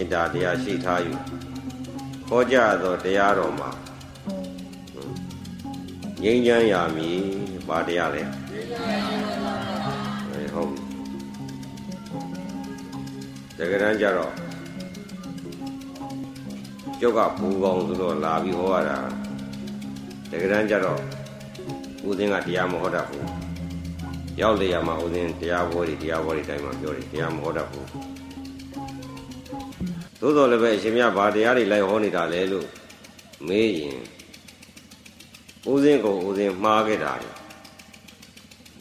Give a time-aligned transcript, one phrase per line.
[0.00, 1.12] မေတ္တာတရားရှိထားယူ
[2.28, 3.70] ဟောကြားသောတရားတော်မှာ
[6.22, 7.20] ငြိမ်းချမ်းရမည်
[7.68, 8.22] ဘာတရားလဲ
[10.30, 10.72] အဲဟုတ်
[13.58, 14.32] တကယ်တမ်းကျတော့
[17.00, 18.98] ကျုပ်ကဘူကောင်ဆိုတော့လာပြီးဟောရတာ
[20.30, 21.00] တကယ်တမ်းကျတော့
[22.08, 23.26] ဦးသိန်းကတရားမဟောတတ်ဘူး
[24.40, 28.19] ရောက်လေရမှာဦးသိန်းတရားဘောတွေတရားဘောတွေတိုင်းမှာပြောတယ်တရားမဟောတတ်ဘူး
[30.19, 32.67] သို့တော်လည်းပဲအရှင်မြတ်ဘာတရားတွေလိုက်ဟောနေတာလဲလို့
[33.47, 33.99] မေးရင်
[35.71, 37.29] ဦးစင်းကိုဦးစင်းမှားခဲ့တာလေ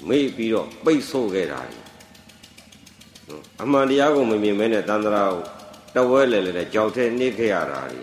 [0.09, 1.79] မေ့ပြီးတော့ပိတ်ဆို့ခဲ့တာလေ
[3.63, 5.43] အမှန်တရားကိုမမြင်မဲနဲ့တန်ត្រာကို
[5.95, 8.03] တဝဲလဲလဲကြောက်တဲ့နှိခဲ့ရတာလေ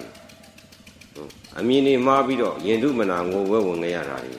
[1.60, 4.36] အမြင်နေမှားပြီးတော့ယင်တုမနာငိုဝဲဝင်ခဲ့ရတာလေ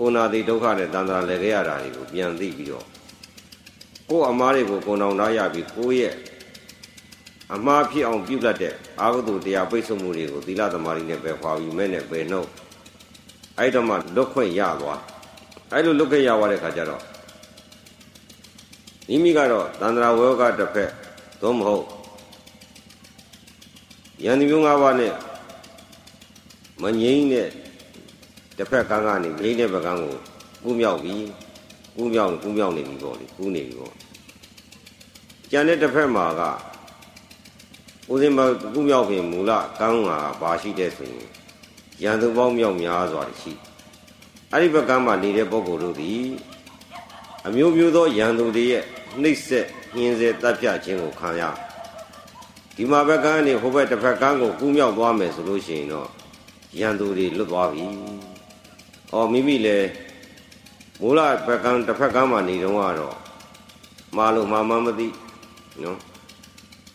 [0.00, 2.86] ဩနာတိဒုက္ခနဲ့တန်ត្រာလဲခဲ့ရတာတွေကိုပြန်သိပြီးတော့
[4.08, 6.14] ကိုယ်အမားတွေကိုကိုယ်နောင်သားရပြီးကိုယ့်ရဲ့
[7.55, 12.49] အမှားဖြစ်အောင်ပြုတ်တတ်တဲ့အာဟုတုတရားပိတ်ဆို့မှုတွေကိုသီလသမารီနဲ့ပဲခွာပြီးမဲ့နဲ့ပဲနှုတ်
[13.57, 14.99] အဲ့တော့မှလွတ်ခွင့်ရသွား
[15.71, 17.03] အဲ့လိုလွတ်ခွင့်ရသွားတဲ့ခါကျတော့
[19.07, 20.91] မိမိကတော့တန္တရာဝေယောကတစ်ဖက်
[21.41, 21.85] သို့မဟုတ်
[24.25, 25.13] ယန္တိမျိုး၅ပါးနဲ့
[26.81, 27.47] မငိမ့်တဲ့
[28.57, 30.15] တစ်ဖက်ကန်းကနေငိမ့်တဲ့ဘက်ကန်းကို
[30.63, 31.25] ကူးမြောက်ပြီး
[31.95, 33.93] ကူးမြောက်ကူးမြောက်နေပြီပေါ့လေကူးနေပြီပေါ့
[35.51, 36.41] ကျန်တဲ့တစ်ဖက်မှာက
[38.11, 38.39] ဦးစင်မ
[38.73, 40.09] ကူးမြောက်ပြင်မူလကန်းက
[40.41, 41.27] ဘာရှိတဲ့ဆိုရင်
[42.03, 43.53] ရန်သူပေါင်းမြောက်များစွာရှိ
[44.51, 46.27] အဲ့ဒီဘက်ကမှနေတဲ့ပုဂ္ဂိုလ်တို့သည်
[47.45, 48.83] အမျိုးမျိုးသောရန်သူတွေရဲ့
[49.21, 51.43] နှိပ်စက်ညှင်းဆဲတပ်ဖြတ်ခြင်းကိုခံရ
[52.75, 56.09] ဒီမှာဘက်ကနေဟိုဘက်တစ်ဖက်ကန်းကိုကူးမြောက်သွားမယ်ဆိုလို့ရှိရင်တော့
[56.79, 57.85] ရန်သူတွေလွတ်သွားပြီ။
[59.13, 59.89] အော်မိမိလည်း
[61.01, 63.15] မူလဘက်ကန်းတစ်ဖက်ကန်းမှာနေတော့ကတော့
[64.17, 65.07] မာလို့မာမမသိ
[65.83, 65.99] နော်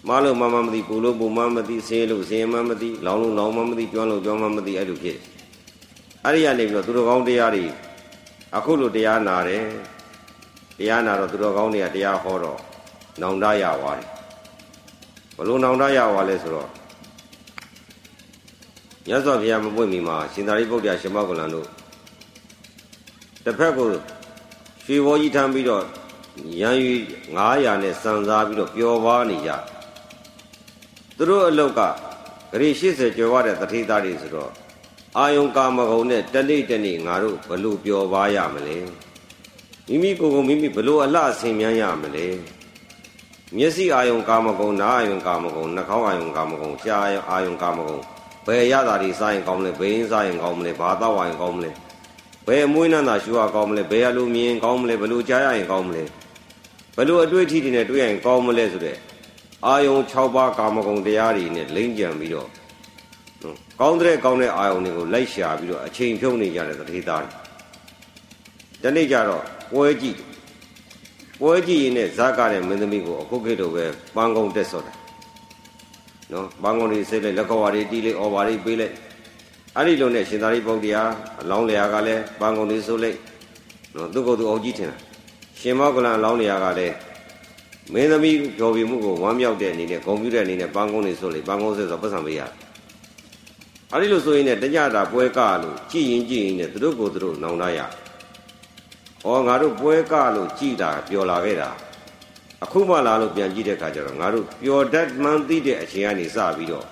[0.08, 5.18] မာလို့မာမမသိပူလို့ပူမမသိဆင်းလို့ဆင်းမမသိလောင်လို့လောင်မမသိကျွမ်းလို့ကျွမ်းမမသိအဲ့လိုဖြစ်
[6.24, 7.64] အဲ့ဒီကနေပြီးတော့သူတော်ကောင်းတရားတွေ
[8.56, 9.64] အခုလိုတရားနာတယ်
[10.78, 12.58] တရားနာတော့သူတော်ကောင်းတွေကတရားဟောတော့
[13.20, 14.08] နောင်တရသွားတယ်
[15.36, 16.68] ဘလို့နောင်တရသွားလဲဆိုတော့
[19.06, 21.66] မြတ်စွာဘုရားမပွင့်မီမှာရှင်သာရိပုတ္တရာရှင်မောကလန်တို့
[23.44, 23.86] တစ်ဖက်ကို
[24.84, 25.84] ရွှေဘောကြီးထမ်းပြီးတော့
[26.60, 26.94] ရန်ယူ
[27.38, 29.50] 900နဲ့စံစားပြီးတော့ပျော်ပါနေကြ
[31.16, 31.80] သူတို့အလုတ်က
[32.52, 34.50] ဂရိ80ကျော်ရတဲ့တတိသားတွေဆိုတော့
[35.18, 38.76] အာယုံကာမဂုဏ်နဲ့တနေ့တနေ့ငါတို့ဘလို့ပျော်ပါရမလဲ
[39.88, 42.26] မိမိကိုယ်ကိုမိမိဘလို့အလှဆင်မြန်းရမလဲ
[43.56, 48.02] မျက်စိအာယုံကာမဂုဏ်နားအာယုံကာမဂုဏ်နှာခေါင်းအာယုံကာမဂုဏ်ရှားအာယုံကာမဂုဏ်
[48.46, 51.70] ဘယ်ရတာတွေစားရင်ကောင်းမလဲဘယ်ရင်စားရင်ကောင်းမလဲဘာတော့ဝိုင်ကောင်းမလဲ
[52.46, 56.02] ဘယ်အမွေးနှံသာရှူရကောင်းမလဲဘယ်အလိုမြင်ကောင်းမလဲဘလို့ကြားရရင်ကောင်းမလဲ
[56.96, 58.96] ဘလို့အတွေ့အထိတွေနဲ့တွေ့ရရင်ကောင်းမလဲဆိုတဲ့
[59.66, 62.48] အာယုံ6ပါးကာမဂုဏ်တရားတွေနဲ့လိမ့်ကြံပြီးတော့
[63.80, 67.32] ကောင်းတဲ့ကောင်းတဲ့အာယုံတွေကိုလိုက်ရှာပြီးတော့အချိန်ဖြုံးနေကြတဲ့တတိသားတွေ
[68.82, 69.42] တနေ့ကျတော့
[69.72, 70.18] ပွဲကြည့်
[71.40, 73.84] ပွဲကြည့်ရင်လည်းဇာကတဲ့မင်းသမီးကိုအခုခေတ်တော့ပဲ
[74.16, 74.96] ပန်းကုံတက်စော့တယ်
[76.32, 78.94] နော်ပန်းကုံတွေစိတ်လိုက်လက်ကွာတွေတီးလိုက်အော်ပါတွေပေးလိုက်
[79.76, 81.02] အဲ့ဒီလိုနဲ့ရှင်သာရိပုတ္တရာ
[81.40, 83.18] အလောင်းလျာကလည်းပန်းကုံတွေဆိုလိုက်
[83.94, 84.96] နော်သူ့ကိုယ်သူအောင်ကြည့်ထင်တာ
[85.60, 86.94] ရှင်မောကလန်အလောင်းလျာကလည်း
[87.92, 92.52] မင်းသမီးကြော်ပြမှုကိုဝမ်းမြောက်တဲ့အနေနဲ့ဂုံပြူတဲ့အနေနဲ့ပန်းကုံတွေဆိုလိုက်ပန်းကုံဆိုဆိုပတ်စံပေးရတယ်
[93.92, 97.78] အဲ့ဒီလိုဆိုရင်လည်းတညတာပွဲကလို့ကြည်ရင်ကြည်ရင်လည်းသူတို့ကိုသူတို့နောင်တရ။
[99.24, 101.68] ဩငါတို့ပွဲကလို့ကြည်တာပျော်လာခဲ့တာ။
[102.64, 106.86] အခုမှလာလို့ပြန်ကြည့်တဲ့အခါကျတော့ငါတို့ပျော်တတ်မှန်းသိတဲ့အချိန်ကနေစပြီးတော့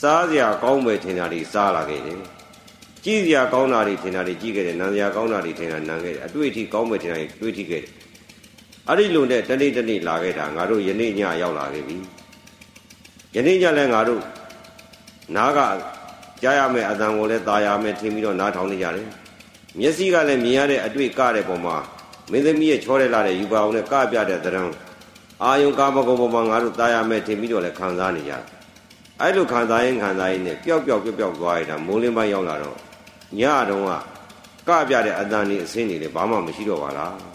[0.00, 2.18] စားစရာကောင်းမယ်ထင်တာတွေစားလာခဲ့တယ်။
[3.04, 7.92] ကြည်စရာကောင်းတာတွေထင်တာတွေကြည်ခဲ့တယ်။နံစရာကောင်းတာတွေထင်တာနံခဲ့တယ်။အတွေ့အထိကောင်းမယ်ထင်တာတွေတွေ့ထိခဲ့တယ်။
[8.87, 11.97] အဲ့ဒီလိုနဲ့တနေ့တနေ့လာခဲ့တာငါတို့ယနေ့ညရောက်လာခဲ့ပြီ။
[13.35, 14.21] ယနေ့ညလည်းငါတို့
[15.35, 15.59] နားက
[16.41, 19.07] ကြားရမယ်အတန်ကိုလည်းตาရမယ်ထင်ပြီးတော့နားထောင်နေကြတယ်
[19.79, 21.77] မျက်စိကလည်းမြင်ရတဲ့အတွေ့ကတဲ့ပုံမှာ
[22.31, 24.71] မင်းသမီးရဲ့ချောတဲ့လာတဲ့ယူပါအောင်နဲ့ကပြတဲ့သဏ္ဍာန်
[25.43, 28.43] အာယုံကာမဂုဏ်ပုံမှာငါတို့ตาရမယ်ထင်ပြီးတော့လည်းခံစားနေကြတယ်
[29.21, 32.77] အဲ့လိုခံစားရင်ခံစားရင်နဲ့ပျောက်ပျောက်ပျောက်ပျောက်သွားရတာမိုးလင်းပိုင်းရောက်လာတော့
[33.39, 33.91] ညတုန်းက
[34.67, 37.13] ကပြတဲ့အတန်ကြီးအစင်းနေလေဘာမှမရှိတော့ပါလား။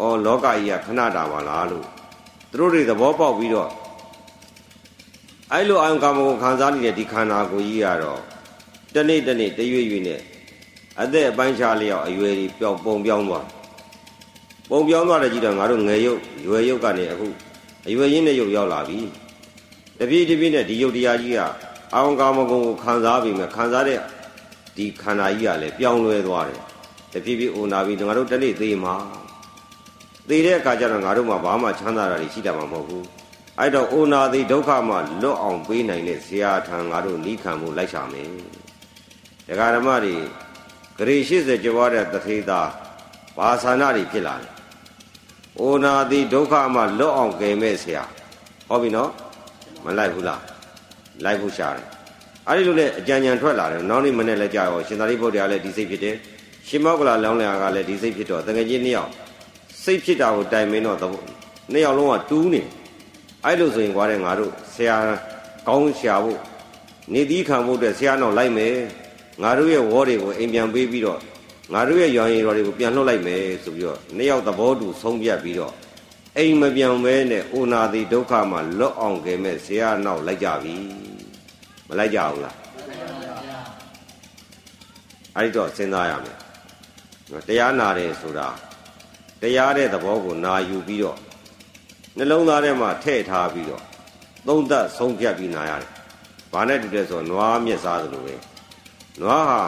[0.00, 1.86] အော်လောကကြီးကခဏတာပါလားလို့
[2.50, 3.70] သူတို့တွေသဘောပေါက်ပြီးတော့
[5.52, 8.20] အဲ့လိုအာယုံကာမဂုဏ်ခံစားနေတဲ့ဒီခန္ဓာကိုယ်ကြီးကတော့
[8.94, 10.20] တနေ့တနေ့တရွေ့ရွေ့နဲ့
[11.00, 13.46] အသက်အပိုင်းခြားလျောက်အရွယ်ကြီးပြောင်းပုံပြောင်းသွား
[14.70, 17.28] ပုံပြောင်းသွားတဲ့ကြီးတော့ငါတို့ငယ်ရုပ်ရွယ်ရုပ်ကနေအခု
[17.88, 18.98] အရွယ်ရင်းတဲ့ရုပ်ရောက်လာပြီ
[19.98, 21.40] တပြေးတပြေးနဲ့ဒီရုပ်တရားကြီးက
[21.94, 23.98] အာယုံကာမဂုဏ်ကိုခံစားပြီးမှခံစားတဲ့
[24.76, 26.60] ဒီခန္ဓာကြီးကလည်းပြောင်းလဲသွားတယ်
[27.12, 28.94] တပြေးပြေးအိုနာပြီးငါတို့တနေ့သေးမှာ
[30.32, 33.06] သေတဲ့အခါကျတော့ငါတို့မှဘာမှချမ်းသာတာရှိတာမှမဟုတ်ဘူး
[33.58, 38.28] အဲ့တော့အိုနာသည်ဒုက္ခမှလွတ်အောင်ပေးနိုင်တဲ့ဆရာထံငါတို့နိခံမှုလိုက်ရှာမယ်
[39.48, 40.14] ဒကာဓမ္မတွေ
[40.98, 42.60] ဂရေ80ကျော်တဲ့တထေသာ
[43.36, 44.52] ဘာသာနာတွေဖြစ်လာတယ်
[45.60, 48.04] အိုနာသည်ဒုက္ခမှလွတ်အောင်ကယ်မဲ့ဆရာ
[48.68, 49.10] ဟောပြီနော်
[49.84, 50.42] မလိုက်ဘူးလား
[51.24, 51.86] လိုက်ဖို့ရှာတယ်
[52.48, 56.16] အဲ့ဒီလိုလေအကြံဉာဏ်ထွက်လာတယ်နောက်နေ့မနေ့လည်းကြာရောရှင်သာရိပုတ္တရာလည်းဒီစိတ်ဖြစ်တယ်
[56.68, 59.10] ရှင်မောကလာလောင်းလျာကလည်းဒီစိတ်ဖြစ်တော့တကယ်ကြီးနှစ်ယောက်
[59.84, 60.98] စိတ်ဖြစ်တာကိုတိုင်မင်းတော့
[61.72, 62.62] နှစ်ယောက်လုံးကတူးနေ
[63.44, 64.96] အဲ့လိုဆိုရင်ကွာတဲ့ငါတို့ဆရာ
[65.68, 66.38] ကောင်းရှာဖို့
[67.12, 68.74] နေသီးခံဖို့အတွက်ဆရာနောက်လိုက်မယ်
[69.42, 71.20] ငါတို့ရဲ့ဝေါ်တွေကိုအိမ်ပြန်ပေးပြီးတော့
[71.72, 75.72] ငါတို့ရဲ့ရောင်ရည်တော်တွေကိုပြန်လှုပ်လိုက်မယ်ဆိုပြီးတော့နှစ်ယောက်သဘောတူဆုံးဖြတ်ပြီးတော့
[76.38, 80.76] အိမ်မပြောင်းမဲနဲ့အိုနာတိဒုက္ခမှာလွတ်အောင်ကဲမဲ့ဆရာနောက်လိုက်ကြပြီ
[81.88, 82.56] မလိုက်ကြဘူးလား
[85.36, 86.36] အဲ့ဒီတော့စဉ်းစားရမယ်
[87.48, 88.48] တရားနာတယ်ဆိုတာ
[89.42, 91.18] တရားတဲ့သဘောကိုနာယူပြီးတော့
[92.16, 93.82] နှလုံးသားထဲမှာထည့်ထားပြီးတော့
[94.46, 95.90] သုံးသပ်ဆုံးဖြတ်ပြီးနာရတယ်။
[96.52, 98.34] ဘာနဲ့တူလဲဆိုတော့နွားမျက်စားသလိုပဲ။
[99.20, 99.60] နွားဟာ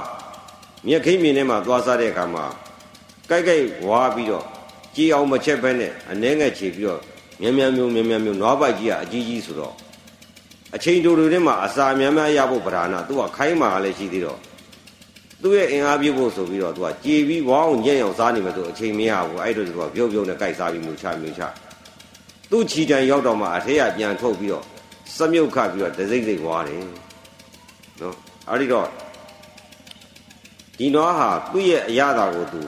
[0.86, 2.44] မြက်ခိမ့်မြင်ထဲမှာသွားစားတဲ့အခါမှာ
[3.28, 4.44] ကြိုက်ကြိုက်ဝါပြီးတော့
[4.96, 7.00] ကြည်အောင်မချက်ဘဲနဲ့အနှဲငယ်ချေပြီးတော့
[7.40, 9.74] မြန်မြန်မျိုးမြန်မြန်မျိုးနွားပိုက်ကြီးကအကြီးကြီးဆိုတော့
[10.74, 14.38] အချိန်တူတူထဲမှာအစာများများရဖို့ပဓာနာသူကခိုင်းမှာလည်းရှိသေးတော့
[15.46, 21.42] သူ့ရဲ့အင်အားပြဖို့ဆိုပြီးတော့သူကကြည်ပြီးဝါအောင်ညံ့အောင်စားနေမှဆိုအချိန်မရဘူးအဲ့လိုသူကပြုတ်ပြုတ်နဲ့ကြိုက်စားပြီးမျိုးချမျိုးချ
[22.50, 24.64] သူ့ချီတန်ရောက်တော့မှအထက်ကပြန်ထုတ်ပြီးတော့
[25.16, 26.82] စမြုပ်ခတ်ပြီးတော့ဒစိမ့်စိမ့်ဝါတယ်
[28.00, 28.16] နော်
[28.48, 28.88] အဲ့ဒီတော့
[30.78, 32.60] ဒီနွားဟာသူ့ရဲ့အရသာကိုသူ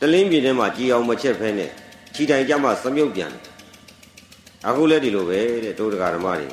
[0.00, 1.70] တလင်းပြင်းထဲမှာကြည်အောင်မချက်ဖဲနဲ့
[2.14, 3.44] ခြိတိုင်ကြမှာစမြုပ်ပြန်တယ်
[4.66, 6.48] အခုလည်းဒီလိုပဲတဲ့ဒုဒကာဓမ္မတွေ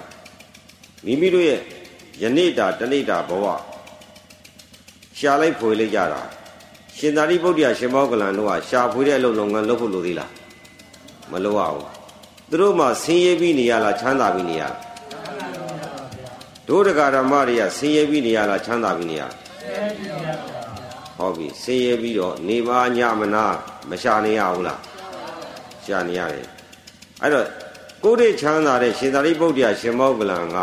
[1.05, 1.59] မိမိတို့ရဲ့
[2.21, 3.45] ယနေ့တာတနေ့တာဘဝ
[5.17, 6.21] ရှာလိုက်ဖွေလိုက်ကြတာ
[6.97, 10.31] ရှင်သာရိပုတ္တရာရှင်မောကလန်တို့ကရှာဖွေတဲ့အလုပ်လုပ်ငန်းလုပ်ဖို့လိုသေးလား
[11.31, 11.87] မလုပ်ရဘူး
[12.49, 14.75] သူတို့မှဆင်းရဲပြီးနေရလားချမ်းသာပြီးနေရလား
[16.67, 19.33] ဒုဒကာဓမ္မတွေကဆင်းရဲပြီးနေရလားချမ်းသာပြီးနေရလား
[21.17, 23.45] ဟောပြီဆင်းရဲပြီးတော့နေပါညမနာ
[23.89, 24.79] မရှာနေရဘူးလား
[25.85, 26.47] ရှာနေရတယ်
[27.21, 27.47] အဲ့တော့
[28.03, 30.57] ကိုယ်တည်းချမ်းသာတဲ့ရှင်သာရိပုတ္တရာရှင်မောကလန်က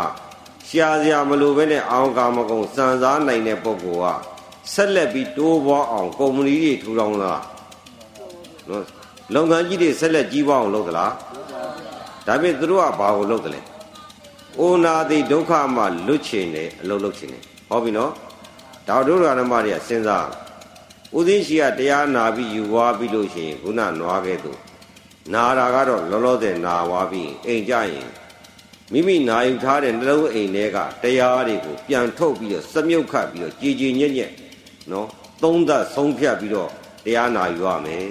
[0.67, 4.32] ရှာစရာမလိုပဲနဲ့အောင်ကာမကုံစံစားနိုင်တဲ့ပုဂ္ဂိုလ်က
[4.73, 7.41] ဆက်လက်ပြီးတိုးပွားအောင်ကုမ္ပဏီတွေထူထောင်လား
[8.69, 8.83] နော်
[9.35, 11.11] လုပ်ငန်းကြီးတွေဆက်လက်ကြီးပွားအောင်လုပ်သလား
[12.27, 13.61] ဒါပေမဲ့သူတို့ကဘာကိုလုပ်တယ်လဲ
[14.59, 18.11] အိုနာတိဒုက္ခမှလွတ်ချင်တယ်အလုပ်လုပ်ချင်တယ်ဟောပြီနော်
[18.87, 20.27] ဒါတို့ရဓမ္မတွေကစဉ်းစား
[21.17, 24.51] ဥသိရှိကတရားနာပြီးယူွားပြီးလို့ရှိရင်ခုနနွားခဲ့သူ
[25.33, 28.09] နာတာကတော့လောလောဆယ်နာွားပြီးအိမ်ကြရင်
[28.91, 34.31] မိမိနာယူထားတဲ့နှလုံးအိမ်ထဲကတရားတွေကိုပြန်ထုတ်ပြီးတော့စမြုပ်ခတ်ပြီးတော့ကြည်ကြည်ညက်ညက်
[34.91, 35.07] နော်
[35.43, 36.69] သုံးသပ်ဆုံးဖြတ်ပြီးတော့
[37.05, 38.05] တရားနာယူရမယ်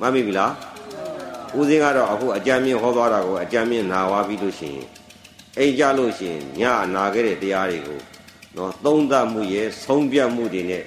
[0.00, 0.52] မှတ်မိပြီလား
[1.58, 4.88] ဦးစင်းကတော့အခုအကြံမြင့်ဟောသွားတာကိုအကြံမြင့်နာဝါပြီးလို့ရှိရင်
[5.58, 6.62] အိမ်ကြလို့ရှိရင်ည
[6.94, 8.00] နာခဲ့တဲ့တရားတွေကို
[8.56, 10.82] နော်သုံးသပ်မှုရဲ့ဆုံးဖြတ်မှုတွေနဲ့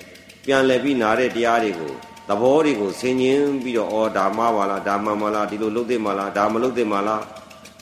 [0.46, 1.94] ပြန်လည်ပြီးနာတဲ့တရားတွေကို
[2.30, 7.24] သဘောတွေကိုဆင်ញင်ပြီးတော့ဩဒါမှပါလားဒါမှမလားဒီလိုလုပ်သင့်မလားဒါမလုပ်သင့်မလား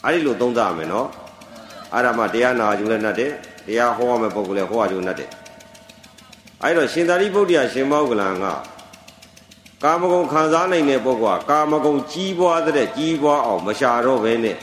[0.03, 1.07] အဲ့ဒီလိုသုံးသပ်ရမယ်နော်
[1.93, 3.31] အဲ့ဒါမှတရားနာကြုံလည်းနဲ့တဲ့
[3.67, 5.29] တရားဟောရမယ့်ပုဂ္ဂိုလ်လည်းဟောရကြုံနဲ့တဲ့
[6.63, 8.45] အဲ့တော့ရှင်သာရိပုတ္တရာရှင်မောဂလန်က
[9.83, 14.57] ကာမဂုဏ်ခံစားနိုင်တဲ့ပုဂ္ဂိုလ်ကကာမဂုဏ်ကြီးပွားတဲ့ကြီးပွားအောင်မရှာတော့ဘဲနဲ့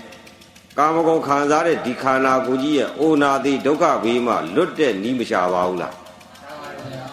[0.79, 5.95] ကာမဂုဏ်ခံစားတဲ့ဒီခန္ဓာကိုယ်ကြီးရဲ့အိုနာတိဒုက္ခဘေးမှာလွတ်တဲ့နီးမရှာပါဘူးလား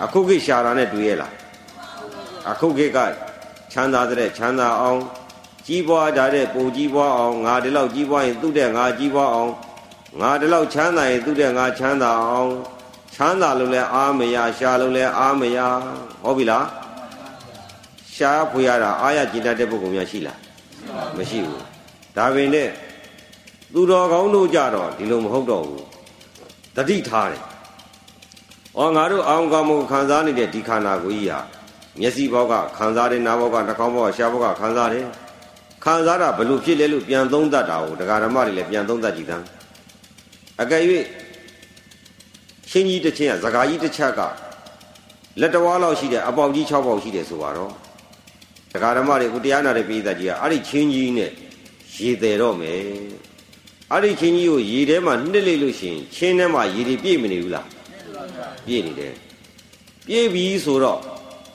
[0.03, 1.33] အခုခေတ်ရှာတာနဲ့တွေ့ရလား
[2.51, 2.99] အခုခေတ်က
[3.71, 5.01] ချမ်းသာတဲ့ချမ်းသာအောင်
[5.67, 9.53] ကြီးပွားကြတဲ့ပုံကြီးပွားအောင်ငါဒီလောက်ကြီးပွားရင်သူ့တဲ့ငါကြီးပွားအောင်
[10.21, 12.51] ငါဒီလောက်ချမ်းသာရင်သူ့တဲ့ငါချမ်းသာအောင်
[13.19, 15.57] ချမ်းသာလို့လဲအားမရရှာလို့လဲအားမရ
[16.23, 16.65] ဟုတ်ပြီလား
[18.15, 20.37] ရှားဖွေရတာအားရကြည်တတ်တဲ့ပုဂ္ဂိုလ်များရှိလား
[21.17, 21.63] မရှိဘူး
[22.17, 22.69] ဒါပင်နဲ့
[23.73, 25.85] သူတော်ကောင်းတို့ကြတော့ဒီလိုမဟုတ်တော့ဘူး
[26.75, 27.43] တတိထားတယ်
[28.77, 31.39] ဩငါတို့အောင်ကောင်းမှုခံစားနေတဲ့ဒီခန္ဓာကိုယ်ကြီးဟာ
[31.99, 35.05] မျက်စိဘောကခံစားတယ်နားဘောကနှာခေါင်းဘောကရှားဘောကခံစားတယ်
[35.85, 39.45] ခံစားတာဘလို့ဖြစ်လဲလို့ပြန်သုံးသပ်တာကိုဒကာဓမ္မတွေလည်းပြန်သုံးသပ်ကြည့်သမ်း
[40.61, 40.81] အကယ်၍
[42.69, 44.21] ရှင်းကြီးတစ်ချင်းကဇကာကြီးတစ်ချက်က
[45.39, 47.71] လက်တော်လောက်ရှိတယ်အပေါက်ကြီး6ပေါက်ရှိတယ်ဆိုပါတော့
[48.73, 51.31] ဒကာဓမ္မတွေအခုတရားနာတဲ့ပြည်သားကြီးကအဲ့ဒီချင်းကြီးနဲ့
[51.97, 52.79] ရေတယ်တော့မယ်
[53.91, 57.67] အဲ့ဒီချင်းကြီးကိုရေထဲမှာနှစ်လိုက်လို့ရှိရင်ချင်းထဲမှာရေတွေပြည့်မနေဘူးလား
[58.65, 59.13] ပြည့်နေတယ်
[60.07, 60.99] ပြည့်ပြီဆိုတော့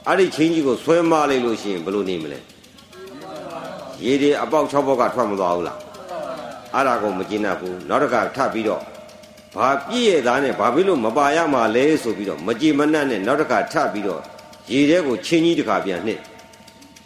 [0.08, 2.38] အဲ့ဒီချင်းကြီးကိုဆွဲမလိုက်လို့ရှိရင်ဘယ်လိုနေမလဲ
[4.04, 5.78] ရေတွေအပေါက်6ပေါက်ကထွက်မသွားဘူးလား
[6.74, 8.82] အဲ့ဒါကိုမကျင်တတ်ဘူးနောက်တစ်ခါထပ်ပြီးတော့
[9.56, 14.22] ဘာပြည့်ရသားနဲ့ဘာဖြစ်လို့မပါရမှာလဲဆိုပြီးတော့မကြည်မနှံ့နဲ့နောက်တစ်ခါထပ်ပြီးတော့
[14.70, 16.20] ရေထဲကိုချင်းကြီးတစ်ခါပြန်နှစ်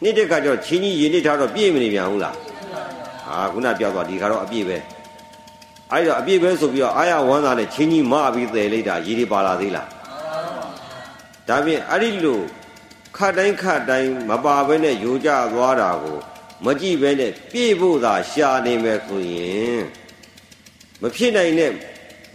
[0.02, 2.36] နှစ်တဲ့ခါကျတော့ချင်းကြီးရေနစ်ထားတော့ပြည့်မနေပြန်ဘူးလား
[3.26, 4.78] ဟာခုနပြောသွားဒီခါတော့အပြည့်ပဲ
[5.92, 9.88] အဲ့တော့အပြည့်ပဲဆိုပြီးတော့အာရဝမ်းသာနဲ့ချင်းကြီးမပြီးတယ်လိုက်တာရည်တွေပါလာသေးလား
[11.48, 12.40] ဒါဖြင့်အဲ့ဒီလို
[13.16, 16.18] ခတ်တိုင်းခတ်တိုင်းမပါဘဲနဲ့ယူကြသွားတာကို
[16.64, 19.80] မကြည့်ဘဲနဲ့ပြည့်ဖို့သာရှာနေမယ်ဆိုရင်
[21.02, 21.72] မဖြစ်နိုင်တဲ့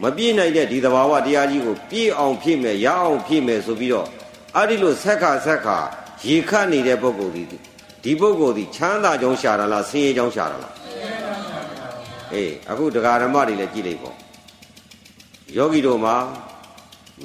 [0.01, 4.07] မပြည့်နိုင်တဲ့ဒီသဘာဝတရားကြီးကိုပြည့်အောင်ဖြည့်မယ်ရအောင်ဖြည့်မယ်ဆိုပြီးတော့
[4.55, 5.77] အဲ့ဒီလိုဆက်ခါဆက်ခါ
[6.27, 7.43] ရေခတ်နေတဲ့ပုဂ္ဂိုလ်ဒီ
[8.03, 10.73] ဒီပုဂ္ဂိုလ်ဒီချမ်းသာကြောင်းရှာတာလားဆင်းရဲကြောင်းရှာတာလား
[12.33, 14.15] အေးအခုဒကာဓမ္မတွေလည်းကြည့်လိုက်ပေါ့
[15.57, 16.15] ယောဂီတို့မှာ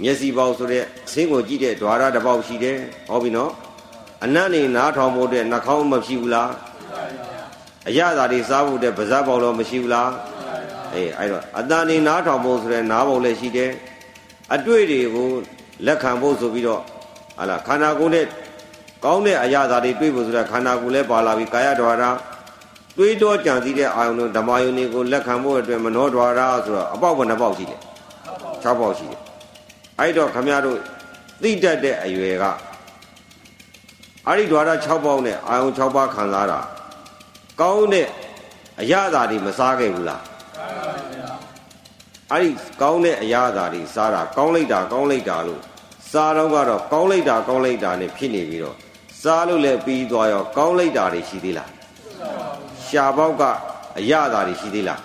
[0.03, 2.77] မျက်စိပေါက်ဆိုတဲ့ဆင်းကိုကြည့်တဲ့ဓွာရတစ်ပေါက်ရှိတယ်
[3.09, 3.53] ဟောပြီနော်
[4.25, 6.51] အနတ်နေနားထောင်ဖို့တဲ့နှာခေါင်းမရှိဘူးလား
[7.89, 10.11] အရသာတွေစားဖို့တဲ့ပါးစပ်ပေါက်တော့မရှိဘူးလား
[10.95, 13.71] အေးအဲ့တော့အတန်ဒီနားထောင်ဖို့ဆိုတဲ့နားပုံလည်းရှိတယ်
[14.55, 15.29] အတွေ့တွေကို
[15.87, 16.83] လက်ခံဖို့ဆိုပြီးတော့
[17.39, 18.27] ဟာလာခန္ဓာကိုယ်နဲ့
[19.05, 22.05] ကောင်းတဲ့အရာသာတွေတွေ့ဖို့ဆိုတဲ့ခန္ဓာကိုယ်လည်းပါလာပြီးကာယဓာရ
[22.97, 27.77] တွေးတောကြံစည်တဲ့အာယုန်တို့ဓမ္မယုန်တွေကိုလက်ခံဖို့အတွက်မနောဓာရဆိုတော့အပေါက်ဘယ်နှပေါက်ရှိလဲ
[28.65, 29.21] 6ပေါက်ရှိတယ်
[29.99, 30.79] အဲ့တော့ခမရတို့
[31.43, 32.45] သိတတ်တဲ့အရွယ်က
[34.27, 36.61] အဲ့ဒီဓာရ6ပေါက်နဲ့အာယုန်6ပါးခံစားတာ
[37.61, 38.07] ကောင်းတဲ့
[38.81, 40.23] အရာသာတွေမစားခဲ့ဘူးလား
[42.33, 45.61] အဲ့ဒီကောင်းတဲ့အရာသာတွေစားတာကောင်းလိုက်တာကောင်းလိုက်တာလို့
[46.11, 48.77] စားတော့ကတော့ကောင်းလိုက်တာကောင်းလိုက်တာနဲ့ဖြစ်နေပြီးတော့
[49.23, 51.71] စားလို့လည်းပြီးသွားရောကောင်းလိုက်တာတွေရှိသေးလား
[52.87, 53.43] ရှားပေါက်က
[53.99, 55.01] အရသာတွေရှိသေးလား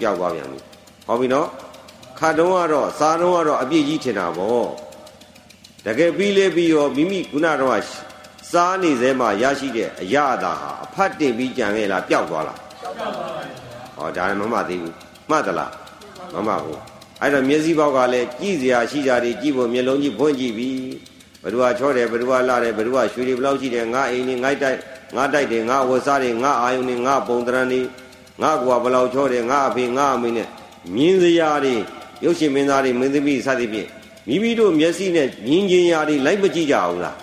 [0.00, 0.58] ပျောက်သွားပြန်ပြီ
[1.06, 1.48] ဟောပြီနော်
[2.18, 4.66] ခါတုံးကတော့စားတုံးကတော့အပြည့်ကြီးထင်တာဗော
[5.86, 7.82] တကယ်ပြီးလေပြီးရောမိမိခုနတော့
[8.52, 12.58] စားနေစဲမှာရရှိတဲ့အရသာဟာအဖတ်တင်ပြီးကြံခဲ့လားပျောက်သွားလား
[13.96, 14.94] ဟောဒါလည်းမမှသေးဘူး
[15.30, 15.72] မှတ်သလား
[16.33, 16.79] မမှဘူး
[17.21, 20.69] အဲ့တော့မျက်စိပေါက်ကလည်းကြည့်စရာရှိကြတယ်ကြည့်ဖို့မျက်လုံးကြီးဖွင့်ကြည့်ပြီ
[21.43, 24.77] ဘ누구ကချောတယ်ဘ누구ကလာတယ်ဘ누구ကရွှေတွေဘလောက်ရှိတယ်ငါအိမ်နေငါတိုက်
[25.15, 27.81] ငါတိုက်တယ်ငါဝတ်စားတယ်ငါအာယုန်နေငါပုံတရံနေ
[28.41, 30.47] ငါကွာဘလောက်ချောတယ်ငါအဖေငါအမေနဲ့
[30.95, 31.75] မြင်းစရာတွေ
[32.23, 33.89] ရုပ်ရှင်မင်းသားတွေမင်းသမီးစသဖြင့်
[34.27, 37.17] မိမိတို့မျက်စိနဲ့မြင်ကျင်ရာတွေလိုက်မကြည့်ကြဘူးလား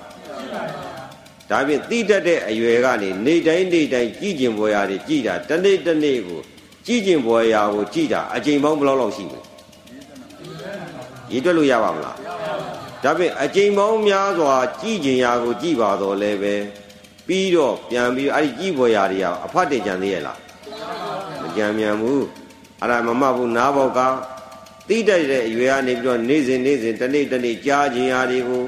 [1.50, 6.40] ဒါဖြင့်တိတတ်တဲ့အရွယ်ကနေနေတိုင်းနေတိုင်းကြည့်ကျင်ပေါ်ရာတွေကြည့်တာတနေ့တနေ့ကို
[6.85, 9.39] ကြည့်ကျင်ပေါ်ရာကိုကြည့်တာအချိန်ပေါင်းဘယ်လောက်လောက်ရှိလဲ
[11.31, 12.17] ရည်တွက်လို့ရပါမလား
[13.03, 16.55] ဒါဖြင့်အချိန်ပေါင်းများစွာကြည်ကျင်ရာကိုကြည်ပါတော့လဲပဲ
[17.27, 20.39] ပြီးတော့ပြန်ပြီးအဲ့ဒီကြည်ပေါ်ရာတွေကအဖတ်တင်ကြံသေးရဲ့လား
[21.41, 22.23] မကြံမြန်ဘူး
[22.79, 23.99] အဲ့ဒါမမဘူးနားပေါက်က
[24.87, 28.63] တိတိုက်တဲ့အရွယ်ကနေပြီးတော့နေ့စဉ်နေ့စဉ်တနေ့တနေ့ကြားခြင်းရာတွေကို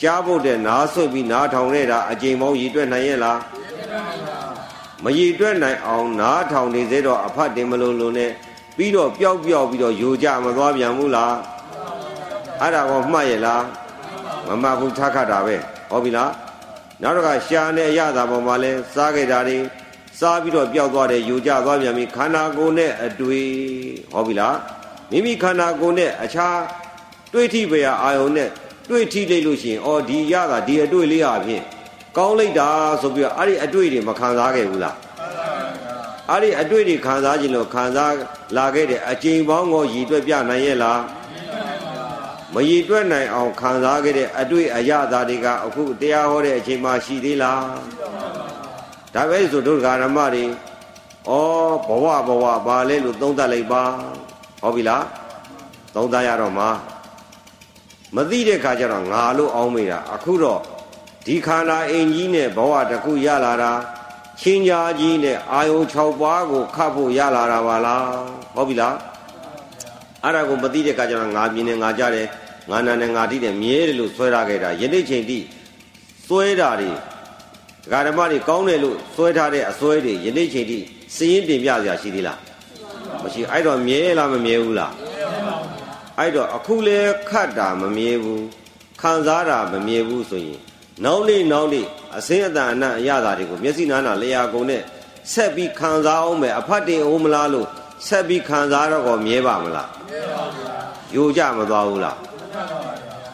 [0.00, 3.38] ကြားဖို့တဲ့နားဆွတ်ပြီးနားထောင်နေတာအချိန်ပေါင်းရည်တွက်နိုင်ရဲ့လား
[5.04, 8.30] မရည်တွက်နိုင်အောင်နားထောင်နေသေးတော့အဖတ်တင်မလို့လို့နဲ့
[8.76, 11.34] ပြီးတော့ပျောက်ပျောက်ပြီးတော့ယူကြမသွားပြန်ဘူးလား
[12.60, 13.62] အဲ့ဒါကောမှတ်ရဲ့လား
[14.46, 15.56] မမှတ်ဘူးထားခတ်တာပဲ
[15.90, 16.30] ဟောပြီလား
[17.02, 19.58] နောက်တစ်ခါရှာနဲ့ရတာပေါ်မှာလဲစားခဲ့တာတွေ
[20.20, 23.48] စားပြီးတော့ပျောက်သွားတယ်ယူကြသွားပြန်ပြီခန္ဓာကိုယ်နဲ့အတွေ့
[24.12, 24.56] ဟောပြီလား
[25.10, 26.58] မိမိခန္ဓာကိုယ်နဲ့အခြား
[27.32, 28.48] တွေးထိပရာအာယုံနဲ့
[28.88, 31.64] တွေးထိလိုက်လို့ရှိရင်အော်ဒီရတာဒီအတွေ့လေးဟာဖြင့်
[32.16, 32.68] ကောင်းလိုက်တာ
[33.02, 34.96] ဆိုပြီးတော့အဲ့ဒီအတွေ့တွေမခံစားခဲ့ဘူးလား
[36.30, 38.12] အဲ့ဒီအတွေ့တွေခံစားခြင်းလို့ခံစား
[38.56, 41.00] လာခဲ့တဲ့အချိန်ပေါင်းကိုရည်တွက်ပြနိုင်ရဲ့လား
[42.54, 47.62] မရည်တွက်နိုင်အောင်ခံစားခဲ့တဲ့အတွေ့အရသာတွေကအခုတရားဟောတဲ့အချိန်မှရှိသေးလား
[49.14, 51.30] ဒါပဲဆိုဒုက္ခဓမ္မတွေဩ
[51.86, 53.82] ဘဝဘဝပါလဲလို့သုံးသပ်လိုက်ပါ
[54.62, 55.04] ဟောပြီလား
[55.94, 56.70] သုံးသပ်ရတော့မှာ
[58.16, 60.60] မသိတဲ့ခါကျတော့ငါလို့အောင်းမိတာအခုတော့
[61.28, 63.72] ဒီခန္ဓာအိမ်ကြီးနဲ့ဘဝတစ်ခုရလာတာ
[64.40, 68.04] ချင်းကြားကြီးနဲ့အာယုံ6ပါးကိုခတ်ဖို့ရလာတာပါလား
[68.54, 68.96] ဟုတ်ပြီလား
[70.24, 72.26] အဲ့ဒါကိုမသိတဲ့အခါကျတော့ငါမြင်နေငါကြတယ်
[72.70, 75.38] ငါနာနဲ့ငါတိတယ်မြဲတယ်လို့ဆွဲထားခဲ့တာယနေ့ချိန်ထိ
[76.26, 76.90] ဆွဲတာတွေ
[77.82, 80.78] ဒကာဓမ္မတွေကောင်းတယ်လို့ဆွဲထားတဲ့အဆွဲတွေယနေ့ချိန်ထိ
[81.16, 82.38] စည်ရင်တင်ပြစရာရှိသေးလား
[83.22, 84.92] မရှိအဲ့တော့မြဲလားမမြဲဘူးလား
[86.18, 88.44] အဲ့တော့အခုလဲခတ်တာမမြဲဘူး
[89.00, 90.60] ခံစားတာမမြဲဘူးဆိုရင်
[91.04, 91.86] နောက်နေ့နောက်နေ့
[92.16, 94.82] အစင်းအတန်အနံ့အရသာတွေကိုမျက်စိနားနာလျာကုန်နဲ့
[95.32, 97.66] ဆက်ပြီးခံစားအောင်မယ်အဖတ်တင်အောင်မလားလို့
[98.06, 100.74] ဆက်ပြီးခံစားတော့ကောမြဲပါမလားမြဲပါဗျာ
[101.14, 102.16] ယူကြမသွားဘူးလား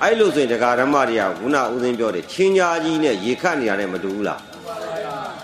[0.02, 4.40] အဲ့လိုဆိုရင်တရားဓမ္မတွေကခုနဦးသိန်းပြောတယ်ချင်းညာကြီးနဲ့ရေခတ်နေရတယ်မတူဘူးလား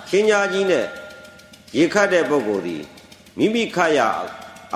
[0.08, 0.84] ချင်းညာကြီးနဲ့
[1.76, 2.76] ရေခတ်တဲ့ပုဂ္ဂိုလ်ဒီ
[3.38, 4.00] မိမိခတ်ရ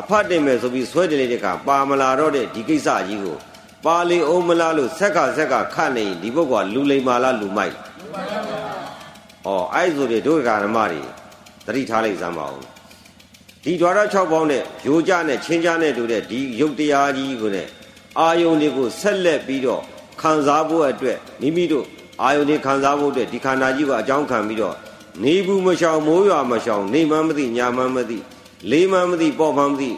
[0.01, 3.37] အဖတ်တင်မယ်ဆိုပြီးဆွဲတယ်လေတခါပါမလာတော့တဲ့ဒီကိစ္စကြီးကို
[3.85, 7.75] ပါလေအောင်မလားလို့ဆက်ကဆက်ကခတ်နေဒီပုဂ္ဂိုလ်ကလူလိမ္မာလားလူမိုက်
[9.47, 11.03] ဩအဲ့ဆိုတွေဒုက္ခဓမ္မတွေ
[11.67, 12.63] တတိထားလိုက်စမ်းပါဦး
[13.65, 17.59] ဒီ ద్వార 6ပေါင်းနဲ့ရိုးကြနဲ့ချင်းကြနဲ့တူတဲ့ဒီရုပ်တရားကြီးကိုね
[18.19, 19.83] အာယုန်တွေကိုဆက်လက်ပြီးတော့
[20.23, 21.85] ခံစားဖို့အတွက်မိမိတို့
[22.23, 24.77] အာယုန်တွေခံစားဖို့အတွက်ဒီခန္ဓာကြီးကိုအကြောင်းခံပြီးတော့
[25.23, 28.19] နေဘူးမရှောင်မိုးရွာမရှောင်နေမှမသိညာမှမသိ
[28.71, 29.91] လေးမှမသိပေါ့မှမသိ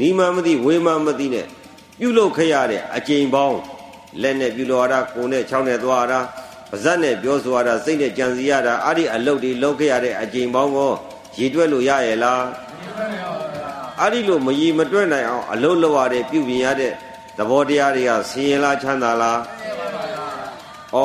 [0.00, 1.46] နီးမှမသိဝေးမှမသိနဲ့
[2.00, 3.58] ပြုလုပ်ခဲ့ရတဲ့အကျိန်ပေါင်း
[4.22, 6.20] လက်နဲ့ပြုလုပ်ရတာကိုယ်နဲ့ချောင်းနဲ့သွားရတာ
[6.70, 10.92] ပါဇက်နဲ့ပြောဆိုရတာစိတ်နဲ့ကြံစည်ရတာအဲ့ဒီအလုပ်တွေလုပ်ခဲ့ရတဲ့အကျိန်ပေါင်းကို
[11.38, 12.42] ရည်တွက်လို့ရရဲ့လား
[14.00, 16.92] အဲ့ဒီလိုမရည်မတွက်နိုင်အောင်အလုပ်လုပ်ရတဲ့ပြုပြင်ရတဲ့
[17.38, 19.38] သဘောတရားတွေကဆင်းရဲလားချမ်းသာလား
[20.94, 20.98] ဩ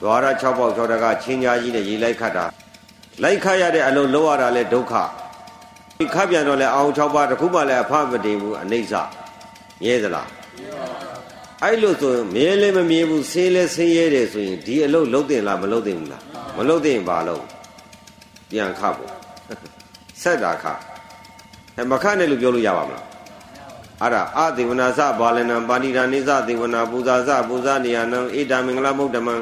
[0.00, 2.44] ဒွါရ6ပေါက်6တကချင်းညာကြီးနဲ့ရေလိုက်ခတ်တာ
[3.22, 4.92] လိုက်ခတ်ရတဲ့အလုပ်လုပ်ရတာလဲဒုက္ခ
[5.98, 8.94] ဒီခတ်ပြန်တော့လဲအောင်6ပါးတခုမှလည်းအဖမတင်ဘူးအနိစ္စ
[9.82, 10.28] မြဲသလား
[11.62, 16.22] အဲ့လိုဆိုရင်မြဲလည်းမမြဲဘူးဆင်းလည်းဆင်းရဲတယ်ဆိုရင်ဒီအလုပ်လုပ်တင်လားမလုပ်တင်ဘူးလား
[16.56, 17.42] မလုပ်တင်ပါလို့
[18.50, 19.12] ပြန်ခတ်ဖို့
[20.22, 20.78] ဆက်တာခတ်
[21.76, 23.04] အဲမခတ်နဲ့လို့ပြောလို့ရပါမလား
[24.00, 29.34] အဲ့ဒါအသေဝနာစဘာလနံပါဏိဒာနိစသေဝနာပူဇာစပူဇာနေယနံဣဒာမင်္ဂလမုဒ္ဓမံ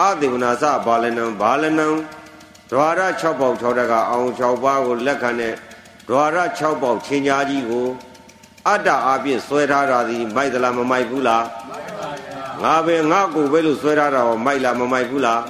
[0.00, 1.86] အသေဝနာစဘာလနံဘာလနံ
[2.70, 5.54] ဒွါရ6ပေါက်6တကအောင်6ပါးကိုလက်ခံတဲ့
[6.08, 7.86] ဒွါရ6ပေါက်ချင်းညာကြီးကို
[8.68, 11.44] အတ္တအပြည့်ဆွဲထားတာဒီမိုက်သလားမမိုက်ဘူးလား
[12.62, 15.42] ငါပဲငါကိုပဲလို့ဆွဲထားတာဟောမိုက်လားမမိုက်ဘူးလား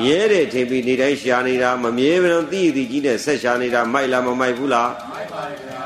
[0.00, 5.82] မြဲတယ်ထင်ပြီးနေတိုင်းရှာနေတာမမြဲဘဲတော့တိတိကြီးနဲ့ဆက်ရှာနေတာမိုက်လားမမိုက်ဘူးလားမိုက်ပါဗျာ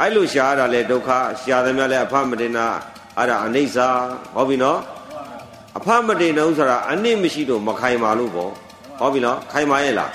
[0.00, 1.08] အဲ့လိုရှာရတာလေဒုက္ခ
[1.42, 2.66] ရှာတယ်များလဲအဖမတင်နာ
[3.18, 3.78] အဲ့ဒါအနိစ္စ
[4.34, 4.78] ဟောပြီနော်
[5.78, 8.50] အဖမတင်တော့ဆိုတာအနစ်မရှိတော့မခိုင်ပါလို့ပေါ့
[8.98, 10.10] ဟောပြီနော်ခိုင်ပါရဲ့လား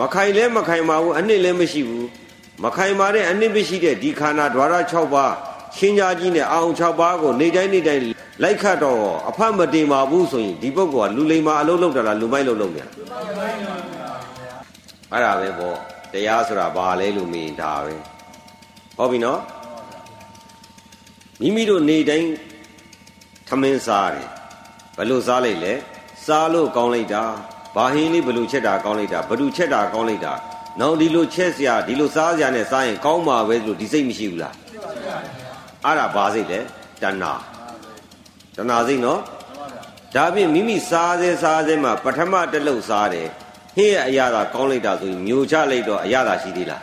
[0.00, 2.03] မခိုင်လဲမခိုင်ပါဘူးအနစ်လည်းမရှိဘူး
[2.62, 5.32] မခိုင်မာတဲ့အနိမရှိတဲ့ဒီခန္ဓာဓာရ6ပါး
[5.76, 8.02] ရှင်းကြကြီးနဲ့အာုံ6ပါးကိုနေတိုင်းနေတိုင်း
[8.42, 12.90] လိုက်ခတ်တော့အဖတ်မတင်ပါဘူးဆိုရင်ဒီပုဂ္ဂိုလ်ကလူလိမ္မာအလုံးလုံးတာလားလူမိုက်လုံးလုံးများ
[15.12, 15.76] အဲ့ဒါပဲပေါ့
[16.12, 17.94] တရားဆိုတာဘာလဲလို့မေးဒါပဲ
[18.96, 19.40] ဟုတ်ပြီနော်
[21.40, 22.28] မိမိတို့နေတိုင်း
[23.48, 24.28] ထမင်းစားတယ်
[24.96, 25.72] ဘယ်လိုစားလိုက်လဲ
[26.26, 27.24] စားလို့ကောင်းလိုက်တာ
[27.76, 30.34] ဘာဟင်းလေးဘယ်လိုချက်တာကောင်းလိုက်တာဘယ်သူချက်တာကောင်းလိုက်တာ
[30.80, 34.54] နောက်ဒီလိုချက်စရာဒီလိုစားစရာနဲ့စားရင်ကောင်းမှာပဲလို့ဒီစိတ်မရှိဘူးလား
[35.84, 36.62] အဲ့ဒါဘာစိတ်လဲတ
[37.02, 37.32] ဏှာ
[38.56, 39.20] တဏှာစိတ်နော်
[40.14, 43.28] ဒါဖြင့်မိမိစားစေစားစေမှာပထမတစ်လုံးစားတယ်
[43.76, 46.82] ဟင်းရဲ့အရာသာကောင်းလိုက်တာဆိုရင်မျိုးချလိုက်တော့အရာသာရှိသေးလား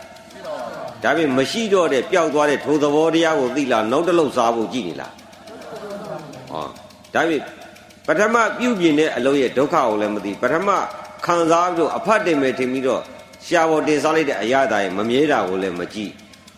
[1.02, 5.12] ဒါဖြင့်မရှိတော့တဲ့ပျောက်သွားတဲ့ထိုသဘောတရားကိုသိလားနောက်တစ်လုံးစားဖို့ကြည့်နေလား
[6.50, 6.64] ဟော
[7.14, 7.42] ဒါဖြင့်
[8.06, 10.68] ပထမပြုပြင်တဲ့အလုပ်ရဲ့ဒုက္ခကိုလည်းမသိပထမ
[11.26, 13.02] ခံစားပြီးတော့အဖတ်တင်မယ်ထင်ပြီးတော့
[13.46, 16.12] ရှာပေါ်တင်စားလိုက်တဲ့အရာသာရဲ့မမြဲတာကိုလည်းမကြည့်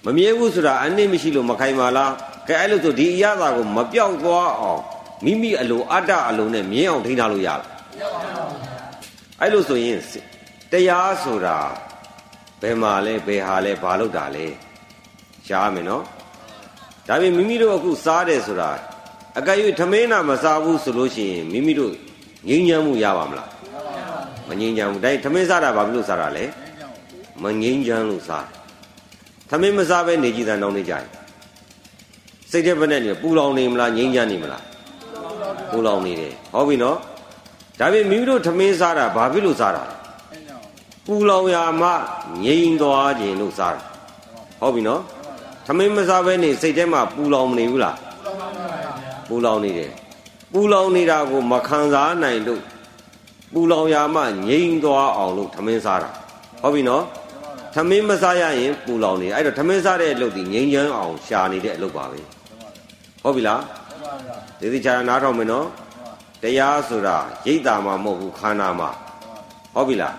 [0.06, 2.12] မမြဲဘူးဆိုတာအနည်းမရှိလို့မခိုင်ပါလား
[2.48, 4.80] ကဲအဲ့လိုဆိုဒီအရာသာကိုမပြောက်သွားအောင်
[5.24, 7.62] မိမိအလိုအတ္တအလိုနဲ့မြင်းအောင်ထိန်းထားလို့ရလား
[9.40, 9.98] အဲ့လိုဆိုရင်
[10.72, 11.58] တရားဆိုတာ
[12.60, 14.46] ဘယ်မှာလဲဘယ်ဟာလဲဘာလို့တာလဲ
[15.46, 16.02] ရှားမယ်နော်
[17.08, 18.70] ဒါပြင်မိမိတို့အခုစားတယ်ဆိုတာ
[19.38, 21.92] အကယ်၍ထမင်းနာမစားဘူးဆိုလို့ရှိရင်မိမိတို့
[22.48, 23.50] ငြိမ်းချမ်းမှုရပါမလား
[24.48, 26.44] မငြိမ်းချမ်းဘူးဒါထမင်းစားတာဘာဖြစ်လို့စားတာလဲ
[27.42, 28.46] မငြိမ်းချမ်းလို့စား
[29.48, 31.06] ထမင်းမစားဘဲနေကြည်တဲ့နောင်နေကြရင်
[32.50, 34.62] စိတ်ထဲဘက်နဲ့နေပူလောင်နေမလားငြိမ်းချမ်းနေမလား
[35.70, 36.96] ပူလောင်နေတယ်ဟောပြီနော်
[37.78, 39.96] ဒါပြင်မိမိတို့ထမင်းစားတာဘာဖြစ်လို့စားတာလဲ
[41.06, 41.88] ပူလောင်ရာမှ
[42.44, 43.82] ငြိမ်းသွားခြင်းလို့စားတာ
[44.60, 45.00] ဟုတ်ပြီနော်
[45.66, 47.96] ထမင်းမစားဘဲနေစိတ်ထဲမှာပူလောင်မနေဘူးလား
[49.28, 49.90] ပူလောင်နေတယ်
[50.52, 52.62] ပူလောင်နေတာကိုမခံစားနိုင်လို့
[53.52, 56.10] ပူလောင်ရာမှငြိမ်းသွားအောင်လို့ထမင်းစားတာ
[56.62, 57.02] ဟုတ်ပြီနော်
[57.74, 62.20] ထမင်းမစားရရင်ပူလောင်နေအဲ့တော့ထမင်းစားတဲ့အလုပ်ဒီငြိမ်းချမ်းအောင်ရှာနေတဲ့အလုပ်ပါပဲ
[63.22, 63.62] ဟုတ်ပြီလား
[64.60, 65.66] ဒီဒီချာနားထောင်မယ်နော်
[66.42, 68.86] တရားဆိုတာရိတ်တာမှမဟုတ်ဘူးခန္ဓာမှ
[69.74, 70.16] ဟုတ်ပြီလား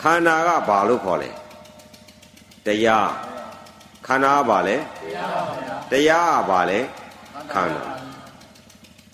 [0.00, 1.30] ခန္ဓာကဘာလို့ခေါ်လဲ
[2.66, 3.08] တရား
[4.06, 4.76] ခန္ဓာကဘာလဲ
[5.90, 6.78] တရားကဘာလဲ
[7.52, 7.82] ခန္ဓာ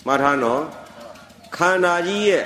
[0.05, 0.61] မှတ်ထားနော်
[1.57, 2.43] ခန္ဓာကြီးရဲ့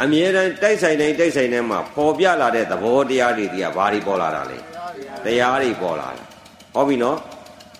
[0.00, 4.58] အမြဲတမ်းတိုက်ဆိုင်တိုင်းတိုက်ဆိုင်တိုင်းမှာပေါ်ပြလာတဲ့သဘောတရားတွေတွေကဘာတွေပေါ်လာတာလဲ
[5.24, 6.24] တရားတွေပေါ်လာတာ
[6.74, 7.18] ဟောပြီနော်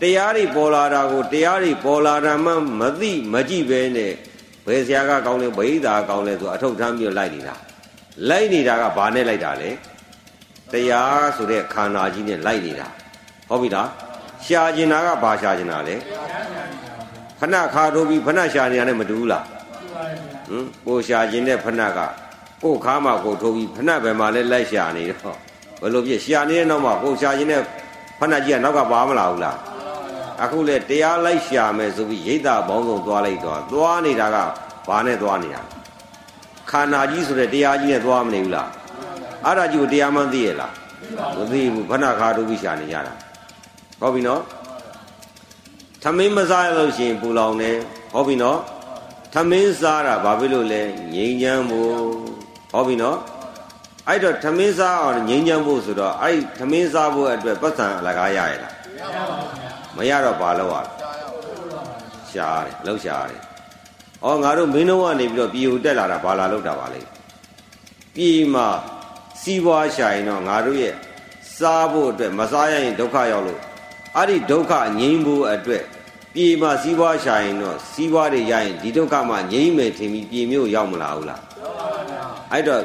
[0.03, 4.13] တရားတွေပေါ်လာတာကိုတရားတွေပေါ်လာတာမှမသိမကြည့်ပဲနဲ့
[4.67, 7.55] ဘယ်ဆရာကကောင်းလဲဗိဓာကောင်းလဲဆိုအထုတ်ထမ်းပြီးလိုက်နေတာ
[8.29, 9.71] လိုက်နေတာကဘာနဲ့လိုက်တာလဲ
[10.73, 12.89] တရားဆိုတဲ့ခန္ဓာကြီးနဲ့လိုက်နေတာ
[13.49, 13.89] ဟုတ်ပြီလား
[14.45, 15.97] ရှာကျင်တာကဘာရှာကျင်တာလဲ
[17.41, 19.45] ဖဏခါထိုးပြီးဖဏရှာနေတာနဲ့မတူဘူးလား
[20.49, 21.99] ဟမ်ကိုရှာကျင်တဲ့ဖဏက
[22.63, 25.39] ကိုခါမှကိုထိုးပြီးဖဏဘယ်မှာလဲလိုက်ရှာနေတော့
[25.81, 27.63] ဘယ်လိုဖြစ်ရှာနေတဲ့နောက်မှာကိုရှာကျင်တဲ့
[28.19, 29.59] ဖဏကြီးကနောက်ကပါမလာဘူးလား
[30.43, 34.37] အခုလေတရားလိုက်ရှာမယ်ဆိုပြီးရိတ်တာဘောင်းဆုံးသွားလိုက်တော့သွားနေတာက
[34.89, 35.61] ဘာနဲ့သွားနေတာ
[36.71, 38.69] ခန္ဓာကြီးဆိုတဲ့တရားကြီးနဲ့သွားမနေဘူးလား
[39.45, 40.73] အဲ့ဒါကြီးကိုတရားမှန်းသိရလား
[41.37, 43.15] မသိဘူးခဏခါတို့ပြီးရှာနေကြတာ
[44.01, 44.43] ဟုတ်ပြီနော်
[46.03, 47.77] ထမင်းမစားရလို့ရှိရင်ပူလောင်တယ်
[48.13, 48.59] ဟုတ်ပြီနော်
[49.35, 50.83] ထမင်းစားတာဘာဖြစ်လို့လဲ
[51.15, 51.93] ငြိမ်းချမ်းဖို့
[52.73, 53.19] ဟုတ်ပြီနော်
[54.09, 58.75] အဲ့တော့ထမင်းစားအောင်ငြိမ်းချမ်းဖို့ဆိုတော့အဲ့ထမင်းစားဖို့အတွက်ပတ်စံအလကားရရလား
[59.97, 60.81] မရတော့ဘာလို့ ਆ
[62.31, 63.41] ရှားတယ်လှုပ်ရှားတယ်
[64.25, 67.01] ဩငါတို့မင်းတို့ကနေပြီးတော့ပြည်ကိုတက်လာတာဘာလာလောက်တာပါလဲ
[68.15, 68.69] ပြည်မှာ
[69.43, 70.95] စီးပွားရှာရင်တော့ငါတို့ရဲ့
[71.57, 73.61] စားဖို့အတွက်မစားရရင်ဒုက္ခရောက်လို့
[74.17, 75.85] အဲ့ဒီဒုက္ခငြိမ်းဖို့အတွက်
[76.35, 81.41] ပြည်မှာစီးပွားရှာရင်တော့စီးပွားတွေရရင်ဒီဒုက္ခမှငြိမ်းမယ်ထင်ပြီးပြည်မျိုးရောက်မလာဘူးလား
[82.53, 82.83] အဲ့တော့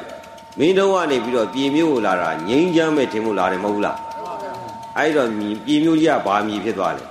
[0.60, 3.98] မင်းတို့ကနေပြီးတော့ပြည်မျိုးကိုလာတာငြိမ်းချမ်းမယ်ထင်ဖို့လာတယ်မဟုတ်ဘူးလား
[4.98, 5.30] အဲ့တော့
[5.66, 7.06] ပြည်မျိုးကြီးကဘာမြည်ဖြစ်သွားလဲ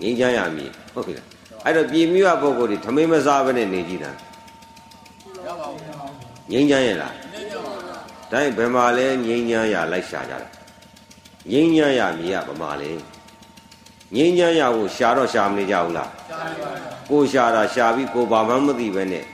[0.00, 1.26] ငြိမ်းချမ်းရမြည်ဟုတ်ပြီလား
[1.64, 4.10] အဲ့တော့ပြည်မျိုးကပုဂ္ဂိုလ်တွေထမင်းမစားဘဲနဲ့နေကြည့်တာ
[6.50, 7.14] ငြိမ်းချမ်းရလား
[8.30, 10.48] ဒါရင်ဘယ်မှာလဲငြိမ်းချမ်းရလိုက်ရှာကြတာ
[11.50, 12.90] ငြိမ်းချမ်းရမြည်ကဘယ်မှာလဲ
[14.14, 16.10] ငြိမ်းချမ်းရကိုရှာတော့ရှာမနေကြဘူးလား
[17.10, 19.24] ကိုရှာတာရှာပြီးကိုဘာမှမသိပဲနဲ့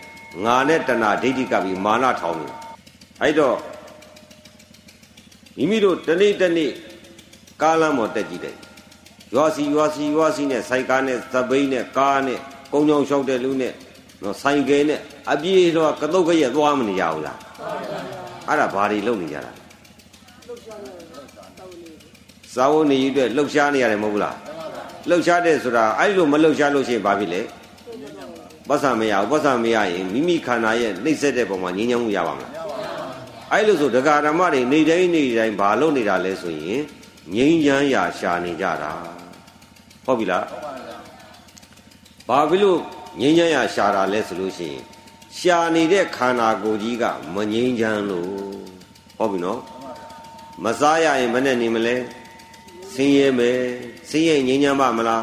[0.45, 2.49] ငါနဲ့တဏှာဒိဋ္ဌိကပြီးမာနထောင်နေ
[3.21, 3.57] အဲ့တော့
[5.57, 6.71] မိမိတို့တနေ့တနေ့
[7.63, 8.57] ကားလမ်းပေါ်တက်ကြည့်တယ်
[9.35, 12.39] ရွာစီရွာစီရွာစီနဲ့ဆိုင်ကားနဲ့သပိန်းနဲ့ကားနဲ့
[12.73, 13.73] ကုန်းချောင်းလျှောက်တဲ့လူနဲ့
[14.23, 15.01] နော်ဆိုင်ကယ်နဲ့
[15.33, 17.39] အပြေးတော့ကတုတ်ခရက်သွားမနေရဘူးလား
[18.49, 19.53] အဲ့ဒါဘာတွေလုပ်နေကြတာ
[22.55, 24.35] စာဝတ်နေရတဲ့လှုပ်ရှားနေရတယ်မဟုတ်ဘူးလား
[25.09, 27.41] လှုပ်ရှားတဲ့ဆိုတာအဲ့လိုမလှုပ်ရှားလို့ရှိရင်ဘာဖြစ်လဲ
[28.69, 32.53] ပတ်စံမရဘူးပတ်စံမရရင်မိမိခန္ဓာရဲ့နှိမ့်ဆက်တဲ့ပုံမှာငြင်းချမ်းမှုရပါမလား
[33.53, 36.81] အဲ့လိုဆိုဒကာဓမ္မတွေနေတိုင်းနေတိုင်းဘာလုပ်နေတာလဲဆိုရင်
[37.35, 38.91] ငြိမ်းချမ်းရာရှာနေကြတာ
[40.05, 40.45] ဟုတ်ပြီလား
[42.29, 42.79] ဘာဖြစ်လို့
[43.21, 44.81] ငြိမ်းချမ်းရာရှာတာလဲဆိုလို့ရှိရင်
[45.39, 48.29] ရှာနေတဲ့ခန္ဓာကိုယ်ကြီးကမငြိမ်းချမ်းလို့
[49.19, 49.61] ဟုတ်ပြီနော်
[50.65, 51.97] မစားရရင်ဘယ်နဲ့နေမလဲ
[52.95, 53.59] ဆင်းရဲမယ်
[54.11, 55.23] ဆင်းရဲငြိမ်းချမ်းပါမလား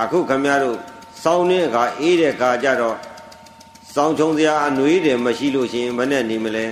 [0.00, 0.76] အခုခမရတို့
[1.22, 2.96] စောင်းတဲ့အခါအေးတဲ့အခါကျတော့
[3.94, 6.66] စောင်းချုံစရာအနှွေးတယ်မရှိလို့ရှိရင်ဘယ်နဲ့နေမလဲ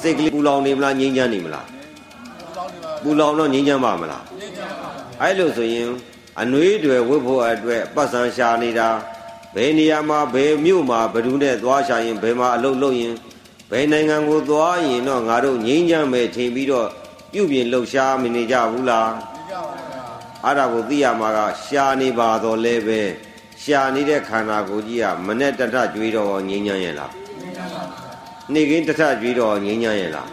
[0.00, 1.66] စိတ်ကလေးပူလောင်နေမလားငြိမ်းချမ်းနေမလား
[3.02, 4.24] ပူလောင်တော့ငြိမ်းချမ်းပါမလား
[5.20, 5.88] အဲ့လိုဆိုရင်
[6.40, 8.88] အနှွေးတွေဝတ်ဖို့အတွက်ပတ်စံရှာနေတာ
[9.54, 13.14] ဘယ်နေရာမှာဘယ်မြို့မှာဘယ်သူနဲ့သွားရှာရင်ဘယ်မှာအလုပ်လုပ်ရင်
[13.70, 16.88] ဘယ်နိုင်ငံကိုသွားရင်တော့ငါတို့ငြိမ်းချမ်းမယ်ထင်ပြီးတော့
[17.32, 19.10] ပြုပြင်လှုပ်ရှားမနေကြဘူးလား
[20.44, 23.00] အဲ့ဒါကိုသိရမှာကရှာနေပါတော့လဲပဲ
[23.62, 27.12] ရှာနေတဲ့ခန္ဓာကိုယ်ကြီးကမနဲ့တထကြွေးတော့ငြိမ်းချမ်းရဲ့လား
[28.52, 30.28] နေကင်းတထကြွေးတော့ငြိမ်းချမ်းရဲ့လား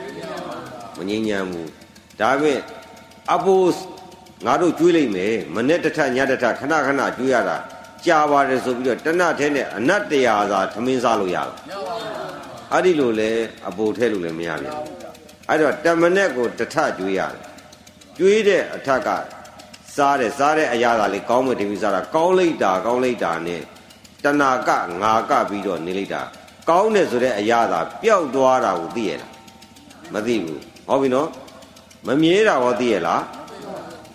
[0.97, 1.69] မငြိမ်းချမ်းဘူး
[2.19, 2.59] ဒါပေမဲ့
[3.33, 3.73] အဖိုး
[4.45, 7.57] ငါတို့ကြွေးလိုက်မယ်မနဲ့တထညတထခဏခဏကြွေးရတာ
[8.05, 11.49] ကြာပါတယ်ဆိုပြီးတော့တဏှထဲနဲ့အနတ်တရားသာထမင်းစားလို့ရလား
[12.73, 13.31] အဲ့ဒီလိုလဲ
[13.67, 14.98] အပိုထဲလို့လည်းမရပြန်
[15.49, 17.37] အဲ့တော့တမနဲ့ကိုတထကြွေးရတယ်
[18.17, 19.09] ကြွေးတဲ့အထက်က
[19.95, 23.61] စားတယ်စားတဲ့အရာသာလေးကောင်းမတင်ပြီးစားတာကောင်းလိုက်တာကောင်းလိုက်တာနဲ့
[24.23, 24.69] တဏက
[25.01, 26.21] ငါကပြီးတော့နေလိုက်တာ
[26.69, 29.31] ကောင်းတယ်ဆိုတဲ့အရာသာပျောက်သွားတာကိုသိရလား
[30.13, 31.29] မသိဘူးဟောပြီနော်
[32.07, 33.23] မမြဲတာဟောသိရလား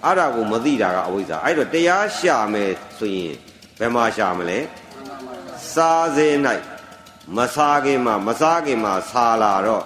[0.04, 3.34] အဲ့ဒါကိုမသိတာကအဝိဇ္ဇာအဲ့တော့တရားရှာမယ်ဆိုရင်
[3.78, 4.58] ဘယ်မှာရှာမလဲ
[5.74, 6.28] စားစေ၌
[7.36, 9.84] မစားခင်မှာမစားခင်မှာဆာလာတော့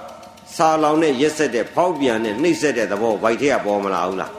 [0.57, 4.33] ဆာလောင်နဲ့ရက်ဆက်တဲ့ဖောက်ပြန်တဲ့နှိမ့်ဆက်တဲ့သဘောဗိုက်ထဲကပေါ်မလာဘူးလား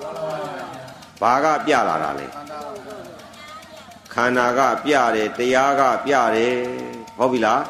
[1.22, 2.28] ဘာကပြလာတာလဲ
[4.14, 6.56] ခန္ဓာကပြတယ်တရားကပြတယ်
[7.18, 7.62] ဟုတ်ပြီလား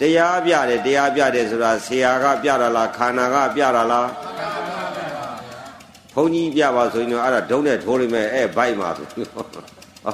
[0.00, 4.08] တရားပြတယ်တရားပြတယ်ဆိုတာဆရာကပြတာလားခန္ဓာကပြတာလား
[6.14, 9.48] ဘုန်းကြီးပြပါဆိုရင်တော့အဲ့ဒါဒုံးနဲ့ထိုးလိမ့်မယ်အဲ့ဘိုက်မှာဆိုဟုတ်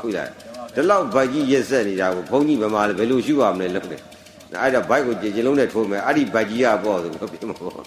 [0.02, 0.28] ပြီလား
[0.74, 4.02] ဒီလောက်ဘိုက်ကြီးရက်ဆက်နေတာကိုဘုန်းကြီးဘယ်မှာလဲဘယ်လိုရှုရမလဲလုပ်တယ်
[4.62, 7.80] အဲ့ဒါဘိုက်ကိုကြည်ကြလုံးနဲ့ထိုးမယ်အဲ့ဒီဘိုက်ကြီးကပေါ့ဆိုမဖြစ်မဟုတ်ဟု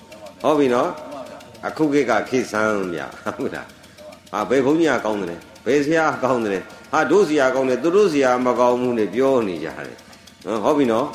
[0.52, 0.90] တ်ပြီနော်
[1.68, 3.02] အခုခေတ်ကခေတ်ဆန်းမြ
[3.38, 3.68] ဟုတ်လား
[4.32, 9.98] ဟာဘယ်ဘုန်းကြီးကကောင်းတယ်ဘယ်ဆရာကောင်းတယ်ဟာတို့ဆရာကောင်းတယ်သူတို့ဆရာမကောင်းဘူးနဲ့ပြောနေကြတယ်
[10.46, 11.08] နော်ဟုတ်ပြီနော်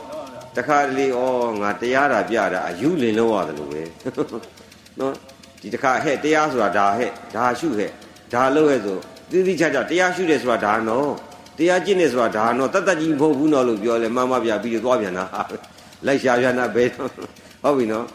[0.57, 1.21] တခါတလေဩ
[1.61, 3.83] ငါတရားတာပြတာအယူလင်လို့ရတယ်လို့ပဲ
[4.99, 5.12] နော်
[5.61, 7.91] ဒီတခါဟဲ့တရားဆိုတာဒါဟဲ့ဒါရှုဟဲ့
[8.33, 8.99] ဒါလို့ဟဲ့ဆို
[9.31, 11.11] သီးသီးခြားခြားတရားရှုတယ်ဆိုတာဒါနော်
[11.62, 15.25] တရားကျင့်တယ်ဆိုတာဒါနော်တတ်တတ်ကြီးမဟုတ်ဘူးနော်လို့ပြောလဲမမပြပြီးတော့သွားပြန်တာ
[16.07, 18.07] လိုက်ရှာပြန်တာဘယ်ဟုတ်ပြီနော်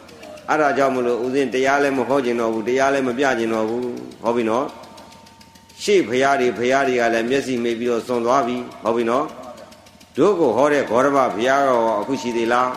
[0.48, 3.82] အဲ့ဒါကြောင့်မလို့ဦးဇင်းတရားလည်းမဟောကျင်တော့ဘူးတရားလည်းမပြကျင်တော့ဘူး
[4.22, 4.64] ဟုတ်ပြီနော်
[5.82, 9.24] ရှေ့ဖရာတွေဖရာတွေကလည်းမျက်စိမေးပြီးတော့စွန်သွားပြီဟုတ်ပြီနော်
[10.16, 12.68] တို့ကိုဟောတဲ့ဂေါရမဘုရားရောအခုရှိသေးလား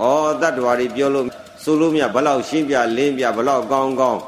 [0.00, 0.04] ဩ
[0.40, 1.26] တတ္တဝါတွေပြောလို့
[1.62, 4.20] ဆိုလို့မြဘလောက်ရှင်းပြလင်းပြဘလောက်ကောင်းကောင်း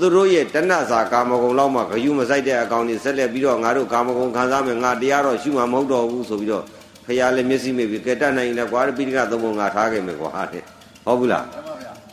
[0.00, 6.64] သူတို့ရဲ့တဏ္ဍစာကာမဂုဏ်လောက်မှဂယုမဆိုင်တဲ့အကောင်တွေဆက်လက်ပြီးတော့ငါတို့ကာမဂုဏ်ခံစားမယ်ငါတရားတော့ရှုမှာမဟုတ်တော့ဘူးဆိုပြီးတော့
[7.06, 10.62] ဖရာလည်းမျက်စိမေးပြီးကဲတတ်နိုင်တယ်ကွာပိဋကသုံးပုံငါထားခဲ့မယ်ကွာတဲ့
[11.04, 11.44] ဟုတ်ဘူးလား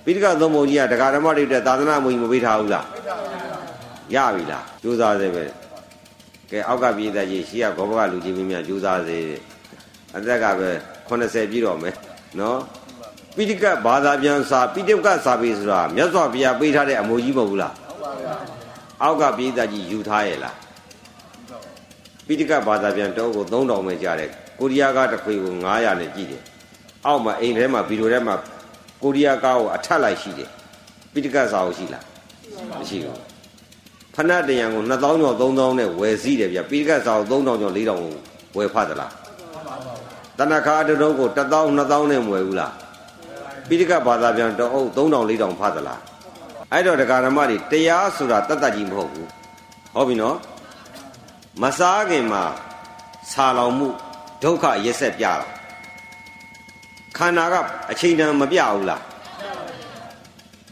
[0.06, 2.86] ပိဋကသုံးပုံကြီးကဒကာဓမ္မတွေတဲ့သာသနာ့မူကြီးမပေးထားဘူးလား
[4.16, 5.44] ရပြီလားကြိုးစားစေပဲ
[6.52, 9.20] ကဲအောက်ကပြည်သားကြီးရှေ့ကဘောဘကလူကြီးမင်းများကြိုးစားစေ
[10.16, 10.70] အသက်ကပဲ
[11.10, 11.96] 80ပြည့်တော့မယ်
[12.40, 12.60] နော်
[13.36, 17.74] ပိဋကဘာသာပြန်စာပိဋကစာပေဆိုတာမြတ်စွာဘုရားပေးထားတဲ့အမူကြီးမဟုတ်ဘူးလား
[19.04, 20.56] အောက်ကပိဋကကြီးယူထားရဲ့လား
[22.28, 26.42] ပိဋကဘာသာပြန်တောကို3000ပဲကြားတယ်ကိုရီးယားကတစ်ခွေကို900နဲ့ကြည့်တယ်
[27.06, 28.36] အောက်မှာအိမ်ထဲမှာဗီဒီယိုထဲမှာ
[29.04, 30.50] ကိုရီးယားကားကိုအထက်လိုက်ရှိတယ်
[31.14, 32.04] ပိဋကစာအုပ်ရှိလား
[32.80, 33.18] မရှိဘူး
[34.16, 38.12] ဖဏတရံကို2000ကျော်3000နဲ့ဝယ်စည်းတယ်ဗျပိဋကစာအုပ်3000ကျော်4000ကို
[38.58, 39.12] ဝယ်ဖတ်သလား
[40.40, 41.40] တဏခါတတုံးကို1000
[41.80, 42.74] 2000နဲ့မဝယ်ဘူးလား
[43.68, 46.02] ပိဋကဘာသာပြန်တအုပ်3000 4000ဖတ်သလား
[46.72, 49.30] အဲ့တော့ဒကာဓမ္မတွေတရားဆိုတာတတ်တတ်ကြီးမဟုတ်ဘူး
[49.96, 50.38] ဟုတ်ပြီနော်
[51.62, 52.44] မစားခင်မှာ
[53.32, 53.88] ဆာလောင်မှု
[54.44, 55.34] ဒုက္ခရက်ဆက်ပြတာ
[57.18, 57.56] ခန္ဓာက
[57.92, 59.02] အချိန်တန်မပြဘူးလား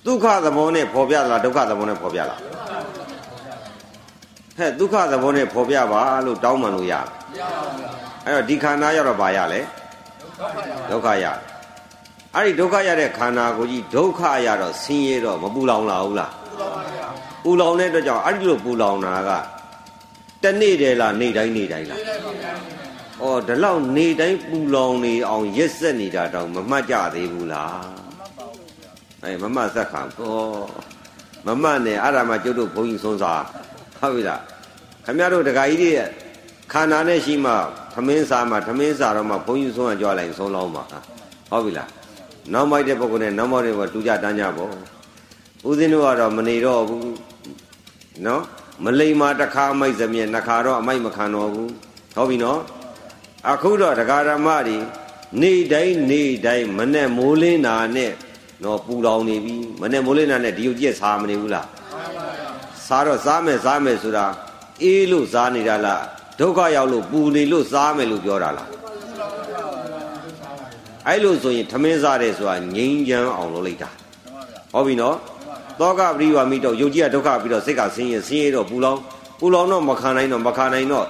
[0.06, 2.40] ဒုက္ခသဘောနဲ့ပေါ်ပြလားဒုက္ခသဘောနဲ့ပေါ်ပြလား
[4.58, 6.94] ဟဲ့ဒုက္ခသဘောနဲ့ပေါ်ပြပါလို့တောင်းပန်လို့ရ
[8.26, 9.62] အဲ့တော့ဒီခန္ဓာရောက်တော့ဘာရလဲ
[10.92, 11.26] ဒုက္ခရ
[12.36, 16.32] အဲ့ဒီဒုက္ခရတဲ့ခန္ဓာကိုကြီးဒုက္ခရတော့ဆင်းရဲတော့မပူလောင်လာဘူးလား
[17.44, 19.32] ပူလောင်တဲ့အတွက်ကြောင့်အဲ့ဒီလိုပူလောင်တာက
[20.44, 27.84] တနေ့တည်းလားနေ့တိုင်းနေ့တိုင်းလားဩဒီလောက်နေ့တိုင်းပူလောင်နေအောင်ရက်ဆက်နေတာတောင်မမှတ်ကြသေးဘူးလား
[29.24, 30.22] အဲမမှတ်သက်ခံဩ
[31.48, 33.44] မမှတ်နဲ့အဲ့ဒါမှကျုပ်တို့ဘုန်းကြီးဆုံးစား
[34.00, 34.42] ဟုတ်ပြီလား
[35.06, 35.92] ခမရတို့တခါကြီးတွေ
[36.74, 37.52] ခန္ဓာနဲ့ရှိမှ
[37.94, 40.84] သမင်းစားမှသမင်းစားတော့မှဘုန်းကြီးဆုံးကကြွားလိုက်ဆုံးလောင်းပါ
[41.52, 41.90] ဟုတ်ပြီလား
[42.54, 44.72] နောက်မိုက်တဲ့ပုဂ္ဂိုလ်နဲ့နောက်မိုက်တဲ့ပုဂ္ဂိုလ်တူကြတန်းကြပေါ့
[45.68, 47.10] ဦးဇင်းတို့ကတော့မနေတော့ဘူး
[48.26, 48.44] နော်
[48.84, 51.72] မလိမ္မာတစ်ခါမိုက်စမြဲနှစ်ခါတော့အမိုက်မခံတော့ဘူး
[52.16, 52.60] ဟုတ်ပြီနော်
[53.52, 54.78] အခုတော့တရားဓမ္မတွေ
[55.42, 58.12] နေတိုင်းနေတိုင်းမနဲ့မိုးလင်းတာနဲ့
[58.64, 61.68] နော်ပူလောင်နေပြီမနဲ့မိုးလင်းတာနဲ့ဒီုပ်ကြီးစားမနေဘူးလား
[62.88, 64.26] စားတော့စားမယ်စားမယ်ဆိုတာ
[64.82, 66.04] အေးလို့စားနေတာလား
[66.40, 68.81] ဒုက္ခရောက်လို့ပူနေလို့စားမယ်လို့ပြောတာလား
[71.08, 73.90] အဲ့လိုဆိုရင်ထမင်းစားတယ်ဆိုတာငြိမ်းချမ်းအောင်လုပ်လိုက်တာ
[74.74, 75.16] ဟုတ်ပြီနော်
[75.80, 79.00] သောကပရိဝါမိတော့ယုတ်ကြီးကဒုက္ခပြီးတော့စိတ်ကဆင်းရဲဆင်းရဲတော့ပူလောင်
[79.40, 81.06] ပူလောင်တော့မခံနိုင်တော့မခံနိုင်တော့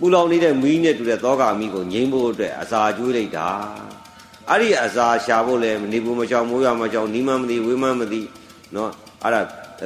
[0.00, 3.48] ပူလောင်နေတဲ့မီးနဲ့တူတဲ့သောကအမိကိုငြိမ်းဖို့အတွက်အစာကျွေးလိုက်တာ
[4.48, 8.20] အဲ့ဒီအစာရှာဖို့လဲနေဘူးမချောင်မိုးရွာမချောင်နီးမမသိဝေးမမသိ
[8.74, 8.90] နော်
[9.22, 9.40] အဲ့ဒါ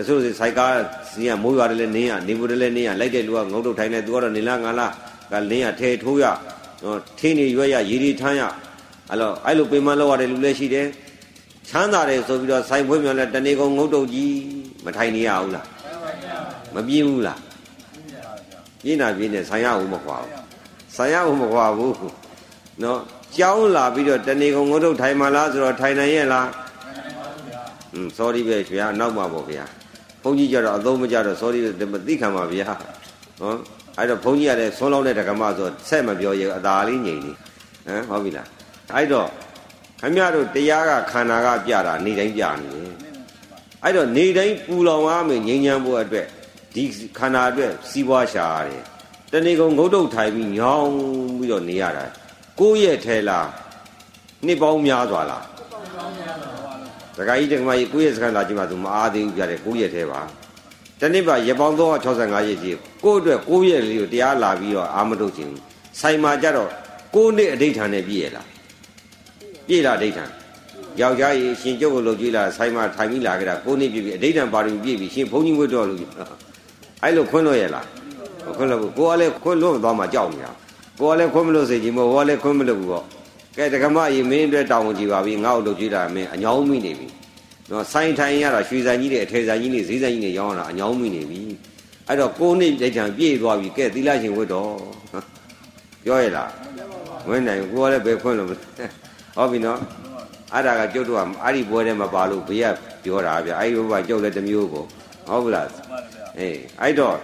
[0.06, 0.72] ဆိုဆိုစိုက်ကား
[1.10, 4.92] စီကမိုးရွာတယ်လဲနင်းရနေဘူးတယ်လဲနင်းရလိုက်တဲ့လူကငုတ်တုတ်ထိုင်နေသူကတော့နေလားငါလား
[5.32, 6.24] ကလင်းရထဲထိုးရ
[6.82, 8.42] နော်ထင်းနေရွက်ရရေဒီထမ်းရ
[9.10, 10.86] အဲ့လိုအဲ့လိုပင်မလောက်ရတဲ့လူလည်းရှိတယ်
[11.68, 14.34] ချမ်းသာတယ်ဆိုပြီးတော့ဆိုင်ဖွဲမြော်လဲတနေကုန်ငုတ်တုတ်ကြီး
[14.84, 15.66] မထိုင်နေရဘူးလား
[16.74, 17.40] မပြင်းဘူးလား
[18.82, 20.32] ပြင်းတာပြင်းတယ်ဆိုင်ရဘူးမခွာဘူး
[20.96, 21.94] ဆိုင်ရဘူးမခွာဘူး
[22.82, 23.00] နော်
[23.36, 26.48] ကြောင်းလာပြီးတော့တနေကုန်ငုတ်တုတ်ထိုင်မှလားဆိုတော့ထိုင်နိုင်ရဲ့လား
[27.92, 29.64] อืม sorry ပဲဗျာနောက်မှာပေါ့ဗျာ
[30.22, 31.58] ဘုန်းကြီးကြတော့အသုံးမကြတော့ sorry
[31.92, 32.68] မသိခံပါဗျာ
[33.40, 33.56] နော်
[33.98, 37.32] အဲ့တော့ဘုန်းကြီးကလည်းဆွန်းလောင်းတဲ့ဓမ္မဆိုဆက်မပြောရအသာလေးငြိမ်နေ
[37.86, 38.55] ဟမ်ဟုတ်ပြီလား
[38.94, 39.28] အဲ့တော့
[40.00, 42.92] ခမရတို့တရားကခန္ဓာကပြတာနေတိုင်းပြနေတယ်
[43.82, 46.26] အဲ့တော့နေတိုင်းပူလောင်ရမယ်ငြိမ်းချမ်းဖို့အတွက်
[46.74, 46.84] ဒီ
[47.18, 48.82] ခန္ဓာအတွက်စီးပွားရှာရတယ်
[49.32, 50.90] တဏီကုံငုတ်တုတ်ထိုင်ပြီးညောင်း
[51.38, 52.04] ပြီးတော့နေရတာ
[52.60, 53.48] ကိုယ့်ရဲ့ထဲလား
[54.46, 55.44] နှစ်ပေါင်းများစွာလား
[57.16, 60.20] ဒကာကြီးတက္ကမကြီးကိုယ့်ရဲ့စကန်လာကြည့်မှသူမအားသေးဘူးပြတယ်ကိုယ့်ရဲ့ထဲပါ
[61.00, 65.52] တနေ့ပါရပောင်း365ရက်ကြီးကိုယ့်အတွက်ကိုယ့်ရဲ့လေးကိုတရားလာပြီးတော့အာမထုတ်ခြင်း
[66.00, 66.70] ဆိုင်မှာကြတော့
[67.14, 68.46] ကိုယ်နဲ့အဋိဌာန်နဲ့ပြည့်ရလား
[69.68, 70.30] ပြည့်လားအဋိဌာန်
[71.00, 75.98] ယောက်ျားကြီးရှင်ကျုပ်ကိုလှုပ်ကြည့်လာဆိုင်မှာထိုင်ပြီးလာကြတာကိုယ်နဲ့ပြည့်ပြီအဋိဌာန်ပါရင်ပြည့်ပြီရှင်ဘုန်းကြီးဝတ်တော်လို့
[77.02, 77.86] အဲ့လိုခွန်းလို့ရလား
[78.56, 80.50] ခွန်းလို့ကိုကလည်းခွန်းလို့သွားမှကြောက်နေတာ
[80.98, 83.04] ကိုကလည်းခွန်းမလို့စေချင်မို့ဟောလည်းခွန်းမလို့ဘူးပေါ့
[83.56, 87.08] ကဲတက္ကမကြီးမင်းအတွက်တောင်းဝင်ကြည့်ပါပြီငါ့ကိုလှုပ်ကြည့်တာမင်းအညောင်းမိနေပြီ
[87.70, 91.40] နော်ဆိုင်ထိုင်ရတာရွှေဆိုင်ကြီးတွေအထည်ဆိုင်ကြီးတွေဈေးဆိုင်ကြီးတွေရောင်းရတာအညောင်းမိနေပြီ
[92.08, 94.72] အဲ့တော့ကိုနှစ်ဒိဋ္ဌံပြည့်သွားပြီကဲသီလရှင်ဝတ်တော်
[96.04, 96.50] ပြောရလား
[97.28, 98.48] ဝင်နိုင်ကိုကလည်းဘယ်ခွင့်လို့
[99.36, 99.80] ဟုတ်ပြီနော်
[100.52, 102.66] အဲ့ဒါကကျုပ်တို့ကအဲ့ဒီပွဲထဲမှာပါလို့ဘေးက
[103.04, 104.84] ပြောတာဗျအဲ့ဒီဘုရားကျုပ်လည်းတစ်မျိုးကို
[105.28, 105.68] ဟုတ်ဘူးလား
[106.38, 107.16] အေးအဲ့တော့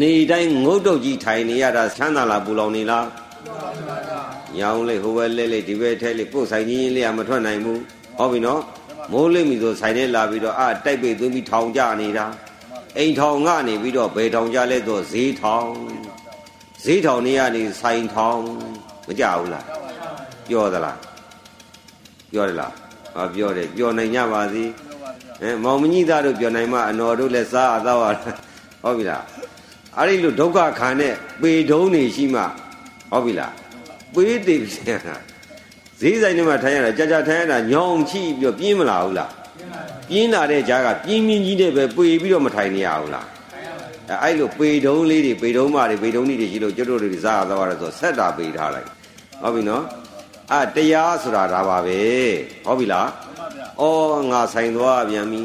[0.00, 3.06] နေတိုင်းငုတ်တုတ်ကြီးထိုင်နေရတာချမ်းသာလားပူလောင်နေလား
[4.56, 7.80] ညောင်းလေးဟိုဘက်လဲလေးဒီဘက်ထဲလေးကိုယ်ဆိုင်ကြီးလေးကမထွက်နိုင်ဘူး
[8.18, 8.62] ဟုတ်ပြီနော်
[9.12, 12.26] မိုးလိမ့်ပြီဆိုဆိုင်ထဲလာပြီးတော့အတိုက်ပိတ်သွင်းပြီးထောင်ကြနေတာ
[12.98, 15.68] အိမ်ထောင်ကနေပြီးတော့ဘယ်ထောင်ကြလဲဆိုဈေးထောင်
[16.84, 18.40] ဈေးထောင်နေရနေဆိုင်ထောင်
[19.06, 19.66] မကြဘူးလား
[20.48, 21.07] ပြောသလား
[22.32, 22.72] ပြောတယ်လား
[23.14, 24.64] ဟောပြောတယ်ပြောနိုင်ကြပါစေ
[25.42, 27.98] အဲမောင်မကြီးသားတို့ပြောနိုင်မှအနော်တို့လည်းစားအတော့
[28.82, 29.22] ဟုတ်ပြီလား
[29.96, 32.42] အဲ့ဒီလိုဒုက္ခခံတဲ့ပေတုံးနေရှိမှ
[33.10, 33.52] ဟုတ်ပြီလား
[34.14, 35.00] ပေးတည်ပြန်
[36.00, 39.30] ဈေးဆိုင်ထဲမှာထိုင်ရတာကြာကြာထိုင်ရတာညောင်ချိပြီးတော့ပြင်းမလာဘူးလား
[40.10, 43.26] ပြင်းလာတဲ့ကြားကပြင်းပြင်းကြီးတဲ့ပဲပေပြီးတော့မထိုင်နေရဘူးလား
[44.10, 48.88] အဲအဲ့လိုပေတုံးလေးတွေပေတုံးမတွေပေတုံးကြီးတွေရှိလို့ကျွတ်တို့တွေစားရတော့ရဆိုဆက်တာပေထားလိုက်
[49.42, 49.84] ဟုတ်ပြီနော်
[50.54, 51.98] အတရားဆိုတာဒါပါပဲ
[52.66, 53.08] ဟုတ်ပြီလား
[53.80, 53.82] ဩ
[54.30, 55.42] ငါဆိုင်သွားပြန်ပြီ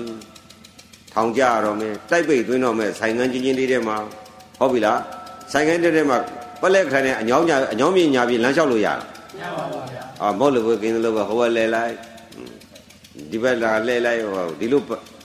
[1.13, 3.97] ထောင်ကြရတော့မယ်တိုက်ပိတ်သွင်းတော့မယ်ဆိုင်ကန်းချင်းချင်းလေးထဲမှာ
[4.59, 4.99] ဟုတ်ပြီလား
[5.51, 6.17] ဆိုင်ကန်းတဲ့ထဲမှာ
[6.61, 8.99] ပလက်ခါနဲ့အညောင်းညာအညောင်းမြညာပြီးလမ်းလျှောက်လို့ရလား
[9.41, 11.93] ရပါပါဗျာအာမောလို့ပဲကင်းလို့ပဲဟိုဘက်လဲလိုက်
[13.31, 14.81] ဒီဘက်လာလဲလိုက်ဟိုဒီလို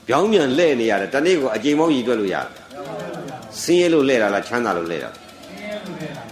[0.07, 2.49] ပြောင်းပြန်လဲနေရတယ်တနေ့ကိုအချိန်မောင်းကြီးတွက်လို့ရတယ်
[3.61, 5.11] ဆင်းရဲလို့လဲတာလားချမ်းသာလို့လဲတာ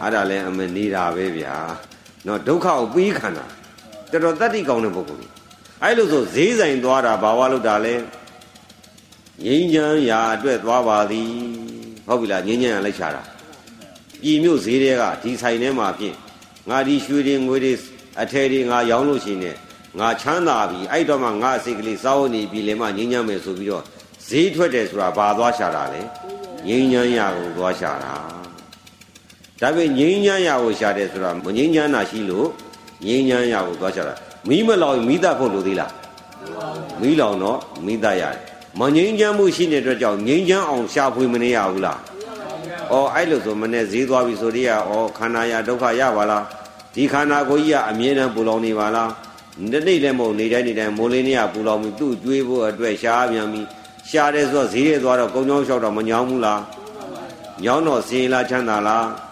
[0.01, 1.55] အဲ့ဒါလဲအမနေတာပဲဗျာ
[2.27, 3.45] နော်ဒုက္ခကိုပြီးခံတာ
[4.11, 5.29] တော်တော်တတ္တိကောင်းတဲ့ပုဂ္ဂိုလ်
[5.83, 7.95] အဲ့လိုဆိုဈေးဆိုင်သွားတာဘာဝလို့တာလဲ
[9.45, 11.29] ငိမ့်ချမ်းရာအတွက်သွားပါသည်
[12.07, 13.21] ဟုတ်ပြီလားငိမ့်ချမ်းရာလိုက်ချတာ
[14.23, 16.15] ပြည်မြို့ဈေးတွေကဒီဆိုင်ထဲမှာဖြင့်
[16.69, 17.73] ငါဒီရွှေတွေငွေတွေ
[18.21, 19.51] အထည်တွေငါရောင်းလို့ရှိနေ
[19.99, 23.83] ငါချမ်းသာပြီအဲ့တော့မှငါအစိတ်ကလေးစောင်းနေပြီလေမှငိမ့်ချမ်းမယ်ဆိုပြီးတော့
[24.27, 26.01] ဈေးထွက်တယ်ဆိုတာဘာသွားရှာတာလဲ
[26.67, 28.13] ငိမ့်ချမ်းရာကိုသွားရှာတာ
[29.61, 32.47] ဒါပေမဲ့ငိမ့်ချမ်းရာကိုရှာတယ်ဆိုတာမငိမ့်ချမ်းတာရှိလို့
[33.05, 34.15] ငိမ့်ချမ်းရာကိုသွားရှာတာ
[34.49, 35.91] မီးမလောင်မိသားဖို့လိုသေးလား
[37.01, 38.41] မီးလောင်တော့မိသားရတယ်
[38.79, 41.97] မငိမ့်ချမ်းမှုရှိနေတဲ့အတွက်ကြောင့်ငိမ့်ချမ်းအောင်ရှာဖွေမနေရဘူးလား။
[42.91, 46.43] အော်အဲ့လိုဆိုမနဲ့ဈေးသွားပြီဆိုတည်းကအော်ခန္ဓာရဒုက္ခရပါလား။
[46.95, 49.09] ဒီခန္ဓာကိုယ်ကြီးကအမြဲတမ်းပူလောင်နေပါလား။
[49.71, 53.67] နေ့နေ့လည်းမဟုတ်နေတိုင်းနေတိုင်းမိုးလင်းနေရပူလောင်ပြီးသူ့ကျွေးဖို့အတွက်ရှားပြန်ပြီး
[54.09, 56.59] ရှားတယ်ဆိုတော့ဈေးရသွားတော့ကုံချောင်းလျှောက်တော့မညောင်းဘူးလား။
[57.63, 59.05] ညောင်းတော့စင်လားချမ်းသာလား။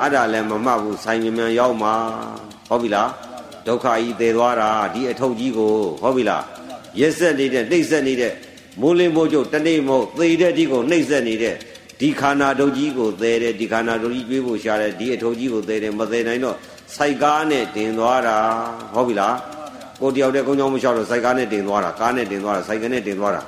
[0.00, 1.94] အဲ့ဒါလည်းမမှတ်ဘူးဆိုင်မြန်မြန်ရောက်မှာ
[2.68, 3.08] ဟုတ်ပြီလား။
[3.66, 6.42] ဒုက္ခကြီးတည်သွားတာဒီအထုပ်ကြီးကိုဟုတ်ပြီလား။
[7.00, 8.32] ရက်ဆက်နေတဲ့နှိမ့်ဆက်နေတဲ့
[8.80, 11.54] မိုးလင်းမိုးကျုပ်တနေ့မို့သေတဲ့ဒီကိုနှိမ့်ဆက်နေတဲ့
[12.00, 16.56] ဒီခန္ဓာဒုတ်ကြီးကိုသဲတယ်ဒီခန္ဓာဒုတ်ကြီးကျွေးဖို့ရှာတယ်ဒီအထုပ်ကြီးကိုသဲတယ်မသဲနိုင်တော့
[16.96, 18.36] စိုက်ကားနဲ့တင်သွားတာ
[18.94, 19.36] ဟုတ်ပြီလား
[20.00, 23.42] ကိုတယောက်တည်းကုန်းချောင်းမလျှောက်တော့စိုက်ကားနဲ့တင်သွားတာကားနဲ့တင်သွားတာစိုက်ကနဲ့တင်သွားတာ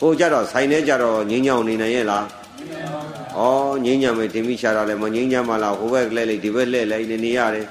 [0.00, 2.24] ဟိုကြတော့ဆိုင်နဲ့ကြတော့ငင်းညောင်နေနိုင်ရဲ့လား
[3.36, 3.40] ဩ
[3.84, 7.66] ငင်းညံမယ်တင်ပြီးရှာတာလဲမငင်းညံမလားဟိုဘက်လဲလိုက်ဒီဘက်လဲလိုက်နေနေရတယ်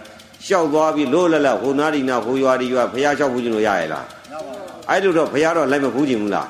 [0.45, 4.05] ရှောက်သွားပြီးလို့လက်လက်ဟိုနာဒီနာဟိုရွာဒီရွာဖះလျှောက်ဘူးကျင်လို့ရရဲ့လား
[4.89, 6.47] အဲ့လိုတော့ဖះတော့လိုက်မဘူးကျင်ဘူးလား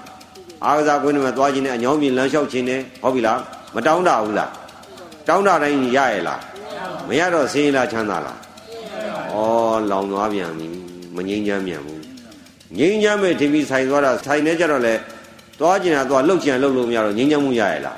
[0.66, 3.40] အာကစားကွင်းထဲမှာသွားခြင်းနဲ့အညောင်းမြင်လမ်းလျှောက်ခြင်းနဲ့ဟုတ်ပြီလား
[3.76, 4.50] မတောင်းတဘူးလား
[5.28, 6.40] တောင်းတတိုင်းရရဲ့လား
[7.08, 8.38] မရတော့ဆင်းရဲလားချမ်းသာလား
[9.34, 9.36] ဩ
[9.92, 10.68] လောင်သွားပြန်ပြီ
[11.16, 12.02] မငြိမ်းချမ်းပြန်ဘူး
[12.78, 14.94] ငြိမ်းချမ်းမဲ့ထင်ပြီးဆိုင်သွားတာဆိုင်နေကြတော့လေ
[15.60, 17.98] သွားကျင်တာသွားလှုပ်ကျင်လှုပ်လို့မရတော့ငြိမ်းချမ်းမှုရရဲ့လား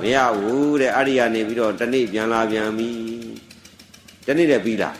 [0.00, 2.90] မရဘူးတဲ့အဲ့ဒီကနေပြီးတော့တနေ့ပြန်လာပြန်ပြီ
[4.26, 4.96] တနေ့တည်းပြီးလား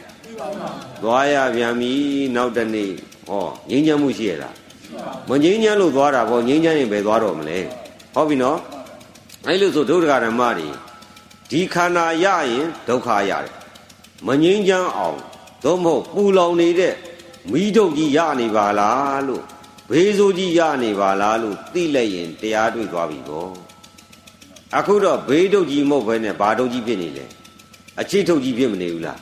[1.03, 1.93] သွားရပြန်ပြီ
[2.37, 2.91] နောက်တနေ့
[3.29, 4.55] ဟောငြိမ်းချမ်းမှုရှိရဲ့လား
[5.29, 7.59] မငြိမ်းချမ်းလို့သွားတာပေါ့ငြိမ်းချမ်းရင်ပဲသွားတော့မလဲ
[8.15, 8.59] ဟုတ်ပြီနော်
[9.47, 10.69] အဲ့လိုဆိုဒုဒ္ဒဂဓမ္မတွေ
[11.51, 13.53] ဒီခန္ဓာရရင်ဒုက္ခရတယ်
[14.27, 15.19] မငြိမ်းချမ်းအောင်
[15.65, 16.95] သို့မဟုတ်ပူလောင်နေတဲ့
[17.51, 19.45] မိဒုတ်ကြီးရနေပါလားလို့
[19.91, 23.68] ဘေးဆိုးကြီးရနေပါလားလို့သိလိုက်ရင်တရားတွေ့သွားပြီပေါ့
[24.78, 27.26] အခုတော့ဘေးဒုတ်ကြီးမဟုတ်ဘဲနဲ့ဘာဒုတ်ကြီးဖြစ်နေလဲ
[28.02, 29.20] အချစ်ထုတ်ကြီးဖြစ်မနေဘူးလား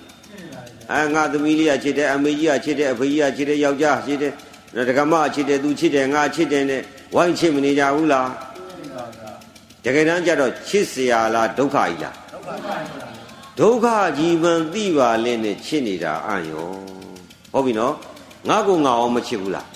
[0.92, 4.34] အဲငါသမီးလေးကချစ်တယ်အမေကြီးကချစ်တယ်အဖေကြီးကချစ်တယ်ယောက်ျားချစ်တယ်
[4.88, 6.82] ဒကမချစ်တယ်သူချစ်တယ်ငါချစ်တယ်နဲ့
[7.16, 8.30] ဝိုင်းချစ်မနေကြဘူးလား
[9.84, 12.16] တကယ်တမ်းကျတော့ချစ်เสียလားဒုက္ခကြီးလား
[13.60, 13.86] ဒုက္ခ
[14.18, 16.70] ကြီးမှန်သိပါလေနဲ့ချစ်နေတာအံ့ရော
[17.54, 17.94] ဟုတ်ပြီနော်
[18.50, 19.68] ငါကိုငါအောင်မချစ်ဘူးလား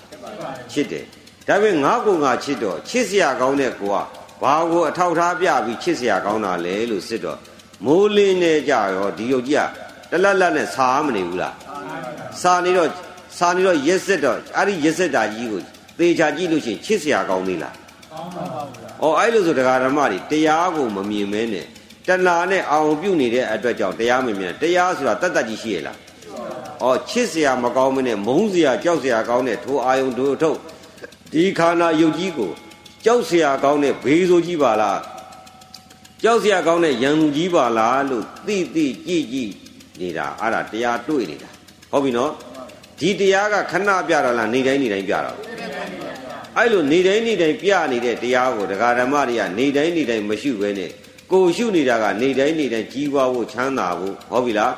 [0.71, 1.05] ချစ်တယ်
[1.47, 3.97] ဒါပေမဲ့ငါကိုငါချစ်တော့ချစ်เสียကောင်းတဲ့ကိုက
[4.42, 7.38] ဘာကိုအထောက်ထားပြပြီးချစ်စရာကောင်းတာလဲလို့စစ်တော့
[7.85, 9.68] မိုးလင်းနေကြရောဒီယုတ်ကြီး
[10.11, 11.55] ကတလက်လက်နဲ့စားမနေဘူးလား
[12.42, 12.88] စားနေတော့
[13.38, 15.61] စားနေတော့ရက်စက်တော့အဲ့ဒီရက်စက်တာကြီးကို
[15.98, 17.74] သေချာကြည့်လို့ရှိရင်ချစ်စရာကောင်းသေးလား
[18.12, 21.66] ကောင်းပါဘူးလားအော်အဲ့လိုဆိုတရားဓမ္မတွေတရားကိုမမြင်မဲနဲ့
[22.07, 25.98] တဏှာနဲ့အာရုံပြုနေတဲ့အတွက်ကြောင့်တရားမမြင်တရားဆိုတာတတ်တတ်ကြီးရှိရလား
[26.83, 30.59] အော်ချစ်စရာမကောင်းမနဲ့မုန်းစရာကြောက်စရာကောင်းတဲ့ထိုအာယုံတို့ထုတ်
[31.33, 32.53] ဒီခန္ဓာယုတ်ကြီးကို
[33.05, 34.99] ကြောက်เสียကောင်းတဲ့ဘေးဆိုးကြီးပါလား
[36.23, 39.51] ကြောက်เสียကောင်းတဲ့ရန်သူကြီးပါလားလို့သိသိကြည့်ကြည့်
[39.99, 41.49] နေတာအဲ့ဒါတရားတွေ့နေတာ
[41.91, 42.31] ဟုတ်ပြီနော်
[42.99, 45.31] ဒီတရားကခဏပြတာလားနေတိုင်းနေတိုင်းပြတာ
[46.57, 50.91] အဲ့လိုနေတိုင်းနေတိုင်းပြနေတဲ့တရားကိုဒကာဓမ္မတွေကနေတိုင်းနေတိုင်းမရှိဘဲနဲ့
[51.31, 54.73] ကိုရှုနေတာကနေတိုင်းနေတိုင်းကြီးပွားဖို့ချမ်းသာဖို့ဟုတ်ပြီလား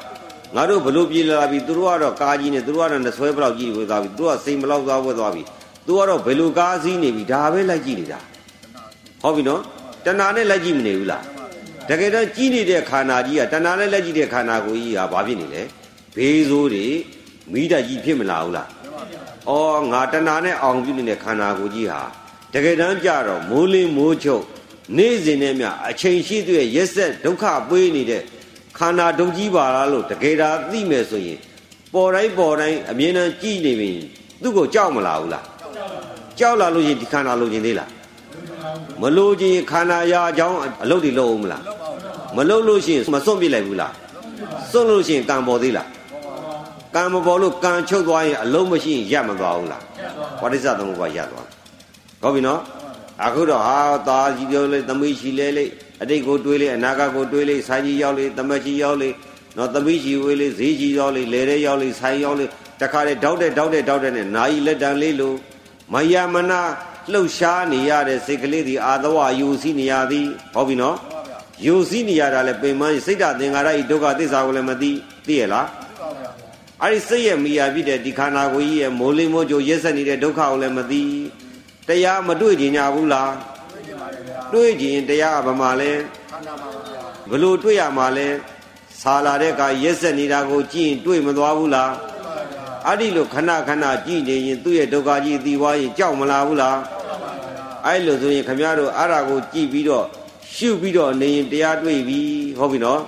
[0.55, 5.43] ငါတို့ဘလို့ပြေလာပြီသူတို့ကတော့ကားကြီးနဲ့သူတို့ကတော့ဆွဲဘလောက်ကြီးဝေသွားပြီသူတို့ကစိန်ဘလောက်သွားဝေသွားပြီ
[5.86, 8.20] သူကတော့ဘယ်လိုကားစည်းနေပြီဒါပဲလိုက်ကြည့်နေတာ
[9.22, 9.60] ဟုတ်ပြီနော်
[10.04, 11.24] တဏှာနဲ့လိုက်ကြည့်မနေဘူးလား
[11.88, 15.62] တကယ်တော့ကြီးနေတဲ့ခန္ဓာကြီးကတဏှာနဲ့လိုက်ကြည့်တဲ့ခန္ဓာကိုယ်ကြီးကဘာဖြစ်နေလဲ
[16.16, 16.86] ဘေးဆိုးတွေ
[17.52, 18.68] မိဓာကြီးဖြစ်မလာဘူးလား။
[19.48, 22.00] အော်ငါတဏှာနဲ့အောင်ပြုနေတဲ့ခန္ဓာကိုယ်ကြီးဟာ
[22.54, 24.44] တကယ်တမ်းကြတော့မိုးလင်းမိုးချုပ်
[24.96, 28.22] နေ့စဉ်နဲ့မြအချိန်ရှိတဲ့ရက်ဆက်ဒုက္ခပွေးနေတဲ့
[28.78, 31.38] ခန္ဓာဒုက္ကြီးပါလားလို့တကယ်ဒါသိမယ်ဆိုရင်
[31.94, 33.90] ပေါ်တိုင်းပေါ်တိုင်းအမြင်နဲ့ကြည်နေပြီ
[34.42, 35.44] သူ့ကိုကြောက်မလာဘူးလား
[36.38, 37.90] ကြောက်လာလို့ရင်ဒီခန္ဓာလိုချင်သေးလား
[39.02, 41.62] မလိုချင်ခန္ဓာရာအကြောင်းအလုပ်တွေလုပ်အောင်မလား
[42.36, 43.92] မလုပ်လို့ရှိရင်မစွန့်ပြစ်လိုက်ဘူးလား
[44.70, 45.88] စွန့်လို့ရှိရင်ကံပေါ်သေးလား
[46.94, 49.82] ကံမပေါ်လို့ကံချုပ်သွားရင်အလုံးမရှိရင်ရပ်မသွားဘူးလား
[50.42, 51.46] ဝဋိစ္စသမုပ္ပါရပ်သွား
[52.22, 52.60] ဟုတ်ပြီနော်
[53.24, 53.78] အခုတော့ဟာ
[54.08, 55.64] သားကြီးပြောလေသမီးရှိလဲလေ
[56.02, 59.08] အတိတ်ကိုတွေးလေအနာဂတ်ကိုတွေးလေဆိုင်ကြီးရောက်လေသမက်ကြီးရောက်လေ
[59.56, 62.46] နော်သမီးရှိဝေးလေဈေးကြီးရောက်လေလေတဲ့ရောက်လေဆိုင်ရောက်လေ
[62.80, 65.32] တခါလေတောက်တဲ့တောက်တဲ့တောက်တဲ့နဲ့နာယီလက်တံလေးလို
[65.92, 66.62] မယမနာ
[67.12, 70.96] လှုပ်ရှားနေရတဲ့စိတ်ကလေးဒီအာသဝယူစီနေရသည်ဟုတ်ပြီနော်
[71.66, 74.92] ယူစီနေရတာလဲပင်မစိတ်ဓာတ်သင်္ခါရဤဒုက္ခသစ္စာကိုလည်းမသိ
[75.26, 75.68] သိရလား
[76.82, 81.02] အဲ့ဒီစိတ်ရဲ့မိယာဖြစ်တဲ့ဒီခန္ဓာကိုယ်ကြီးရဲ့မိုးလိမိုးကြိုရက်ဆက်နေတဲ့ဒုက္ခကိုလည်းမသိ
[81.88, 83.32] တရားမတွေ့ကြညာဘူးလား
[84.52, 85.92] တွေ့ကြရင်တရားကဘာမှလဲ
[87.30, 88.28] ဘလို့တွေ့ရမှာလဲ
[89.00, 91.90] ဆာလာတဲ့ကရက်ဆက်နေတာကိုကြည့်ရင်တွေ့မသွားဘူးလား
[92.86, 96.78] အဲ့ဒီလိုခဏခဏကြည့်နေရင်သူ့ရဲ့ဒုက္ခကြီးသိသွားရင်ကြောက်မလားဘူးလား
[97.86, 100.06] အဲ့လိုဆိုရင်ခမရတို့အဲ့ဒါကိုကြည့်ပြီးတော့
[100.54, 102.20] ရှုပြီးတော့နေရင်တရားတွေ့ပြီ
[102.58, 103.00] ဟုတ်ပြီနော်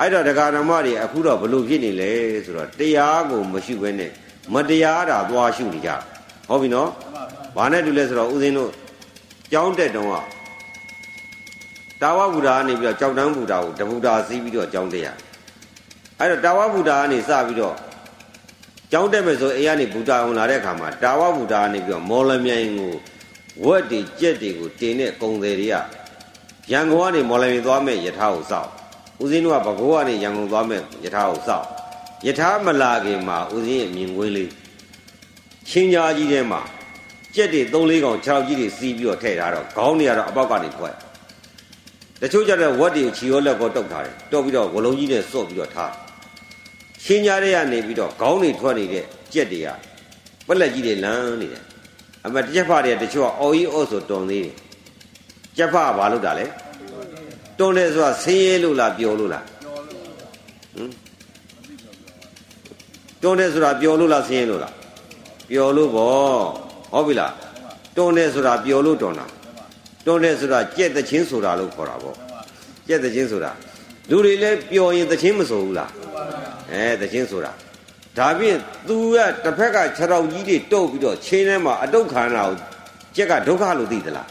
[0.00, 2.12] အဲ့တော့တရားဓမ္မတွေအခုတော့ဘလို့ဖြစ်နေလဲ
[2.44, 4.10] ဆိုတော့တရားကိုမရှုဘဲနဲ့
[4.54, 5.90] မတရားတာသွားရှုနေကြ
[6.48, 6.88] ဟုတ်ပြီနော်
[7.56, 8.70] ဘာနဲ့တူလဲဆိုတော့ဦးဇင်းတို့
[9.52, 10.14] ကြောင်းတက်တုံးက
[12.02, 15.08] တာဝဗုဒ္ဓကနေပြီးတော့ကြောက်တန်းဗုဒ္ဓကိုတဗုဒ္ဓစီးပြီးတော့ကြောင်းတက်ရ
[16.18, 17.74] အဲ့တော့တာဝဗုဒ္ဓကနေစပြီးတော့
[18.96, 22.92] ကြောင်းတက်မယ်ဆိုအေးကနေဗုဒ္ဓအောင်လာတဲ့အခါမှာတာဝဗုဒ္ဓကနေပြီးတော့မော်လမြိုင်ကို
[23.64, 25.76] ဝက်တွေကြက်တွေကိုတင်တဲ့ကုံတွေတွေက
[26.72, 28.68] ရန်ကုန်ကနေမော်လမြိုင်သွားမဲ့ယထာကိုစောက်
[29.22, 31.66] ဦးစင်းတို့ကဘကိုးကနေရန်ကုန်သွားမဲ့ယထာကိုစောက်
[32.26, 34.50] ယထာမလာခင်မှာဦးစင်းရဲ့မြင်ကွင်းလေး
[35.68, 36.60] ချင်းကြားကြီးထဲမှာ
[37.34, 40.94] ကြက်တွေ၃၄កောင်6ကြီးတွေစီးပြီးတော့ထည့်ထားတော့ခေါင်းတွေကတော့အပေါက်ကနေဖွက်
[42.20, 45.92] တချို့ကျတော့ဝက်တွေချီရောလက်ကောတုတ်ထားတယ်တုတ်ပြီးတော့ဝလုံးကြီးနဲ့စော့ပြီးတော့ထား
[47.04, 49.68] ချင်းကြားထဲကနေပြီးတော့ခေါင်းတွေထွက်နေတဲ့ကြက်တွေက
[50.46, 51.64] ပလက်ကြီးတွေလမ်းနေတယ်
[52.24, 54.54] အမတစ်ချက်ဖတွေကတချို့ကအော်ကြီးအော့ဆိုတွန်သေးတယ်
[55.56, 56.46] ကြက်ဖကဘာလုပ်တာလဲ
[57.58, 59.44] တွန်တယ်ဆိုတာဆင်းရဲလို့လားပျော်လို့လား
[60.74, 60.90] ဟမ်
[63.22, 64.72] တွန်တယ်ဆိုတာပျော်လို့လားဆင်းရဲလို့လား
[65.50, 66.42] ပျော်လို့ပေါ့
[66.92, 67.32] ဟုတ်ပြီလား
[67.96, 69.26] တွန်တယ်ဆိုတာပျော်လို့တွန်တာ
[70.06, 72.16] တွန်တယ်ဆိုတာကြက်တချင်းဆိုတာလို့ခေါ်တာပေါ့
[72.88, 73.50] ကြက်တချင်းဆိုတာ
[74.10, 75.90] လူတွေလည်းပျော်ရင်တချင်းမဆိုဘူးလား
[76.72, 77.52] အဲတချင်းဆိုတာ
[78.18, 82.56] ဒါဖြင့် तू ကတစ်ဖက်ကခြေတော်ကြီးတွေတုတ်ပြီးတော့ချင်းထဲမှာအတုတ်ခန္ဓာကို
[83.16, 84.28] ကြက်ကဒုက္ခလို့သိသလား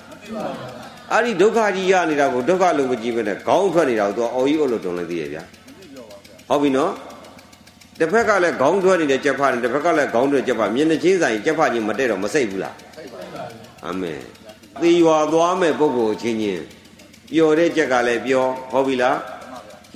[1.11, 5.43] အဲ့ဒီဒုက္ခကြီးရနေတာကိုဒုက္ခလို့မကြည့်ဘဲနဲ့ခေါင်းထွက်နေတာကို तू အော်ကြီးအုပ်လို့တုံလိုက်သေးရဲ့ဗျာ
[6.49, 6.91] ဟုတ်ပြီနော်
[7.99, 12.75] တစ်ဖက်ကလည်းခေါင်းထွက်နေတဲ့ကြက်ဖားနေတစ်ဖက်ကလည်းခေါင်းထွက်ကြက်ဖားမြင်နေချင်းဆိုင်ကြက်ဖားကြီးမတဲ့တော့မစိတ်ဘူးလား
[13.85, 14.19] အာမင်
[14.81, 16.63] သေရွာသွားမဲ့ပုဂ္ဂိုလ်ချင်းချင်း
[17.31, 19.17] ပျော်တဲ့ကြက်ကလည်းပျော်ဟုတ်ပြီလား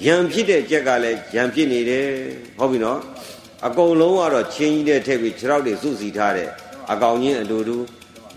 [0.06, 2.08] ယံဖြစ်တဲ့ကြက်ကလည်းယံဖြစ်နေတယ်
[2.58, 3.00] ဟုတ်ပြီနော်
[3.68, 6.50] အကုန်လုံးကတော့ချင်းကြီးတဲ့ထည့်ပြီးခြေထောက်တွေစုစည်းထားတဲ့
[6.92, 7.78] အကောင်ချင်းအတူတူ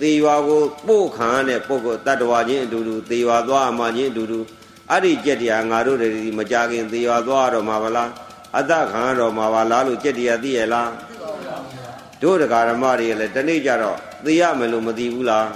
[0.00, 4.38] သေရွာကိုပို့ခံရတဲ့ပုဂ္ဂိုလ်တတ္တဝါချင်းအတူတူသေရွာသွားအမှချင်းအတူတူ
[4.90, 8.10] အဲ့ဒီကြက်တရားငါတို့တွေမကြခင်သေရွာသွားတော့မှာဗလား
[8.56, 10.90] အတ္တခံရတော့မှာပါလားလို့ကြက်တရားသိရလား
[12.22, 15.46] တို့တရားဓမ္မတွေလည်းတနေ့ကျတော့သိရမယ်လို့မသိဘူးလား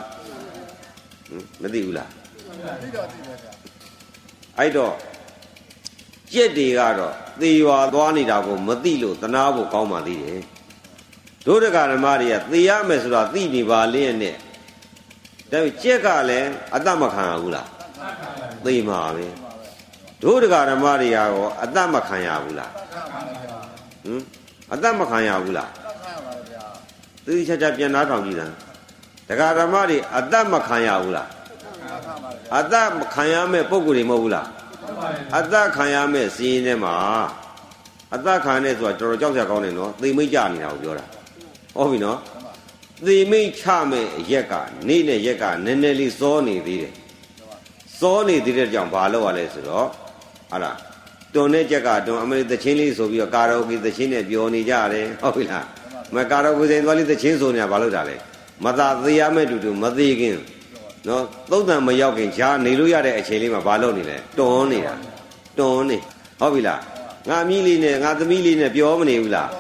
[1.63, 2.11] မသိဘူးလား
[2.83, 3.53] သိတော့သိပါဗျာ
[4.59, 4.93] အဲ့တော့
[6.35, 10.43] ကြက်တွေကတော့သေရွာသွားနေတာကိုမသိလို့သနာဖို့ကောင်းပါသေးတယ်
[11.47, 14.35] တို့တရားဓမ္မတွေကသေရမယ်ဆိုတာသိနေပါလင်းနဲ့
[15.51, 17.69] ဒါပေမဲ့ကြက်ကလည်းအတ္တမခံရဘူးလား
[18.65, 19.27] သိမှာပဲ
[20.23, 21.29] တို့တရားဓမ္မတွေရော
[21.63, 22.73] အတ္တမခံရဘူးလား
[24.05, 24.23] ဟမ်
[24.73, 25.71] အတ္တမခံရဘူးလား
[27.25, 28.47] သူချာချာပြန်သားထောင်ကြည့်တာ
[29.29, 31.29] တရားဓမ္မတွေအတ္တမခံရဘူးလား
[32.57, 34.47] အတ္တမခံရမဲ့ပုံကိုယ်တွေမဟုတ်ဘူးလား
[35.39, 36.95] အသက်ခံရမဲ့စီးရင်ထဲမှာ
[38.15, 41.05] အသက်ခံနေဆိုတာတော်တော်ကြောက်စရာကောင်းတယ်နော်သိမိတ်ကြနေတာကိုပြောတာ
[41.77, 42.19] ဟုတ်ပြီနော်
[43.07, 44.55] သိမိတ်ချမဲ့ရက်က
[44.89, 46.93] နေနဲ့ရက်ကနည်းနည်းလေးစောနေသေးတယ်
[47.99, 49.87] စောနေသေးတဲ့ကြောင့်ဘာလုပ်ရလဲဆိုတော့
[50.51, 50.77] ဟာလား
[51.35, 55.67] တွန်တဲ့ကြက်ကတွန်အမေသချင်းလေးဆိုပြီးတော့ကာရာအိုကေသချင်းနဲ့ပြောနေကြတယ်ဟုတ်ပြီလား
[56.15, 58.17] မကာရာအိုကေဆိုင်သွားလေးသချင်းဆိုနေတာဘာလုပ်တာလဲ
[58.65, 60.37] မသာသေးရမဲ့တူတူမသေးခင်
[61.09, 64.95] နော်သုံးတန်မရောက်ခင်ရှားနေလို့ရတဲ့အချိန်လေးမှာဘာလုပ်နေလဲတွန်းနေတာ
[65.59, 65.99] တွန်းနေ
[66.41, 66.81] ဟုတ်ပြီလား
[67.29, 69.51] ငါမီးလေးနဲ့ငါသမီးလေးနဲ့ပြောမနေဘူးလား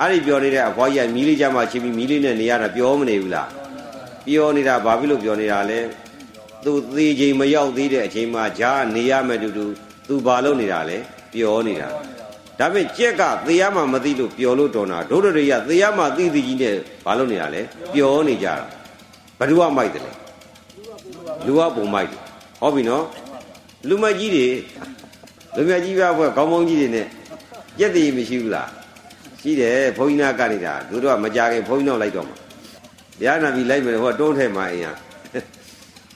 [0.00, 3.48] အဲ့ဒီပြောနေတဲ့အဖွားကြီးကမီးလေးကြမှာချင်းပြီးမီးလေးနဲ့နေရတာပြောမနေဘူးလား
[4.26, 5.78] ပြောနေတာဘာဖြစ်လို့ပြောနေတာလဲ
[6.64, 9.64] သူသေးချိန်မရောက်သေးတဲ့အချိန်မှာဂျားနေရမယ်တူတူ
[10.08, 10.98] သူဘာလုပ်နေတာလဲ
[11.32, 11.88] ပြောနေတာ
[12.58, 16.74] ဒါပေမဲ့ကြက်ကသေရမှမသိလို့ပျော်လို့တော်တာဒုဒရိယသေရမှသိသိကြီးနဲ့
[17.04, 17.60] ဘာလုပ်နေတာလဲ
[17.94, 18.54] ပျော်နေကြတာ
[19.38, 20.25] ဘ누구ကမိုက်တယ်လဲ
[21.46, 22.20] လူကပုံမိုက်တယ်
[22.60, 23.04] ဟုတ်ပြီနော်
[23.88, 24.46] လူမကြီးတွေ
[25.56, 27.06] လူမကြီးပြဘွဲခေါင်းပေါင်းကြီးတွေနဲ့
[27.78, 28.68] ကြက်တည်မရှိဘူးလား
[29.40, 32.36] ရှိတယ်ဘုန်းကြီးနာကနေတာသူတို့ကမကြခင်ဘုန်းကြီးနောက်လိုက်တော့မှာ
[33.18, 34.92] တရားနာပြီးလိုက်မယ်ဟောတွန်းထဲမှာအင်းဟာ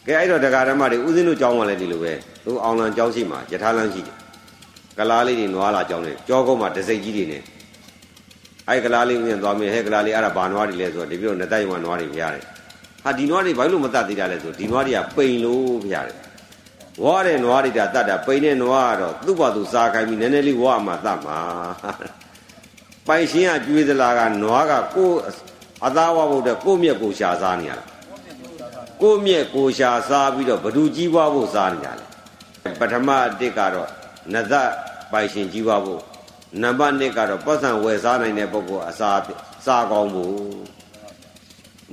[0.07, 2.13] ကဲအဲ့တော့တရားဓမ္မတွေဥစဉ်တို့ကြောင်းမှလည်းဒီလိုပဲ
[2.45, 4.17] သူအောင်လံကြောင်းရှိမှာယထာလန်းရှိတယ်
[4.99, 7.43] ကလားလေးတွေနွားလာကြောင်းတယ်ကြောကုန်းမှာတစိတ်ကြီးတွေနဲ့
[8.69, 12.45] အဲ့ကလားလေးဥစဉ်သွားမယ်ဟဲ့ကလားလေးအဲ့ဒါဘာနွားတွေလဲဆိုတော့ဒီပြောနှစ်တိုက်မှာနွားတွေဖျားတယ်
[13.05, 16.19] ဟာဒီနွားတွေဘာလို့မတတ်သေးတာလဲဆိုဒီနွားတွေကပိန်လို့ဖရားတယ်
[17.03, 21.39] ဝါတဲ့နွားတွေဒါတတ်တာပိန်တဲ့နွားကတော့သူ့ဘာသူစားခိုင်းပြီးနည်းနည်းလေးဝါမှတတ်မှာ
[23.07, 25.11] ပိုင်ရှင်ကကျွေးသလားကနွားကကို
[25.85, 27.85] အသားဝါဖို့တဲ့ကိုမြက်ကိုရှာစားနေရတာ
[29.03, 33.89] ကိုမြက်ကိုရှာစားပြီးတော့ဘဒူကြီးပွားဖို့စားနေကြတယ်ပထမအတစ်ကတော့
[34.33, 34.55] နသ
[35.13, 36.03] ပိုင်ရှင်ကြီးပွားဖို့
[36.63, 39.11] နံပါတ်1ကတော့ပတ်စံဝယ်စားနိုင်တဲ့ပုဂ္ဂိုလ်အစာ
[39.67, 40.35] စားကောင်းဖို့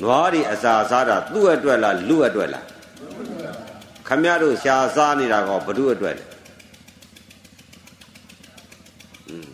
[0.03, 2.64] နွားတွေအစာစားတာသူ့အတွက်လားလူအတွက်လား
[4.09, 6.25] ခမရတို့ရှာစားနေတာကောဘ누구အတွက်လဲ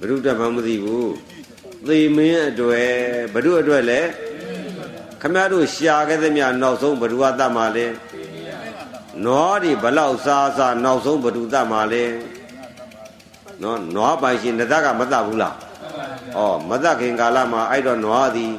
[0.00, 1.12] ဘ누구အတွက်မှမသိဘူး
[1.86, 2.90] သေမင်းအတွက်
[3.34, 4.00] ဘ누구အတွက်လဲ
[5.22, 7.86] ခမရတို့ရှာခဲ့သမျှနောက်ဆုံးဘ누구ကတတ်မှာလဲ
[9.24, 12.04] နွားတွေဘလောက်စားစားနောက်ဆုံးဘ누구တတ်မှာလဲ
[13.62, 15.54] နော်နွားပိုင်ရှင်တသကမတတ်ဘူးလား
[16.36, 18.52] ဩမတတ်ခင်ကာလမှာအဲ့တော့နွားသည်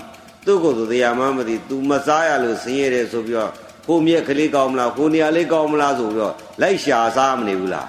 [0.44, 3.50] သူ့ကိုယ်သူတရားမှမသိ तू မစားရလို့ဆင်းရဲတယ်ဆိုပြီးတော့
[3.88, 7.86] ကိုမြက်ကလေးကောင်းမလားကိုနေရာလေးကောင်းမလားဆိုပြီးတော့လိုက်ရှာစားမနေဘူးလား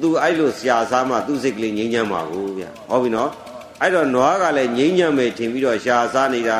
[0.00, 3.30] तू အဲ့လိုရှာစားမှသူ့စိတ်ကလေးငြိမ်းချမ်းပါဘူးဗျဟုတ်ပြီနော်
[3.82, 6.58] အဲ့တော့နွားကလည်းငြိမ်းချမ်းမယ်ထင်ပြီးတော့ရှာစားနေတာ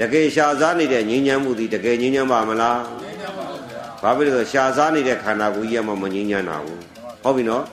[0.00, 6.82] တကယ်ရှာစားနေတဲ့ငြိမ်းချမ်းမှုဒီတကယ်ငြိမ်းချမ်းပါမလားငြိမ်းချမ်းပါဗျာဘာဖြစ်လို့ရှာစားနေတဲ့ခန္ဓာကိုယ်ကြီးကမှမငြိမ်းချမ်းတာဘူး
[7.22, 7.64] ဟုတ်ပြီနော်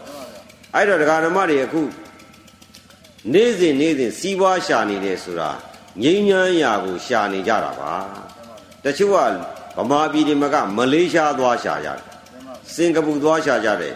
[0.76, 1.82] အဲ့တော့ဒကာဓမ္မတွေအခု
[3.34, 5.50] နေ့စဉ်နေ့စဉ်စီးပွားရှာနေတယ်ဆိုတာ
[6.04, 7.94] ငြိမ်းချမ်းရာကိုရှာနေကြတာပါ
[8.84, 9.18] တချို့က
[9.78, 12.00] ဗမာပြည်ဒီမှာကမလေးရှားသွားရှာကြတယ်
[12.74, 13.96] စင်ကာပူသွားရှာကြတယ်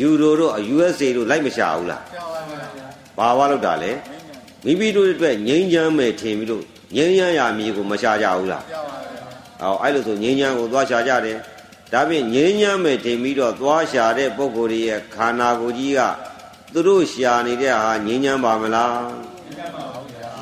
[0.00, 2.02] ယူရိုတို့ USA တို့လိုက်မရှာဘူးလား
[3.18, 3.92] ဘာဝလောက်တာလဲ
[4.64, 6.64] မိမိတို့အတွက်ငြိမ်းချမ်းမယ်ထင်ပြီးတော့
[6.96, 8.64] ငြိမ်းချမ်းရာမြေကိုမရှာကြဘူးလား
[9.60, 11.38] ဟောအဲ့လိုဆိုငြိမ်းချမ်းကိုသွားရှာကြတယ်
[11.92, 16.00] ဒါဖြင့်ငြိမ်းချမ်းမယ်ထင်ပြီးတော့သွားရှာတဲ့ပုံကိုယ်ရဲ့ခန္ဓာကိုယ်ကြီးက
[16.72, 18.94] သူတို့ရှာနေတဲ့ဟာငြိမ်းချမ်းပါမလား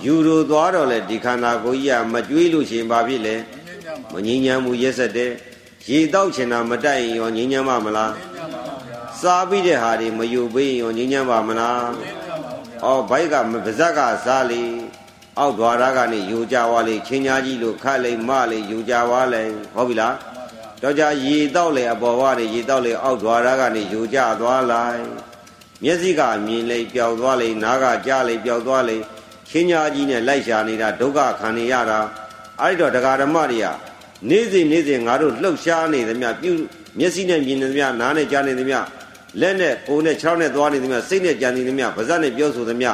[0.05, 3.37] ယူရိုသွားတော့လေဒီခန္ဓာကိုယ်ကြီးကမကြွေးလို့ရှင်ဘာဖြစ်လဲ
[4.13, 5.31] မငြိမ်းချမ်းမှုရက်ဆက်တဲ့
[5.89, 8.13] ရေတောက်ချင်တာမတိုက်ရင်ရောငြိမ်းချမ်းပါမလား
[9.21, 11.83] စားပြီးတဲ့ဟာတွေမယူပေးရင်ရောငြိမ်းချမ်းပါမလား
[12.85, 14.63] ဩဘိုက်ကပါဇက်ကစားလေ
[15.39, 19.43] အောက်ဓွာရကနေယူကြွားလေချင်းညာကြီးလို့ခတ်လေမလေယူကြွားလေ
[19.75, 20.15] ဟုတ်ပြီလား
[20.83, 25.03] တော့ကြရေတောက်လေအပေါ်ဝါတွေရေတောက်လေအောက်ဓွာရကနေယူကြသွားလိုက်
[25.83, 28.99] မျက်စိကမြင်လေပျောက်သွားလေနားကကြားလေပျောက်သွားလေ
[29.53, 31.99] ချင်းညာကြီးနဲ့လိုက်ရှာနေတာဒုက္ခခံနေရတာ
[32.61, 33.67] အဲ့တော့တရားဓမ္မတွေက
[34.29, 36.53] နေ့စဉ်နေ့စဉ်ငါတို့လှုပ်ရှားနေသမျှပြု
[36.99, 38.79] မျက်စိနဲ့မြင်နေသမျှနားနဲ့ကြားနေသမျှ
[39.41, 42.91] လက်နဲ့ကိုယ်နဲ့ခြေထောက်နဲ့သွားနေသမျှစိတ်နဲ့ကြံနေသမျှပါးစပ်နဲ့ပြောဆိုသမျှ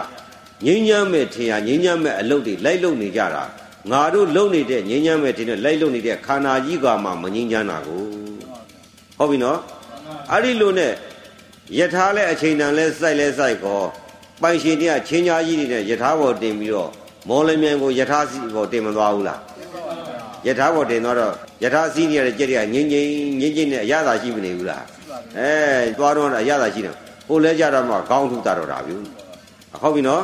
[0.64, 3.44] ငြိမ်းချမ်းမဲ့ထင်ရငြိမ်းချမ်းမဲ့အလုပ်တွေလိုက်လုပ်နေကြတာ
[3.90, 8.02] ငါတို့လုပ်နေတဲ့ငြိမ်းချမ်းမဲ့ထင်တဲ့လိုက်လုပ်နေတဲ့ခန္ဓာကြီးကမှမငြိမ်းချမ်းတာကို
[9.18, 9.58] ဟုတ်ပြီနော်
[10.32, 10.92] အဲ့ဒီလိုနဲ့
[11.78, 13.82] ယထာလဲအချိန်တန်လဲစိုက်လဲစိုက်ကော
[14.42, 16.90] ပိုင်ရှင်တွေကချင်းညာကြီးတွေနဲ့ယထာဘောတင်ပြီးတော့
[17.28, 19.40] မော်လမြိုင်ကိုယထာစီဘောတင်မသွားဘူးလား
[20.46, 21.16] ယထာဘောတင်တော့
[21.62, 23.10] ယထာစီးနေရတဲ့ကြက်တွေကငင်းငင်း
[23.40, 24.84] ငင်းငင်းနဲ့အရသာရှိမနေဘူးလား
[25.38, 25.50] အဲ
[25.98, 26.94] သွားတော့အရသာရှိတယ်
[27.28, 28.92] ဟိုလဲကြတော့မှခေါင်းထုတာတော့တာဗျ
[29.82, 30.22] ဟုတ်ပြီနော်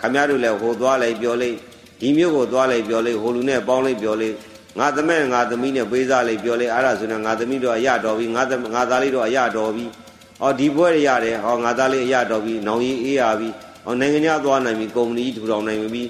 [0.00, 1.56] ခမရတို့လည်းဟိုသွားလိုက်ပြောလိုက်
[2.00, 4.34] ဒီမျိုးကိုသွားလိုက်ပြောလိုက်ဟိုလူနဲ့ပေါင်းလိုက်ပြောလိုက်
[4.78, 8.42] ငါသမက်ငါသမီးနဲ့ပေးစားလိုက်ပြောလိုက်အဲ့ဒါဆိုရင်ငါသမီးတော့အရတော်ပြီငါ
[8.74, 9.84] ငါသားလေးတော့အရတော်ပြီ
[10.40, 13.48] ဟောဒီဘွဲရရတယ်ဟောငါသားလေးအရတော်ပြီနောင်ကြီးအေးရပြီ
[13.84, 16.02] ဟောနိုင်ငံခြားသွားနိုင်ပြီကုမ္ပဏီထူထောင်နိုင်ပြီ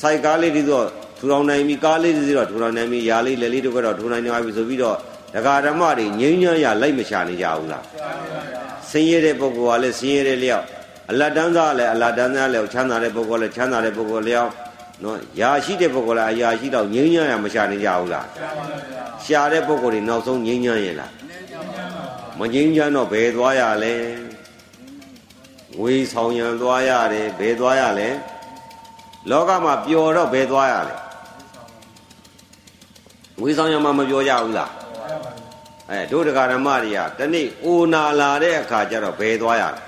[0.00, 0.86] စိုက်ကားလေးတွေတော့
[1.18, 4.96] ထူထောင်နိုင်ပြီကားလေးတွေတော့ထူထောင်နိုင်ပြီယာလေးလက်လေးတွေကတော့ထူထောင်နိုင်ပြီဆိုပြီးတော့
[5.34, 7.84] ဒကာဓမ္မတွေငြိမ်းချမ်းရလိုက်မချနေကြဘူးလား
[8.90, 10.64] ဆင်းရဲတဲ့ပုဂ္ဂိုလ်ကလည်းဆင်းရဲတဲ့လျောက်
[11.10, 14.50] အလတ်တန်းသားလည်းအလတ်တန်းသားလည်းချမ်းသာတဲ့ပုဂ္ဂိုလ်လည်းချမ်းသာတဲ့ပုဂ္ဂိုလ်လျောက်
[15.04, 18.26] နော်ယာရှိတဲ့ပုဂ္ဂိုလ်လည်းအယာရှိတော့ငြိမ်းချမ်းရမချနေကြဘူးလား
[19.24, 21.10] ရှာတဲ့ပုဂ္ဂိုလ်တွေနောက်ဆုံးငြိမ်းချမ်းရဲ့လား
[22.40, 23.94] မငြိမ်းချမ်းတော့ဘယ်သွားရလဲ
[25.78, 28.08] ငွေဆောင်ရန်သွားရတယ်ဘယ်သွားရလဲ
[29.30, 30.96] လောကမှာပျော်တော့ဘယ်သွားရလဲ
[33.40, 34.70] ငွေဆောင်ရန်မှာမပျော်ကြဘူးလား
[35.90, 39.82] အဲတို့တရားဓမ္မတွေကတနေ့အိုနာလာတဲ့အခါကျတော့ဘယ်သွားရလဲ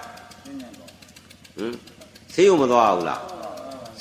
[1.57, 1.74] ဟမ်
[2.34, 3.20] ဆေးရုံမသွားဘူးလား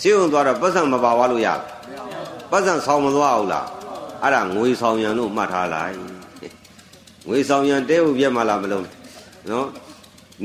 [0.01, 1.61] ဆေးရုံသွားတော့ပတ်စံမပါဝါလို့ရလား
[2.51, 3.67] ပတ်စံဆောင်မသွားဘူးလား
[4.23, 6.10] အဲ့ဒါငွေဆောင်ရန်လို့မှတ်ထားလိုက်
[7.27, 8.87] ငွေဆောင်ရန်တဲဟုတ်ပြက်မလားမလုံး
[9.49, 9.67] နော်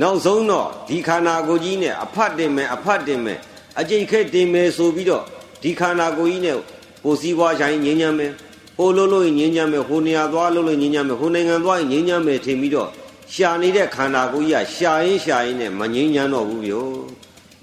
[0.01, 3.39] နောက်ဆုံးတော့ဒီခန္ဓာကိုယ်ကြီးနဲ့အဖတ်တင်မယ်အဖတ်တင်မယ်
[3.81, 5.23] အကျိတ်ခဲတင်မယ်ဆိုပြီးတော့
[5.63, 6.57] ဒီခန္ဓာကိုယ်ကြီးနဲ့
[7.05, 8.33] ကိုစည်းပွားဆိုင်ငြင်းညမ်းမယ်
[8.79, 12.89] ဟိုလို့လို့ငြင်းညမ်းမယ်ဟိုနေရာသွားလို့လို့ငြင်းညမ်းမယ်ဟိုနိုင်ငံသွားငြင်းညမ်းမယ်ထင်ပြီးတော့
[13.35, 16.91] ရှာနေတဲ့ခန္ဓာကိုယ်ကြီးကရှာရင်ရှာရင်နဲ့မငြင်းညမ်းတော့ဘူးဗျို့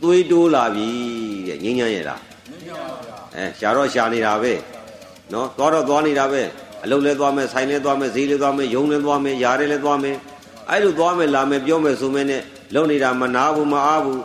[0.02, 0.88] သွေးတိုးလာပြီ
[1.48, 2.22] တဲ့ငြင်းညမ်းရလား
[3.36, 4.54] အဲရှာတော့ရှာနေတာပဲ
[5.34, 6.42] နော်သွားတော့သွားနေတာပဲ
[6.84, 10.18] အလုပ်လဲသွားမယ်ဆိုင်လဲသွားမယ်ဈေးလဲသွားမယ်ယုံလဲသွားမယ်ຢားလဲသွားမယ်
[10.70, 12.42] အဲ့လိုသွားမယ်လာမယ်ပြောမယ်ဆိုမယ်နဲ့
[12.74, 14.22] လုံနေတာမနာဘူးမအားဘူး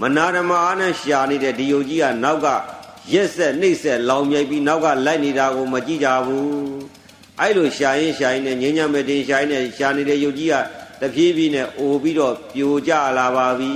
[0.00, 2.46] မနာဓမ္မအားနဲ့ရှာနေတဲ့ဒီယုတ်ကြီးကနောက်က
[3.12, 6.46] ရက်ဆက်နှိမ့်ဆက်လောင်မြိုက်ပြီးနောက်ကလိုက်နေတာကိုမကြည့်ကြဘူး
[7.40, 10.54] အဲ့လိုရှာရင်ရှာရင်နဲ့ငင်းညံမဲ့တင်ရှာရင်နဲ့ရှာနေတဲ့ယုတ်ကြီးက
[11.00, 13.72] တဖြည်းဖြည်းနဲ့အိုပြီးတော့ပြိုကျလာပါပြီ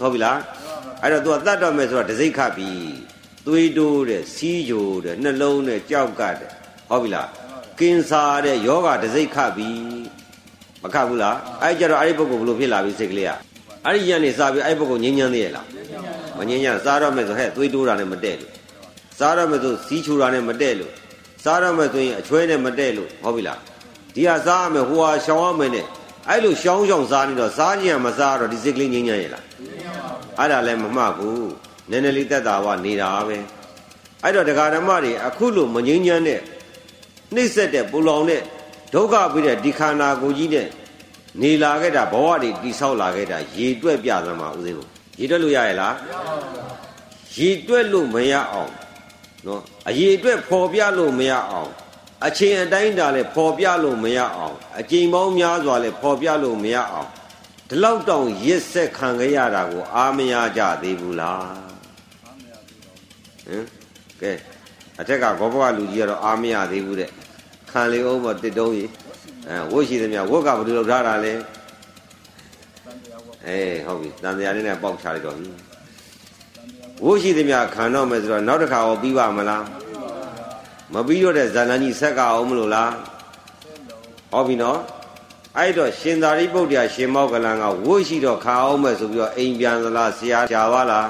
[0.00, 0.38] ဟုတ်ပြီလား
[1.02, 2.70] အဲ့တော့ तू ကတတ်တော့မယ်ဆိုတော့ဒစိတ်ခတ်ပြီ
[3.46, 6.50] သွေးတိုးတဲ့စီးကြိုတဲ့နှလုံးနဲ့ကြောက်ကတဲ့
[6.90, 7.28] ဟုတ်ပြီလား
[7.80, 9.70] ကင်ဆာတဲ့ယောဂဒစိတ်ခတ်ပြီ
[10.82, 13.30] မခတ်ဘူးလားအဲ့ကြတော့အဲ့ဒီပုဂ္ဂိုလ်ဘလို့ဖြစ်လာပြီစိတ်ကလေးက
[13.86, 15.66] အဲ့ဒီရန်နေစားပြီးအဲ့ပုဂ္ဂိုလ်ငြင်းညမ်းသေးရဲ့လား
[16.38, 18.52] မငြင်းညမ်းစားတော့မယ်ဆိုဟဲ့သွေးတိုးတာနဲ့မတည့်လို့
[19.18, 20.92] စားတော့မယ်ဆိုစီးချူတာနဲ့မတည့်လို့
[21.44, 23.58] စားတော့မယ်ဆိုရင်အချွဲနဲ့မတည့်လို့ဟုတ်ပြီလား
[24.14, 25.86] ဒီဟာစားရမယ်ဟိုဟာရှောင်ရမယ်နဲ့
[26.28, 29.44] အဲ့လိုရှောင်းရှောင်းစားနေတော့စားကြည့်ရမစားတော့ဒီစိတ်ကလေးငြင်းညမ်းရဲ့လား
[30.38, 31.50] အဲ့ဒါလည်းမမှတ်ဘူး
[31.90, 33.36] နည်းနည်းလေးတက်တာဝနေတာပဲ
[34.22, 36.40] အဲ့တော့တရားဓမ္မတွေအခုလိုမငြင်းညမ်းတဲ့
[37.34, 38.42] နှိမ့်ဆက်တဲ့ပူလောင်တဲ့
[38.94, 40.68] ဒုက္ခပြီးတဲ့ဒီခန္ဓာကိုယ်ကြီးနဲ့
[41.42, 44.86] နေလာခဲ့တာဘဝတွေတိဆောက်လာခဲ့တာရေတွက်ပြသမှာဦးသိန်းကို
[45.18, 45.94] ရေတွက်လို့ရရဲ့လား
[47.36, 48.72] ရေတွက်လို့မရအောင်
[49.46, 51.70] နော်အရေအတွက်ပေါ်ပြလို့မရအောင်
[52.26, 57.08] အချိန်အတိုင်းတာလည်းပေါ်ပြလို့မရအောင်အချိန်ပေါင်းများစွာလည်းပေါ်ပြလို့မရအောင်
[57.68, 61.44] ဒီလောက်တောင်ရစ်ဆက်ခံခဲ့ရတာကို အာမရကြသေးဘူးလား
[63.46, 63.64] ဟင်
[64.20, 64.32] ကဲ
[65.00, 67.10] အထက်ကဘောဘဝလူကြီးကတော့အာမရသေးဘူးတဲ့
[67.70, 68.90] ခံလေအောင်မတစ်တုံးကြီး
[69.48, 71.32] အဲဝတ်ရှိသမျှဝတ်ကဘယ်လိုလုပ်ထားတာလဲ
[73.46, 75.48] အေးဟုတ်ပြီတန်တရားလေးနဲ့ပေါက်ချလိုက်တော့ပြီ
[77.04, 79.64] ဝတ်ရှိသမျှခံတော့မယ်ဆိုတော့နောက်တစ်ခါရောပြီးပါမလား
[80.94, 82.92] မပြီးတော့တဲ့ဇာလန်ကြီးဆက်ကအောင်မလို့လား
[84.32, 84.78] ဟောပြီနော်
[85.58, 91.08] အဲ့တော့ရှင်သာရိပုတ္တရာရှင်မောကလန်ကဝတ်ရှိတော့ခါအောင်မယ်ဆိုပြီးတော့အိမ်ပြန်သလားဆရာရှာပါလား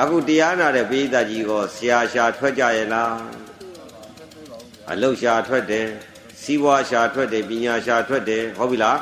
[0.00, 3.43] အခုတရားနာတဲ့ပိဋကကြီးကိုဆရာရှာထွက်ကြရဲ့လား
[4.90, 5.86] အလုတ်ရှာထွက်တယ်
[6.42, 8.98] စီးပွားရှာထွက်တယ်ပညာရှာထွက်တယ်ဟုတ်ပြီလား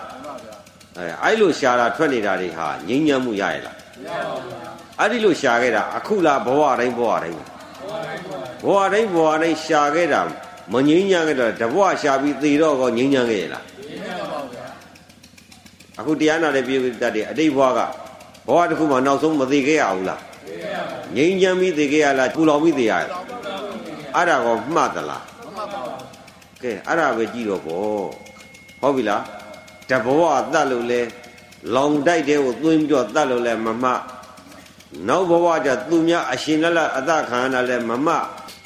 [0.96, 7.38] အဲအဲ့လိုရှာတာထွက်နေတာတွေဟာငြိမ်းချမ်းမှုရရဲ့လားမရပါဘူးအဲ့ဒီလိုရှာခဲ့တာအခုလားဘဝတိုင်းဘဝတိုင်း
[8.64, 10.20] ဘဝတိုင်းဘဝတိုင်းရှာခဲ့တာ
[10.72, 14.66] မငြိမ်းချမ်းခဲ့တော့တဘဝရှာပြီးသေတော့ကောငြိမ်းချမ်းခဲ့ရဲ့လားငြိမ်းချမ်းပါဗျာ
[15.98, 17.80] အခုတရားနာတဲ့ပြည်တတ်တဲ့အတိတ်ဘဝက
[18.48, 20.20] ဘဝတစ်ခုမှနောက်ဆုံးမသေခဲ့ရဘူးလား
[21.16, 23.02] ငြိမ်းချမ်းပြီးသေခဲ့ရလားပူလောင်ပြီးသေရလား
[24.16, 25.31] အဲ့ဒါကောမှတ်သလားမမှတ်ပါဘူး
[26.62, 28.06] ကဲအဲ့ဒါပဲကြည့်တော့ပေါ့
[28.80, 29.22] ဟုတ်ပြီလား
[29.90, 31.00] တဘဝတတ်လို့လဲ
[31.74, 34.00] လောင်တိုက်တဲ့ကိုသွင်းပြီးတော့တတ်လို့လဲမမှတ်
[35.08, 38.08] နောက်ဘဝကျသူများအရှင်လက်လက်အသက်ခံရတာလဲမမ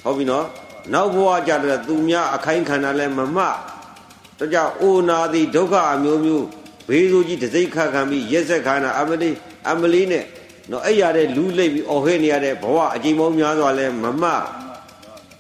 [0.04, 0.46] ဟုတ်ပြီနော်
[0.92, 3.38] နောက်ဘဝကျတော့သူများအခိုင်းခံတာလဲမမ
[4.38, 6.46] တကြအိုနာသည်ဒုက္ခအမျိုးမျိုး
[6.88, 9.34] ဘေးဆိုးကြီးတစိမ့်ခတ်ခံပြီးရက်ဆက်ခံတာအမလေး
[9.70, 10.24] အမလေးနဲ့
[10.70, 14.24] နော်အဲ့ရတဲ့လူလိမ့်ပြီးအော်ဟဲနေရတဲ့ဘဝအချိန်ပေါင်းများစွာလဲမမ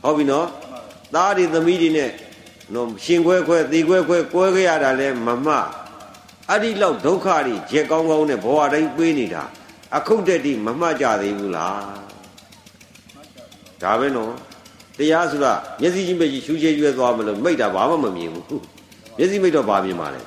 [0.02, 0.46] ဟုတ်ပြီနော်
[1.14, 2.10] သားတွေသမီးတွေနဲ့
[2.74, 5.48] နော်ရှင်ခွဲခွဲသေခွဲခွဲကွဲခဲ့ရတာလဲမမ
[6.48, 9.42] အဲ့ဒီလောက်ဒုက္ခတွေကြက်ကောင်းကောင်းနဲ့ဘဝတိုင်းပေးနေတာ
[9.96, 11.80] အခုတည်းတည်းမမှတ်ကြသေးဘူးလား
[13.82, 14.32] ဒါပဲနော်
[14.98, 18.62] တရားဆိုတာမျက်စိချင်းပဲကြီးရှူချေရွဲသွားမလို့မိတ်တာဘာမှမမြင်ဘူး
[19.18, 20.22] မျက်စိမိတ်တော့ဘာမြင်ပါလဲ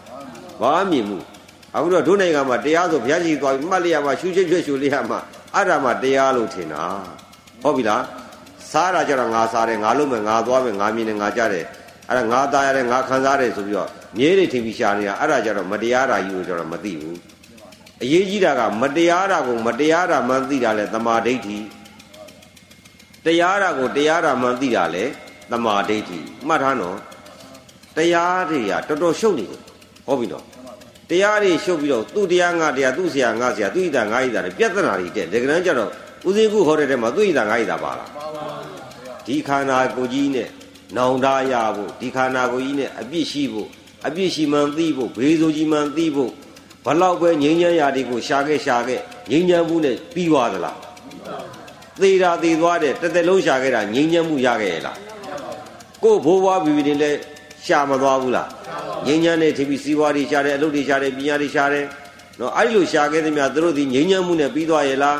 [0.61, 1.23] ဘာမြင်ဘူး
[1.75, 5.19] အခုတော့ဒုနိုင်ငံမှာတရားဆိုဘုရားကြီးသွားပြီးမှတ်လိုက်ရမှာရှူချေရွဲရှူလိုက်ရမှာ
[5.55, 6.83] အဲ့ဒါမှတရားလို့ထင်တာ
[7.63, 8.03] ဟုတ်ပြီလား
[8.71, 11.65] စားတာကြတော့ငါစားတယ်ငါလုံးမယ်ငါသွားမယ်ငါမြင်တယ်ငါကြတယ်
[12.09, 17.19] အဲ့ဒါငါသားရတယ်ငါခံစားတယ်ဆိုပြီးတော့မြဲတွေထင်ပြီးရှာနေတာအဲ့ဒါကြတော့မတရားတာယူကြတော့မသိဘူး
[18.03, 21.57] အရေးကြီးတာကမတရားတာကိုမတရားတာမှန်းသိတာလဲသမာဓိဋ္ဌိ
[23.25, 25.05] တရားတာကိုတရားတာမှန်းသိတာလဲ
[25.51, 26.97] သမာဓိဋ္ဌိမှတ်ထားနော်
[27.97, 29.61] တရားတွေကတော်တော်ရှုပ်နေတယ်
[30.07, 30.45] ဟုတ်ပြီနော်
[31.09, 35.89] တရားတွေရှုပ်ပြီးတော့သူ့တရားငါတရားသူ့ဆရာငါဆရာသူ့ဣတာငါဣတာတွေပြဿနာတွေတက်ဒီကနေ့ကျတော့
[36.27, 38.09] ဦးစင်းခုဟောတဲ့ထဲမှာသူ့ဣတာငါဣတာပါလား
[39.25, 40.49] ဒီခန္ဓာကိုယ်ကြီးနဲ့
[40.95, 43.67] နောင်တရဖို့ဒီခန္ဓာကိုယ်ကြီးနဲ့အပြစ်ရှိဖို့
[44.07, 46.31] အပြစ်ရှိမှန်သိဖို့ဘေးဆိုကြီးမှန်သိဖို့
[46.85, 50.77] ဘလောက်ပဲငြိမ်းချမ်းရာတွေကိုရှာခဲ့ရှာခဲ့ငြိမ်းချမ်းမှုနဲ့ပြီးသွားသလား
[52.01, 54.97] သေတာသေသွားတယ်တစ်သက်လုံးရှာခဲ့တာငြိမ်းချမ်းမှုရခဲ့ရဲ့လား
[56.03, 57.19] ကို့ဘိုးဘွားဘီဘီတွေလည်း
[57.65, 58.47] ရှာမသွားဘူးလား
[59.05, 61.85] ငြိမ်းချမ်းတဲ့ထိပ်စီးပွားတွေရှာတယ်အလုပ်တွေရှာတယ်ပညာတွေရှာတယ်
[62.39, 65.19] နော်အဲ့ဒီလိုရှာခဲ့သမျှသူတို့ဒီငြိမ်းချမ်းမှုနဲ့ပြီးသွားရဲ့လား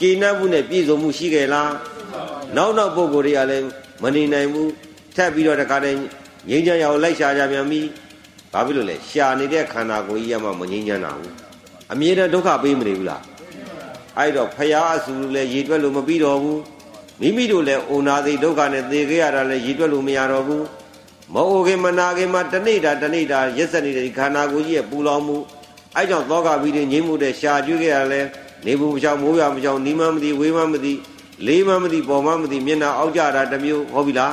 [0.00, 1.70] ကျေနပ်မှုနဲ့ပြည့်စုံမှုရှိခဲ့လား
[2.56, 3.66] နောက်နောက်ပုံကိုယ်တွေကလည်း
[4.04, 4.70] မနေနိုင်ဘူး
[5.16, 5.98] ထပ်ပြီးတော့တခါတည်း
[6.48, 7.80] ငြိမ်းချမ်းရအောင်လိုက်ရှာကြပြန်ပြီ
[8.52, 11.32] ဘာဖြစ်လို့လဲရှာနေတဲ့ခန္ဓာကိုယ်ကြီးရမှမငြိမ်းချမ်းတာဘူး
[11.92, 13.22] အမြဲတမ်းဒုက္ခပေးမနေဘူးလား
[14.18, 16.60] အဲ့တော့ဖရာအဆူလည်းရေတွက်လို့မပြီးတော့ဘူး
[17.20, 20.64] မိမိတို့လည်းအိုနာသိဒုက္ခနဲ့သေခဲ့ရတာလည်းရေတွက်လို့မရတော့ဘူး
[21.34, 25.36] မအိုခင်မနာခင်မှာတဏိတာတဏိတာရက်ဆက်နေတဲ့ခန္ဓာကိုယ်ကြီးရဲ့ပူလောင်မှု
[25.96, 28.20] အဲ့ကြောင့်သောကပြီးတဲ့ငြိမ်းမှုတဲ့ရှာကျွေးခဲ့ရလဲ
[28.66, 30.92] နေဘူးမချောင်မိုးရမချောင်နီးမမသိဝေးမမသိ
[31.46, 34.32] လေးမမသိပေါ်မမသိမျက်နှာအောက်ကြတာတမျိုးဟုတ်ပြီလား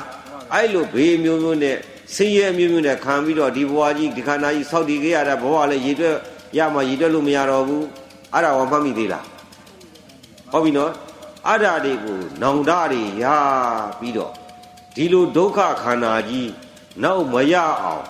[0.53, 1.77] အဲ့လိုဘေးမျိုးမျိုးနဲ့
[2.15, 6.15] ဆင်းရဲမျိုးမျိုးနဲ့ခံပြီးတော့ဒီဘဝကြီးဒီခန္ဓာကြီးဆောက်တည်ခဲ့ရတဲ့ဘဝလည်းရည်တွက်
[6.57, 7.85] ရမှရည်တွက်လို့မရတော့ဘူး
[8.33, 9.25] အဲ့ဒါဝမှတ်မိသေးလား
[10.51, 10.91] ဟုတ်ပြီနော်
[11.47, 13.25] အဲ့ဒါတွေကိုနောင်တတွေရ
[13.99, 14.31] ပြီးတော့
[14.95, 16.49] ဒီလိုဒုက္ခခန္ဓာကြီး
[17.03, 18.03] နောက်မရအောင်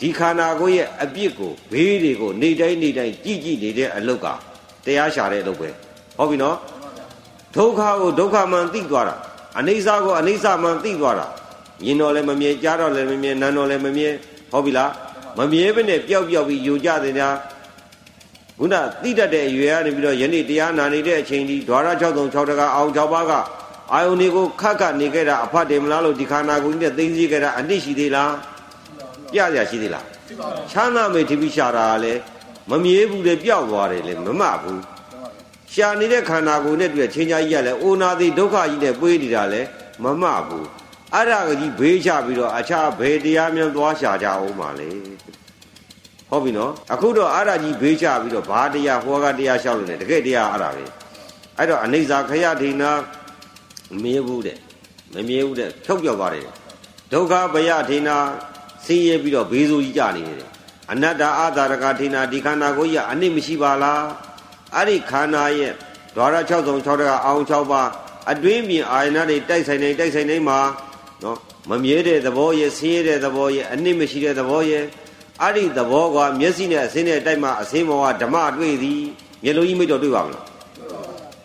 [0.00, 4.26] ဒီခန္ဓာကိုယ်ရဲ့အပြစ်ကိုဘေးတွေကိုနေတိုင်းနေတိုင်းကြည့်ကြည့်နေတဲ့အလုတ်က
[4.84, 5.68] တရားရှာတဲ့အလုတ်ပဲ
[6.18, 6.56] ဟုတ်ပြီနော်
[7.56, 9.14] ဒုက္ခကိုဒုက္ခမှန်သိသွားတာ
[9.58, 11.26] အနိစ္စကိုအနိစ္စမှန်သိသွားတာ
[11.82, 14.12] မြင်တော့လည်းမမြင်ကြားတော့လည်းမမြင်နားတော့လည်းမမြင်
[14.52, 14.90] ဟုတ်ပြီလား
[15.38, 17.28] မမြဲဘဲနဲ့ပျောက်ပျောက်ပြီးယူကြတဲ့ညာ
[18.58, 23.32] ခုနသိတတ်တဲ့အရွယ်ကနေပြီးတော့ယနေ့တရားနာနေတဲ့အချိန်ဒီဓဝရ63 6တကအောင်6ပါးက
[23.92, 28.32] အာယုန်တွေကိုခက်ခတ်နေခဲ့တာအဖတ်တယ်မလားလို့ဒီခန္ဓာကိုယ်ကြီးနဲ့သိသိခဲ့တာအနစ်ရှိသေးလား
[29.32, 30.04] ပြရရှိသေးလား
[30.72, 32.20] ချမ်းသာမေထိပိရှာတာလည်း
[32.70, 34.80] မမြဲဘူးလေပျောက်သွားတယ်လေမမဘူး
[35.74, 39.68] ရှာနေတဲ့ခန္ဓာကိုယ်နဲ့တွေ့ချင်းချာကြီးကလည်းအိုနာသည်ဒုက္ခကြီးနဲ့ပွေးနေတာလည်း
[40.02, 40.66] မမဘူး
[41.14, 44.90] အဲ့ဒါကြီးဘေးချပြီးတော့အခြားဘယ်တရားများသွားရှာကြအောင်ပါလေ
[46.30, 50.84] ဟုတ်ပြီနော်အခုတော့အဲ့ဒါကြီးဘေးချပြီးတော့ဘာတရားဟောကတရားလျှောက်လို့ ਨੇ တကယ်တရားအဲ့ဒါပဲ
[51.58, 52.90] အဲ့တော့အနိစ္စခရဒိနာ
[53.92, 54.58] မမြဲဘူးတဲ့
[55.14, 56.44] မမြဲဘူးတဲ့ဖြုတ်ပြောက်သွားတယ်
[57.12, 58.16] ဒုက္ခဘယဒိနာ
[58.84, 60.50] ဆင်းရဲပြီးတော့ဘေးဆိုးကြီးကြနေတယ်
[60.92, 64.02] အနတ္တအာသာရကဒိနာဒီခန္ဓာကိုကြီးကအနစ်မရှိပါလား
[64.76, 65.72] အဲ့ဒီခန္ဓာရဲ့
[66.16, 67.82] ဒွါရ6ဆုံး6တကအောင်6ပါ
[68.30, 70.58] အတွင်းမြင်အာယနာတွေတိုက်ဆိုင်နေတိုက်ဆိုင်နေမှာ
[71.22, 71.36] နော်
[71.70, 74.84] မမြဲတဲ့သဘောရဲ့ဆင်းရဲတဲ့သဘောရဲ့အနစ်မရှိတဲ့သဘောရဲ့
[75.42, 79.02] အဲ့ဒီသဘောကမျက်စိနဲ့အစင်းနဲ့တိုက်မှအစင်းဘောကဓမ္မတွေ့သည်
[79.44, 80.44] မျက်လုံးကြီးမိတော့တွေ့ပါမလား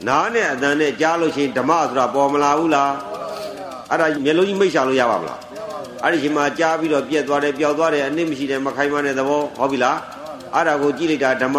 [0.07, 2.91] နားနဲ့အသံနဲ့ကြားလို့ရှိရင်ဓမ္မဆိုတာပေါ်မလာဘူးလား
[3.89, 5.39] အဲ့ဒါမျက်လုံးကြီးမိတ်ရှာလို့ရပါမလား
[6.03, 9.97] အဲ့ဒီချိန်မှာကြားပြီးတော့ပြက်သွားတယ်ပျောက်သွားတယ်အနစ်မရှိတယ်မခိုင်မတဲ့သဘောဟုတ်ပြီလား
[10.53, 11.57] အဲ့ဒါကိုကြည့်လိုက်တာဓမ္မ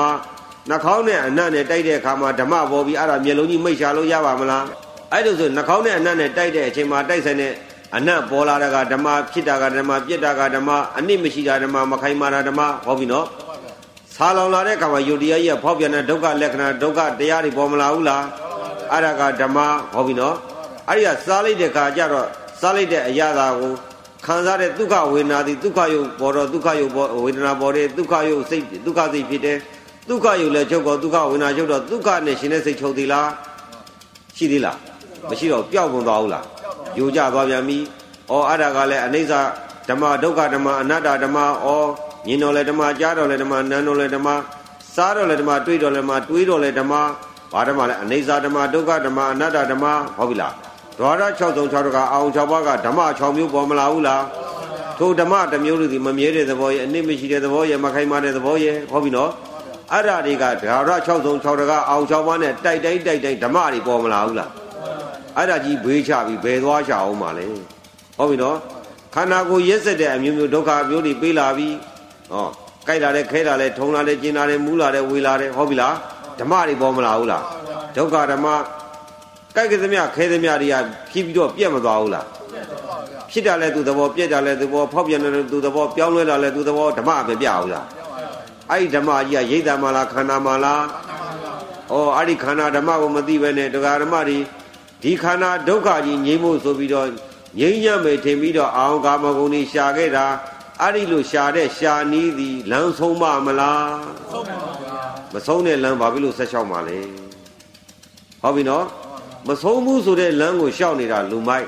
[0.70, 4.64] နှာခေါင်းနဲ့အနတ်နဲ့တိုက်တဲ့အခါမှာဓမ္မပေါ်ပြီးအဲ့ဒါမျက်လုံးကြီးမိတ်ရှာလို့ရပါမလား
[5.12, 7.52] အဲ့လိုဆိုနှာခေါင်းနဲ့အနတ်နဲ့တိုက်တဲ့အချိန်မှာတိုက်ဆိုင်တဲ့
[7.96, 13.26] အနတ်ပေါ်လာတာကဓမ္မဖြစ်တာကဓမ္မပြက်တာကဓမ္မအနစ်မရှိတာဓမ္မမခိုင်မာတာဓမ္မဟုတ်ပြီနော်
[14.14, 18.24] ဆာလောင်လာတဲ့အခါမှာယုတ်တရားကြီးကဖောက်ပြန်တဲ့ဒုက္ခလက္ခဏာဒုက္ခတရားတွေပေါ်မလာဘူးလား
[18.92, 19.58] အဲ့ဒါကဓမ္မ
[19.94, 20.36] ဟုတ်ပြီနော်
[20.88, 22.26] အဲ့ဒီကစားလိုက်တဲ့အခါကျတော့
[22.60, 23.72] စားလိုက်တဲ့အရာသာကို
[24.26, 29.58] ခံစားတဲ့ဒုက္ခဝေဒနာသည်ဒုက္ခယုတ်ပေါ်တော့ဒုက္ခယုတ်ပေါ်ဝေဒနာပေါ်တဲ့ဒုက္ခယုတ်စိတ်ဒုက္ခစိတ်ဖြစ်တယ်
[30.08, 33.28] ဒုက္ခယုတ်လည်းချုပ်တော့ဒုက္ခဝေဒနာချုပ်တော့ဒုက္ခနဲ့ရှင်တဲ့စိတ်ချုပ်သေးလား
[34.36, 34.78] ရှိသေးလား
[35.28, 36.44] မရှိတော့ပျောက်ကုန်သွားဘူးလား
[36.98, 37.78] ယိုကျသွားပြန်ပြီ
[38.30, 39.32] ဩအဲ့ဒါကလည်းအနိစ္စ
[39.88, 41.68] ဓမ္မဒုက္ခဓမ္မအနတ္တဓမ္မဩ
[42.26, 44.28] ညင်တော်လည်းဓမ္မကြားတော်လည်းဓမ္မနန်းတော်လည်းဓမ္မ
[44.94, 46.94] စားတော်လည်းဓမ္မတွေးတော်လည်းဓမ္မတွေးတော်လည်းဓမ္မ
[47.52, 49.84] ဘာဓမ္မလဲအနိစ္စဓမ္မဒုက္ခဓမ္မအနတ္တဓမ္မ
[50.16, 50.52] ဟုတ်ပြီလား
[50.98, 54.24] ဒွါရ6ဆုံး6တကအောင်6ပါးကဓမ္မ6မျိုးပေါ်မလာဘူးလား
[54.98, 59.30] ထိုဓမ္မတစ်မျိုးလူဒီမမြဲတဲ့သဘောရဲ့အနစ်မရှိတဲ့သဘောရဲ့မခိုင်မာတဲ့သဘောရဲ့ဟုတ်ပြီနော်
[59.92, 60.50] အဲ့ဓာတွေကဓာ
[60.88, 64.50] ရ6ဆုံး6တကအောင်6ပါးနဲ့တိုက်တိုင်းတိုက်တိုင်းဓမ္မတွေပေါ်မလာဘူးလား
[65.36, 67.46] အဲ့ဒါကြီးဘေးချပြီးဘယ်သွားချအောင်ပါလဲ
[68.18, 68.56] ဟုတ်ပြီနော်
[69.14, 71.68] ခန္ဓာကိုယ်ရက်စက်တဲ့အမျိုးမျိုးဒုက္ခမျိုးတွေပေးလာပြီ
[72.30, 72.48] ဟော
[72.86, 75.94] ကြိုက်လာတယ်ခဲလာတယ်ထုံလာတယ်ကျင်လာတယ်မူးလာတယ်ဝေလာတယ်ဟုတ်ပြီလား
[76.40, 77.44] ဓမ္မတွေပေါ်မလာဘူးလား
[77.96, 78.46] ဒုက္ခဓမ္မ
[79.54, 80.74] ကြိုက်ကသမျှခဲသမျှတွေက
[81.10, 82.26] ဖြစ်ပြီးတော့ပြတ်မသွားဘူးလား
[83.30, 87.84] ဖြစ်တာလဲသူသဘောပြက်တာလဲသူသဘောဖောက်ပြန်တယ်သူသဘောပြောင်းလဲတာလဲသူသဘောဓမ္မပဲပြဘူးလား
[88.70, 90.82] အဲ့ဒီဓမ္မကြီးကရိတ်တာမလားခန္ဓာမလား
[91.90, 94.38] ဩအဲ့ဒီခန္ဓာဓမ္မကိုမသိဘဲနဲ့တရားဓမ္မတွေ
[95.02, 97.08] ဒီခန္ဓာဒုက္ခကြီးငြိမ်းဖို့ဆိုပြီးတော့
[97.58, 100.26] ငြိမ်းရမယ်ထင်ပြီးတော့အောင်ကာမဂုဏ်ကြီးရှာခဲ့တာ
[100.80, 103.88] အဲ့ဒီလိုရှာတဲ့ရှာနီးသည်လမ်းဆုံးမမလား
[104.32, 104.98] ဆုံးပါဗျာ
[105.32, 106.98] မဆုံးတဲ့လမ်းဘာဖြစ်လို့ဆက်လျှောက်မှာလဲ
[108.42, 108.84] ဟုတ်ပြီနော်
[109.48, 111.66] မဆုံးဘူးဆိုတဲ့လမ်းကိုရှောက်နေတာလူမိုက်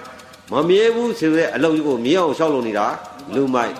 [0.52, 2.86] မမြဲဘူးဆိုတဲ့အလုပ်ကြီးကိုမြဲအောင်ရှောက်လို့နေတာ
[3.34, 3.72] လူမိုက်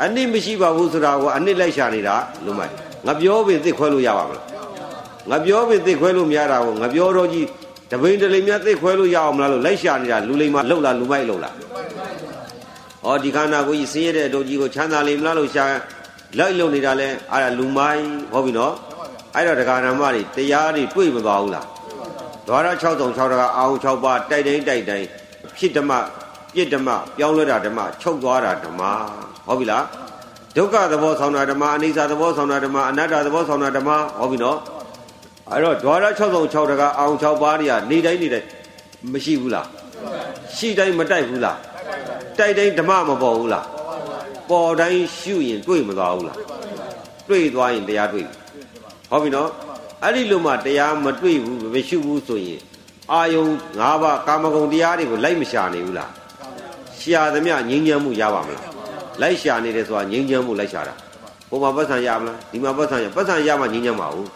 [0.00, 2.14] အနစ်မရှိပါဘူးဆိုတာကိုအနစ်လိုက်ရှာနေတာ
[2.44, 2.72] လူမိုက်
[3.06, 4.44] ငါပြောပြီးသိခွဲလို့ရပါမလား
[5.30, 7.46] ငါပြောပြီးသိခွဲလို့မရတာကိုငါပြောတော့ကြီး
[7.90, 11.54] တပိန်တလိမ်များသိခွဲလို့ရအောင်မလားလို့လိုက်ရှာနေတာလူလိမ်မလှုပ်လားလူမိုက်လှုပ်လား
[13.06, 15.64] ဩဒီခန္ဓာကိုကြီးဆင်းရဲတဲ့ဒုကြီးကိုချမ်းသာလိမ်မလားလို့ရှာ
[16.38, 18.74] လိုက်လုံနေတာလဲအဲ့ဒါလူမိုက်ဟုတ်ပြီနော်
[19.34, 21.66] အဲ့တော့ဒကာဓမ္မတွေတရားတွေတွေ့မသွားဘူးလား
[22.46, 25.06] ဒွါရ6တုံ6တကအာဟု6ပါးတိုက်တိုင်းတိုက်တိုင်း
[25.58, 25.92] ဖြစ်ဓမ္မ
[26.54, 28.82] ပြစ်ဓမ္မပြောင်းလဲတာဓမ္မချုပ်သွားတာဓမ္မ
[29.46, 29.84] ဟုတ်ပြီလား
[30.56, 33.90] ဒုက္ခသဘောဆောင်တာဓမ္မအနိစ္စသဘောဆောင်တာဓမ္မအနတ္တသဘောဆောင်တာဓမ္မ
[34.20, 34.58] ဟုတ်ပြီနော်
[35.50, 36.04] အဲ့တော့ဒွါရ
[36.38, 38.48] 606တကအောင်6ပါးတွေကနေတိုင်းနေတိုင်း
[39.12, 39.66] မရှိဘူးလား
[40.56, 41.58] ရှိတိုင်းမတိုက်ဘူးလား
[42.38, 43.66] တိုက်တိုင်းဓမ္မမပေါ်ဘူးလား
[44.50, 46.38] ပေါ်တိုင်းရှုရင်တွေ့မသွားဘူးလား
[47.28, 48.26] တွေ့သွားရင်တရားတွေ့
[49.10, 49.50] ဟုတ်ပြီနော်
[50.02, 52.60] အဲ့ဒီလိုမှတရားမတွေ့ဘူးမရှုဘူးဆိုရင်
[53.12, 53.44] အာယုံ
[53.80, 56.10] ၅ပါးကာမဂုဏ်တရားတွေကိုလိုက်မရှာနေဘူးလား
[57.00, 58.71] ရှာသမျှငြိမ်းချမ်းမှုရပါမလား
[59.20, 60.94] လိုက်ရှာနေတယ်ဆိုတာငြိမ်းချမ်းမှုလိုက်ရှာတာ
[61.48, 64.28] ဟိုမှာပတ်ဆံရမလားဒီမှာပတ်ဆံရပတ်ဆံရမှငြိမ်းချမ်းပါဘူး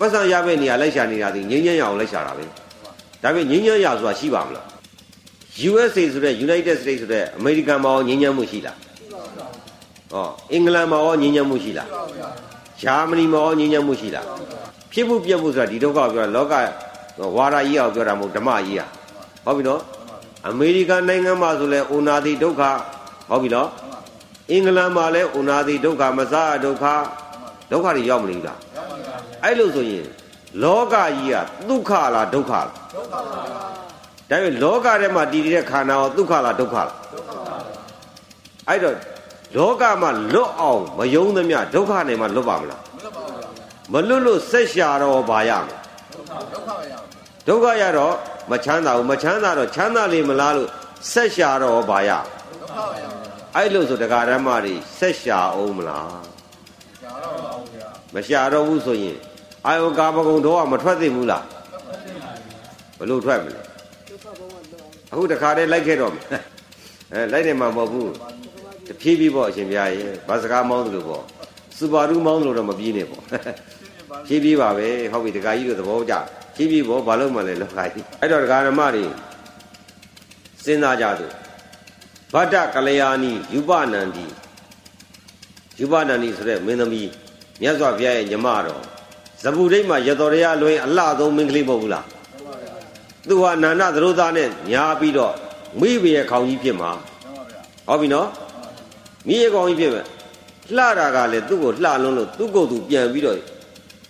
[0.00, 2.44] ပတ်စံရမယ့်နေရာလိုက်ရှာနေတာဒီငင်းငင်းရအောင်လိုက်ရှာတာပဲ
[3.22, 4.66] ဒါပေမဲ့ငင်းငင်းရဆိုတာရှိပါမလား
[5.70, 8.76] USA ဆိုတဲ့ United States ဆိုတဲ့အမေရိကန်မှာရောငင်းငင်းမှုရှိလား
[10.12, 11.88] ဟောအင်္ဂလန်မှာရောငင်းငင်းမှုရှိလား
[12.82, 14.26] ဂျာမနီမှာရောငင်းငင်းမှုရှိလား
[14.92, 16.54] ဖြစ်မှုပြက်မှုဆိုတာဒီဒုက္ခကိုပြောတာလောက
[17.36, 18.88] ဝါဒကြီးအောင်ပြောတာမဟုတ်ဓမ္မကြီးอ่ะ
[19.44, 19.80] ဟုတ်ပြီနော်
[20.48, 22.62] အမေရိကန်နိုင်ငံမှာဆိုလဲဩနာတိဒုက္ခ
[23.30, 23.68] ဟုတ်ပြီနော်
[24.50, 26.84] အင်္ဂလန်မှာလဲဩနာတိဒုက္ခမစားဒုက္ခ
[27.70, 28.58] ဒုက္ခတွေရောက်မလို့လား
[29.44, 30.06] အဲ့လိုဆိုရင်
[30.62, 31.36] လောကကြီးက
[31.68, 33.30] ဒုက္ခလားဒုက္ခလားဒုက္ခပါဒါ
[34.30, 37.56] ပေမဲ့လောကထဲမှာတည်တဲ့ခန္ဓာရောဒုက္ခလားဒုက္ခလားဒုက္ခပါ
[38.68, 38.96] အဲ့တော့
[39.56, 42.82] လောကမှာလွတ်အောင်မယုံသမျှဒုက္ခနဲ့မှလွတ်ပါမလား
[43.92, 45.76] မလွတ်လို့ဆက်ရှာတော့ဘာရမလဲ
[47.48, 48.14] ဒုက္ခရတော့
[48.50, 50.68] မချမ်းသာဘူးမချမ်းသာတော့ချမ်းသာလေမလားလို့
[51.12, 52.10] ဆက်ရှာတော့ဘာရ
[53.56, 56.08] အဲ့လိုဆိုတရားဓမ္မတွေဆက်ရှာအောင်မလား
[58.14, 59.16] မရှာတော့ဘူးဆိုရင်
[59.66, 61.44] အာယောကာမဂုံတော့မထွက်သိဘူးလား
[62.98, 63.60] ဘလို့ထွက်မလဲ
[65.12, 66.26] အခုတခါတည်းလိုက်ခဲ့တော့မယ်
[67.12, 68.10] အဲလိုက်နေမှာမဟုတ်ဘူး
[68.88, 71.22] တဖြည်းဖြည်းပေါ့အရှင်ဘုရားရေဘာစကားမောင်းသလိုပေါ့
[71.76, 73.22] စူပါရူးမောင်းသလိုတော့မပြေးနဲ့ပေါ့
[74.26, 76.14] ဖြည်းဖြည်းပါပဲဟုတ်ပြီတခါကြီးတို့သဘောကျ
[76.56, 79.04] ဖြည်းဖြည်းပေါ့ဘာလို့မှလဲလောကကြီးအဲ့တော့ဒကာဓမ္မတွေ
[80.64, 81.26] စဉ်းစားကြသူ
[82.34, 84.26] ဗတ္တကလျာဏီယူပနန္ဒီ
[85.80, 87.10] ယူပနန္ဒီဆိုတဲ့မင်းသမီး
[87.60, 88.82] မြတ်စွာဘုရားရဲ့ညီမတော်
[89.42, 92.06] ဇဗုဒိတ်မှာရတော်ရရလွင်အလှဆုံးမင်းကလေးမဟုတ်ဘူးလား
[93.28, 95.34] သူဟာနန္ဒသရုသားနဲ့ညာပြီးတော့
[95.80, 96.90] မိဘရဲ့ခေါင်းကြီးဖြစ်မှာ
[97.88, 98.28] ဟုတ်ပြီနော်
[99.26, 100.06] မိရဲ့ခေါင်းကြီးဖြစ်မယ်
[100.76, 103.36] လှတာကလည်းသူ့ကိုလှလုံးလို့သူ့ကိုယ်သူပြန်ပြီးတော့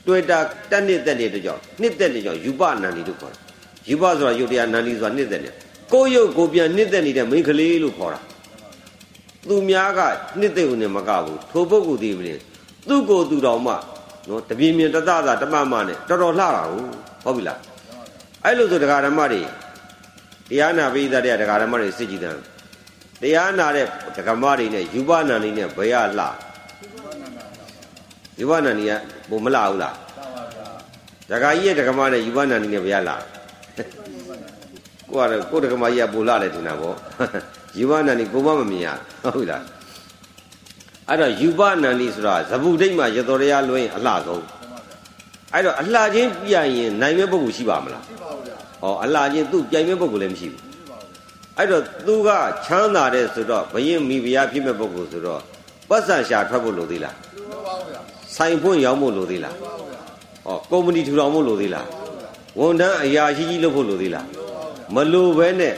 [0.07, 0.39] တွေ့တာ
[0.71, 3.41] တက်နှစ်သက်နေတဲ့ကြောင့်နှစ်သက်နေတဲ့ကြောင့်ယူပနန္ဒီလို့ခေါ်တာ
[3.89, 5.51] ယူပဆိုတာယုတ်တရားနန္ဒီဆိုတာနှစ်သက်နေ
[5.93, 8.21] ကိုယုတ်ကိုပြန်နှစ်သက်နေတဲ့မိန်းကလေးလို့ခေါ်တာ
[9.49, 10.01] သူများက
[10.41, 12.41] နှစ်သက်ုံနဲ့မကဘူးထိုပုဂ္ဂိုလ်ဒီမင်း
[12.89, 13.75] သူ့ကိုယ်သူတော်မှ
[14.29, 16.87] နော်တပြင်းပြင်းတသသာတမမနဲ့တော်တော်လှတာဟုတ်
[17.25, 17.59] ဟုတ်ပြီလား
[18.45, 19.43] အဲ့လိုဆိုတရားဓမ္မတွေ
[20.51, 22.35] တရားနာပိသတဲ့တရားဓမ္မတွေစစ်ကြည့်တယ်
[23.23, 23.87] တရားနာတဲ့
[24.29, 26.27] ဓမ္မတွေနဲ့ယူပနာနေနဲ့ဘယ်ရလှ
[28.41, 28.93] ယူပနာနေက
[29.31, 29.95] ဘုံမလှဘူးလား
[31.31, 33.15] ဒကာကြီးရဲ့ဓမ္မနဲ့ယူပနာနေနဲ့ဘယ်ရလှ
[35.13, 36.97] ကိုကတော့ကိုဓမ္မကြီးကပူလှတယ်ထင်တာပေါ့
[37.79, 38.89] ယူပနာနေကိုမမမြင်ရ
[39.35, 39.63] ဟုတ်လား
[41.09, 44.45] အဲ့တော့ယူပနန္ဒီဆိုတာဇဗုဒိတ်မှာရတော်ရရလွင်အလှဆုံး
[45.55, 50.63] အဲ့တော့အလှချင်းပြရင်နိုင်မဲ့ပုဂ္ဂိုလ်ရှိပါမလားရှိပါဘူးဗျာဟောအလှချင်းသူ့ပြိုင်မဲ့ပုဂ္ဂိုလ်လည်းမရှိဘူး
[51.57, 52.31] အဲ့တော့သူက
[52.67, 55.41] ချမ်းသာတဲ့ဆိုတော့ဘယင်မိဖုရားဖြစ်မဲ့ပုဂ္ဂိုလ်ဆိုတော့
[55.89, 57.15] ပတ်စံရှာထွက်ဖို့လိုသေးလား
[57.51, 58.01] လိုပါဘူးဗျာ
[58.37, 60.01] ဆိုင်ဖွင့်ရောင်းဖို့လိုသေးလားလိုပါဘူးဗျာ
[60.47, 61.87] ဟောကုမ္ပဏီထူထောင်ဖို့လိုသေးလား
[62.59, 64.27] ဝန်ထမ်းအရာရှိကြီးလုပ်ဖို့လိုသေးလား
[64.95, 65.75] မလိုပဲနဲ့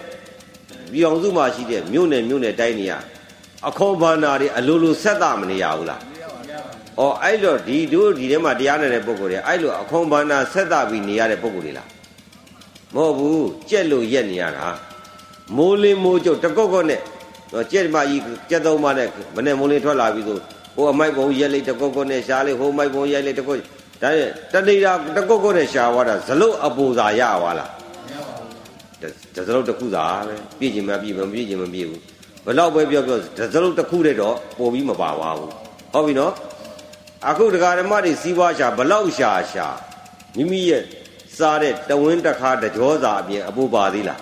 [0.93, 2.93] ပြည်အောင်စုမှာရှိတဲ့မြို့နယ်မြို့နယ်တိုင်းနေရ
[3.69, 6.01] အခေါ်ဘာနာတွေအလိုလိုဆက်တာမနေရဘူးလား။
[7.01, 11.89] အော်အဲ့လိုဒီတို့ဒီထဲမှာတရားနေတဲ့ပုံကိုယ်တွေအဲ့လိုအခေါ်ဘာနာဆက်တာပြီးနေရတဲ့ပုံကိုယ်တွေလား။
[12.95, 14.67] မဟုတ်ဘူးကြက်လို့ရက်နေရတာ။
[15.57, 17.01] မိုးလင်းမိုးကျုပ်တကော့ကော့နဲ့
[17.73, 20.39] ကြက်မကြီးကြက်သုံးမနဲ့မနဲ့မိုးလင်းထွက်လာပြီးဆို
[20.77, 27.71] ဟိုအမိုက်ပုံရက်လိုက်တကော့ကော့နဲ့ရှားလိုက်ဟိုမိုက်ပုံရိုက်လိုက်တကော့ဒါနဲ့တနေတာတကော့ကော့နဲ့ရှားသွားတာဇလုတ်အပူသာရသွားလား။
[29.47, 32.01] ဇလုတ်တစ်ခုသာပဲပြည့်ချင်မှပြည့်မပြည့်ချင်မပြည့်ဘူး
[32.47, 35.51] ဘလောက်ပဲပြောပြောတစလုံးတစ်ခုတည်းတော့ပို့ပြီးမပါပါဘူး
[35.93, 36.33] ဟုတ်ပြီနော်
[37.29, 39.67] အခုဒကာဓမ္မတွေစီးပွားရှာဘလောက်ရှာရှာ
[40.37, 40.83] မိမိရဲ့
[41.39, 44.21] စားတဲ့တဝင်းတစ်ခါတကြောစာအပြင်အပူပါသေးလား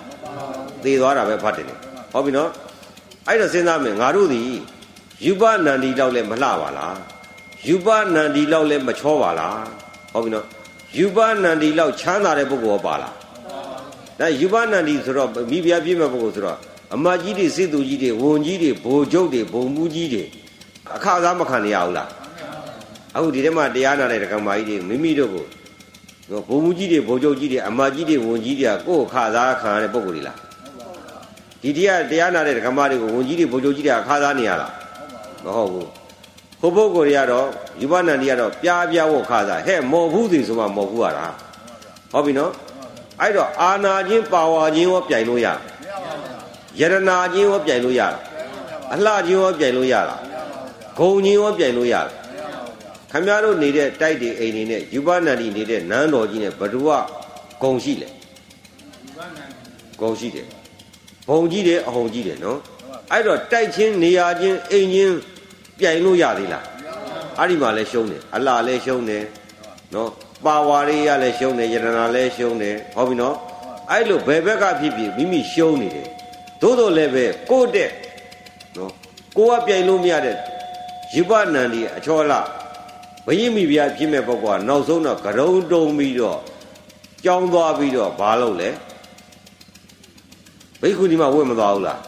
[0.83, 1.65] သေသွားတာပဲဖတ်တယ်
[2.13, 2.49] ဟုတ်ပြီနော်
[3.27, 4.43] အဲ့တော့စဉ်းစားမယ်ငါတို့ဒီ
[5.25, 6.97] ယူပနန္ဒီလောက်လဲမလှပါလား
[7.67, 9.59] ယူပနန္ဒီလောက်လဲမချောပါလား
[10.13, 10.45] ဟုတ်ပြီနော်
[10.97, 13.13] ယူပနန္ဒီလောက်ချမ်းသာတဲ့ပုဂ္ဂိုလ်ပါလား
[14.21, 16.57] ဒါယူပနန္ဒီဆိုတော့မိဖုရားပြည့်မဲ့ပုဂ္ဂိုလ်ဆိုတော့
[16.95, 20.23] အမကြီးတွေစစ်သူကြီးတွေဝန်ကြီးတွေဗိုလ်ချုပ်တွေဘုံမှုကြီးတွေ
[20.95, 22.09] အခါစားမခံရဘူးလား
[23.15, 25.45] အခုဒီထဲမှာတရားနာတဲ့ဓမ္မကြီးတွေမိမိတို့ကို
[26.47, 30.37] ဘုံမှုကြီးတွေဗိုလ်ချုပ်ကြီးတွေအမကြီးတွေဝန်ကြီးတွေကကိုယ်အခါစားခံရတဲ့ပုံကိုယ်တွေလား
[31.61, 34.71] ဒီတရားတရားနာတဲ့ဓမ္မတွေကိုဝန်ကြီးတွေဗိုလ်ချုပ်ကြီးတွေအခါစားနေရလား
[35.45, 35.87] မဟုတ်ဘူး
[36.61, 37.47] ဟိုပုဂ္ဂိုလ်တွေကတော့
[37.81, 41.25] ယူပနန္ဒီကတော့ပြားပြားဝခါစားဟဲ့မော်ဘူးစီဆိုမှမော်ဘူးရတာ
[42.11, 42.51] ဟုတ်ပြီနော်
[43.21, 45.57] အဲ့တော့အာနာချင်းပါဝါချင်းရောပြိုင်လို့ရတယ်
[46.79, 48.19] ယရနာချင်းရောပြိုင်လို့ရတာ
[48.93, 50.15] အလှချင်းရောပြိုင်လို့ရတာ
[50.97, 52.11] ဂုံချင်းရောပြိုင်လို့ရတာ
[53.11, 56.89] ခမည်းတော်နေတဲ့တိုက်တွေအိမ်တွေနဲ့ယူပနန္ဒီနေတဲ့နန်းတော်ကြီးနဲ့ဘဒုဝ
[57.61, 58.09] ဂုံရှိလေ
[59.99, 60.47] ဂုံရှိတယ်
[61.29, 62.59] ဘုံကြီးတယ်အဟုန်ကြီးတယ်နော်
[63.11, 65.15] အဲ့တော့တိုက်ချင်းနေရာချင်းအိမ်ချင်း
[65.79, 66.65] ပြိုင်လို့ရသေးလား
[67.37, 69.23] အဲ့ဒီမှာလဲရှုံးတယ်အလှလဲရှုံးတယ်
[69.93, 70.09] နော်
[70.45, 73.35] ပါဝါရိယလည်းရှုံးတယ်ယရနာလည်းရှုံးတယ်ဟုတ်ပြီနော်
[73.91, 76.07] အဲ့လိုဘယ်ဘက်ကဖြစ်ဖြစ်မိမိရှုံးနေတယ်
[76.61, 77.89] သို့တော်လည်းပဲကိုတဲ့
[78.77, 78.91] နော်
[79.37, 80.37] ကိုကပြိုင်လို့မရတဲ့
[81.15, 82.33] ယူပနန္ဒီအချောလ
[83.25, 86.39] ဘယင်းမိဖုရားဖြစ်မဲ့ပုဂ္ဂိုလ်ကနောက်ဆုံးတော့ကရုံတုံပြီးတော့
[87.23, 88.69] ကြောင်းသွားပြီးတော့ဘာလုပ်လဲ
[90.81, 91.99] ဘိက္ခုဒီမှာဝတ်မသွားဘူးလား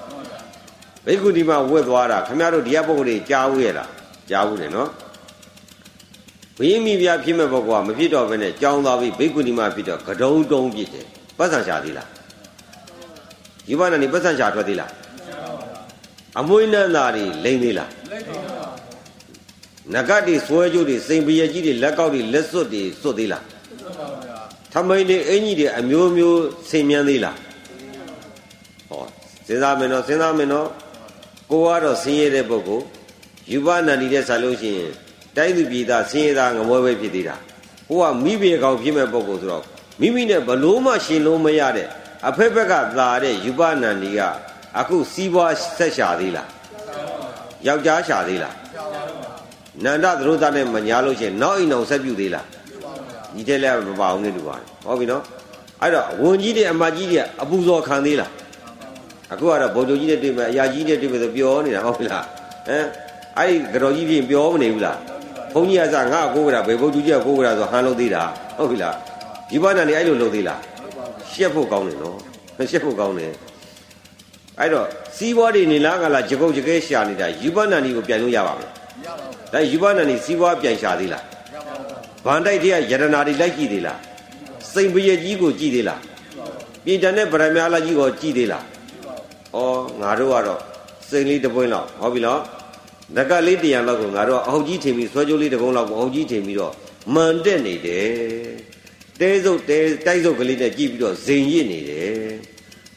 [1.06, 3.90] ဘိက္ခုဒီမှာဝတ်သွားတာခင်ဗျားတို့ဒီကပုဂ္ဂိုလ်တွေကြားဘူးရဲ့လား
[4.30, 4.90] ကြားဘူးတယ်နော်
[6.58, 11.06] ဘယင်းမိဖုရားဖြစ်မဲ့ပုဂ္ဂိုလ်ကမဖြစ်တော့ဘဲနဲ့ကြောင်းသွားပြီးဘိက္ခုဒီမှာဖြစ်တော့ကရုံတုံပြစ်တယ်
[11.38, 12.10] ပတ်စံရှာသေးလား
[13.70, 14.92] ယူပနန္ဒီပတ်စံချထွက်သေးလား
[16.40, 17.90] အမွေးနန္တာတွေလိမ့်သေးလား
[19.94, 23.44] နဂတ်တွေဆွဲကြိုးတွေစိန်ပရကြီးတွေလက်ကောက်တွေလက်စွပ်တွေစွတ်သေးလား
[24.74, 27.38] ထမိန်တွေအင်ကြီးတွေအမျိုးမျိုးဆင်မြန်းသေးလား
[28.90, 29.04] ဟော
[29.48, 30.68] စဉ်းစားမယ်နော်စဉ်းစားမယ်နော်
[31.52, 32.86] ကိုကတော့ဆင်းရဲတဲ့ပုဂ္ဂိုလ်
[33.52, 34.92] ယူပနန္ဒီတဲ့ဆက်လို့ရှိရင်
[35.38, 37.36] တိုင်းသူပြည်သားဆင်းရဲသားငမွဲပဲဖြစ်သေးတာ
[37.90, 39.64] ကိုကမိဘကောင်ဖြစ်မဲ့ပုဂ္ဂိုလ်ဆိုတော့
[40.02, 41.88] မိမိနဲ့ဘလို့မှရှင်လို့မရတဲ့
[42.28, 44.20] အဖက်ဖက်ကသာတဲ့ယူပနန္ဒီက
[44.80, 46.50] အခုစီးပွားဆက်ရှာသေးလား
[47.68, 48.56] ယောက်ျားရှာသေးလား
[49.84, 52.46] နန္ဒသရုပ်သားနဲ့မညာလို့ရှိရင်နောက်အိမ်အောင်ဆက်ပြုသေးလား
[53.36, 55.24] ညီတဲ့လည်းမပါအောင်နဲ့တူပါတယ်ဟုတ်ပြီနော်
[55.82, 58.32] အဲ့တော့ဝန်ကြီးတွေအမကြီးတွေအပူဇော်ခံသေးလား
[59.34, 62.26] အခုကတော့ဗိုလ်ချုပ်ကြီးနဲ့တွေ့မယ်အရာကြီးနဲ့တွေ့မယ်ဆိုပြောနေတာဟုတ်ပြီလား
[62.68, 62.86] ဟမ်
[63.38, 64.98] အဲ့ဒီကြော်ကြီးပြင်ပြောမနေဘူးလား
[65.54, 68.24] ဘုန်းကြီးကစားငါ့ကိုကိုးကြတာဘယ်ဗိုလ်ချုပ်ကြီးကကိုးကြတာဆိုဟန်လုံးသေးတာ
[68.58, 68.96] ဟုတ်ပြီလား
[69.50, 70.60] ဒီဘာနာနေအဲ့လိုလုပ်သေးလား
[71.32, 72.18] ရှက်ဖို့ကောင်းတယ်နော်
[72.72, 73.34] ရှက်ဖို့ကောင်းတယ်
[74.60, 74.88] အဲ့တော့
[75.18, 78.74] စီးပွားတွေနေလားကလားကြကုတ်ကြကဲရှာနေတာယူပနာနီကိုပြန်လို့ရပါမလား
[79.54, 81.24] ဒါယူပနာနီစီးပွားပြန်ရှာသေးလား
[82.26, 84.00] ဗန်တိုက်တည်းကယရနာတွေလိုက်ကြည့်သေးလား
[84.74, 86.00] စိန်ပရကြီးကိုကြည့်သေးလား
[86.86, 88.64] ပြည်တန်တဲ့ဗရမလာကြီးကိုကြည့်သေးလား
[89.56, 89.58] ဩ
[90.02, 90.62] ငါတို့ကတော့
[91.10, 92.40] စိန်လေးတစ်ပွင့်လောက်ဟုတ်ပြီလား
[93.18, 96.74] နကလေးတရံလောက်ကိုငါတို့အဟုတ်ကြီးထင်ပြီးဆွဲကြိုးလေးတစ်ပုံးလောက်ကိုအဟုတ်ကြီးထင်ပြီးတော့
[97.14, 98.08] မန်တက်နေတယ်
[99.20, 102.14] တဲစုပ်တဲတိုက်စုပ်ကလေးနဲ့ကြည့်ပြီးတော့ဇိမ်ရစ်နေတယ်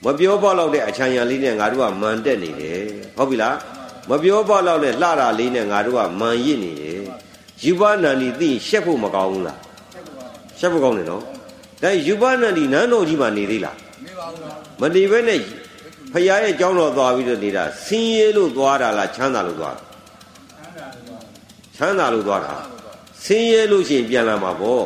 [0.04, 2.80] မပြောပေါက်လောက်တဲ့အချမ်းရံလေးနဲ့ငါတို့ကမန်တက်နေတယ်
[3.16, 3.56] ဟုတ်ပြီလား
[4.10, 7.00] မပြောပေါက်လောက်တဲ့လှတာလေးနဲ့ငါတို့ကမန်ရစ်နေတယ်
[7.64, 9.58] ယူပနန္ဒီသိရှက်ဖို့မကောင်းဘူးလား
[10.58, 11.22] ရှက်ဖို့ကောင်းတယ်နော်
[11.82, 15.40] ဒါယူပနန္ဒီနန်းတော်ကြီးမှာနေသေးလားမနေပါဘူးမနေဘဲနဲ့
[16.12, 19.85] ဖရာရဲ့ကြောင်းတော်သွားပြီးတော့နေတာဆင်းရဲလို့သွားတာလားချမ်းသာလို့သွားတာ
[21.76, 22.54] ချမ်းသာလို့သွားတာ
[23.24, 24.84] ဆင်းရဲလို့ရှိရင်ပြန်လာမှာပေါ့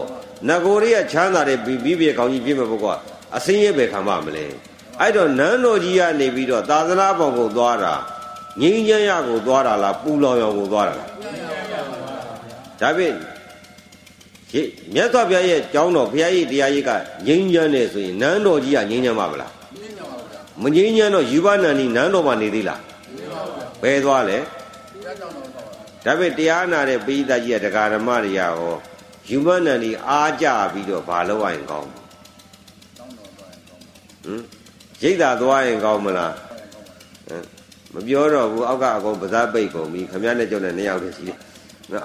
[0.48, 2.98] နဂိုရိယချမ်းသာတဲ့ဘီဘီပြေကောင်းကြီးပြည့်မဲ့ဘုရား
[3.36, 4.44] အဆင်းရဲပဲခံပါမလဲ
[5.00, 7.94] အဲ့တော့နန်းတော်ကြီးကနေပြီးတော့သာသနာ့ဘောင်ကိုသွားတာ
[8.60, 11.08] ငင်းချမ်းရကိုသွားတာလားပူလောင်ရောင်ကိုသွားတာလား
[12.80, 13.14] ဒါဖြင့်
[14.94, 16.90] မြတ်စွာဘုရားရဲ့ကျောင်းတော်ဘုရားရဲ့တရားကြီးက
[17.26, 19.52] ငြိမ်းချမ်းတယ်ဆိုရင်နန်းတော်ကြီးကငြိမ်းချမ်းပါမလား
[20.62, 22.80] မငြိမ်းချမ်းတော့ယူဘနန္ဒီနန်းတော်မှာနေသေးလား
[23.82, 24.38] ဘယ်သွားလဲ
[26.04, 28.54] ဒါပေမဲ့တရားနာတဲ့ပိဋကကြီးကဒကာဓမ္မတွေရော
[29.28, 31.94] ယူဘနန္ဒီအားကြပြီးတော့ဘာလုပ်ရရင်ကောင်းဟ
[34.32, 34.42] မ်
[35.02, 36.34] ရိတ်တာသွားရင်ကောင်းမလား
[37.28, 37.44] ဟမ်
[37.94, 41.38] မပြောတော့ဘူးအောက်ကအကုန်ပါးစားပိတ်ကုန်ပြီခမရနဲ့ကြောက်တဲ့နှစ်ယောက်တည်းရှိတယ်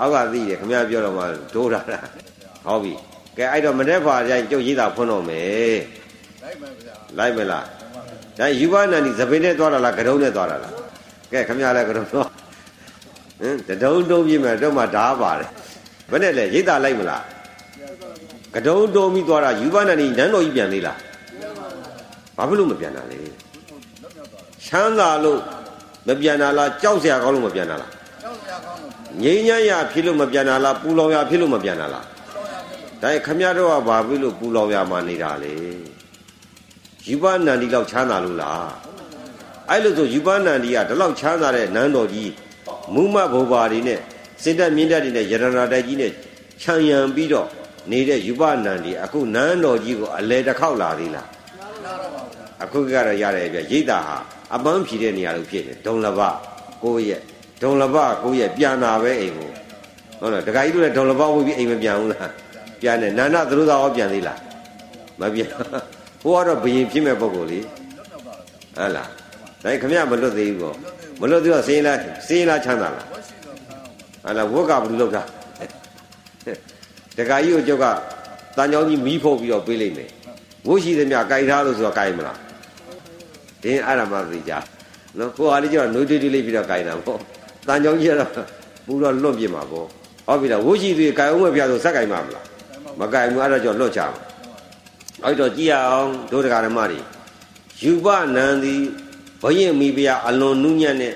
[0.02, 1.24] အောက်ကသိတယ်ခမရပြောတော့မှ
[1.54, 2.08] ဒိုးတာလား
[2.66, 2.94] ဟုတ်ပြီ
[3.38, 5.78] ကဲအဲ့တော့မနေ့ကကျရင်ကျုပ်ရိတ်တာဖွင့်တော့မယ်
[6.44, 7.66] လိုက်မယ်ဗျာလိုက်မလား
[8.40, 10.74] ဒါယူဘနာနီသပင်းနဲ့သွားတာလားကတုံးနဲ့သွားတာလား
[11.32, 12.28] ကဲခမရလည်းကတုံးတော့
[13.40, 15.50] ဟင်တတုံးတုံးပြမယ်တော့မှဓာပါတယ်
[16.12, 17.24] ဘယ်နဲ့လဲရိတ်တာလိုက်မလား
[18.54, 21.00] ကတုံးတုံးပြီးသွားတာယူဘနာနီနန်းတော်ကြီးပြန်သေးလား
[22.38, 23.20] ဘာဖြစ်လို့မပြန်တာလဲ
[24.66, 25.40] ချမ်းသာလို့
[26.08, 28.92] မပြန်တာလားကြောက်စရာကောင်းလို့မပြန်တာလားကြောက်စရာကောင်းလို့
[29.24, 32.06] ငြိမ်းချမ်းရဖြစ်လို့မပြန်တာလားပူလောင်ရဖြစ်လို့မပြန်တာလား
[33.02, 35.54] ဒါခမရတော့ကဘာဖြစ်လို့ပူလောင်ရမှနေတာလဲ
[37.08, 38.70] ယူပနန္ဒီလောက်ချမ်းသာလို့လား
[39.70, 42.30] အဲ့လိုဆိုယူပနန္ဒီကဒီလောက်ချမ်းသာတဲ့နန်းတော်ကြီး
[42.94, 44.00] မူမဘုဘာတွေနဲ့
[44.44, 46.12] စင်တက်မြင့်တက်တွေနဲ့ယရနာတိုက်ကြီးနဲ့
[46.62, 47.48] ခြံရံပြီးတော့
[47.92, 51.28] နေတဲ့ယူပနန္ဒီအခုနန်းတော်ကြီးကိုအလဲတစ်ခေါက်လာသေးလား
[52.64, 54.18] အခုကတော့ရတယ်ပြရိတ်တာဟာ
[54.56, 56.20] အပန်းဖြီတဲ့နေရာလို့ဖြစ်တယ်ဒုံလဘ
[56.84, 57.22] ကိုရဲ့
[57.62, 59.50] ဒုံလဘကိုရဲ့ပြန်လာပဲအိမ်ကို
[60.20, 62.32] ဟုတ်လားတခါကြီးတို့လည်းဒုံလဘဝိပြီးအိမ်မပြန်ဘူးလား
[62.82, 64.40] ပြန်တယ်နာနာသတို့သားရောပြန်သေးလား
[65.20, 65.50] မပြန်
[66.22, 67.60] ဟိုကတော့ဘယင်ဖြစ်မဲ့ပုံကိုလေ
[68.78, 69.10] ဟုတ်လား
[69.64, 70.76] ဒါခမရမလွတ်သေးဘူးပေါ့
[71.20, 71.98] မလွတ်သေးတော့စင်းလား
[72.28, 73.18] စင်းလားချမ်းသာလားဟု
[74.30, 75.24] တ်လားဝက်ကဘယ်လိုလုပ်တာ
[77.18, 77.86] တခါကြီးကိုကျုပ်က
[78.58, 80.10] တန်ကြောင်းကြီးမီးဖုတ်ပြီးတော့ပေးလိုက်မယ်
[80.68, 82.38] ဝုရှိသမျှကြိုက်ထားလို့ဆိုတော့ကြိုက်မလား
[83.64, 84.54] ဒင်းအဲ့ဒါမှသိကြ
[85.18, 87.20] နော်ကိုဟာလေးကျတော့နှွေးတွေးတွေးလေးပြီးတော့ကြိုက်တာပေါ့
[87.68, 88.32] တန်ကြောင်းကြီးကတော့
[88.86, 89.88] ပူတော့လွတ်ပြမှာပေါ့
[90.28, 92.46] ဟုတ်ပြီလားဝုရှိသေးကြိုက်အောင်မပြဆိုစက်ကြိုက်မှာမလား
[93.00, 94.22] မကြိုက်ဘူးအဲ့ဒါကြောင့်လွတ်ချမှာ
[95.24, 97.00] အဲ့တော့ကြည့်ရအောင်ဒုဒကာဓမ္မတွေ
[97.82, 98.82] ယူပနံသည်
[99.46, 101.14] ဘယင်မိဖုရားအလွန်နုညံ့နဲ့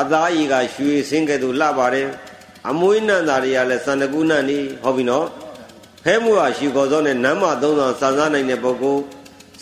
[0.00, 2.08] အသားရည်ကရွှေစင်းကဲ့သို့လှပါတယ်
[2.70, 5.26] အမွေးနံ့သားတွေကလည်းစန္ဒကုနံ့နေဟုတ်ပြီနော်
[6.04, 9.02] ဖဲမှုဟာရှိခေါ်သောနဲ့နမ်းမသုံးဆောင်စံစားနိုင်တဲ့ပုဂ္ဂိုလ်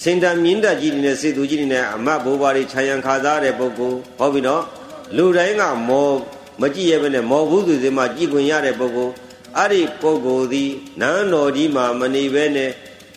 [0.02, 4.62] စင်တမြင့်တက်ကြီးတွေနဲ့စေသူကြီးတွေနဲ့အမတ်ဘိုးဘွားတွေခြံရံခါစားတဲ့ပုဂ္ဂိုလ်ဟုတ်ပြီနော်
[5.16, 6.08] လူတိုင်းကမော
[6.60, 9.12] မကြည့်ရဘဲနဲ့မောဘူးသူစီမှာကြည်ခွင့်ရတဲ့ပုဂ္ဂိုလ်
[9.58, 12.70] အဲ့ဒီပုဂ္ဂိုလ်သည်နန်းတော်ကြီးမှာမနေဘဲနဲ့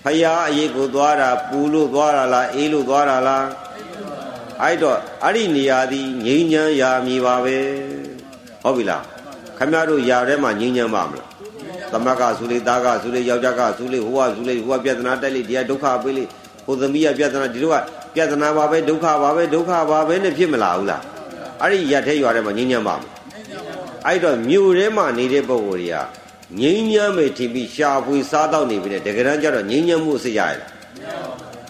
[0.04, 3.46] ဖရာအရေးကိုသွားတာပူလို့သွားတာလားအေးလို့သွားတာလား
[4.64, 7.58] အဲ့တော့အဲ့ဒီနေရာသည်ငြိမ်းချမ်းရာမည်ပါပဲ
[8.64, 9.04] ဟုတ်ပြီလား
[9.58, 11.28] ခမရတို့ຢာထဲမှာငြိမ်းချမ်းပါမလား
[11.92, 16.28] သမကဆူလေးသားကဆူလေးယောက်ျားကဆူလေးဟိုကဆူလေးဟိုကပြဿနာတက်လေးဒီကဒုက္ခပေးလေး
[16.66, 17.82] ဟိုသမီးကပြဿနာဒီတို့ကပ
[18.16, 21.02] ပြဿနာပါပဲဒုက္ခပါပဲဒုက္ခပါပဲနဲ့ဖြစ်မလာဘူးလား
[21.62, 23.14] အဲ့ဒီရက်သေးရွာထဲမှာငြိမ်းချမ်းပါမလား
[24.06, 25.98] အဲ့တော့မြို့ထဲမှာနေတဲ့ပုဂ္ဂိုလ်တွေက
[26.60, 30.70] ငြိမ်းချမ်းမယ်ထင်ပြီးရှာဖွေစားတော့နေပြီနဲ့တကယ်တမ်းကျတော့ငြိမ်းချမ်းမှုအစစ်ရရလား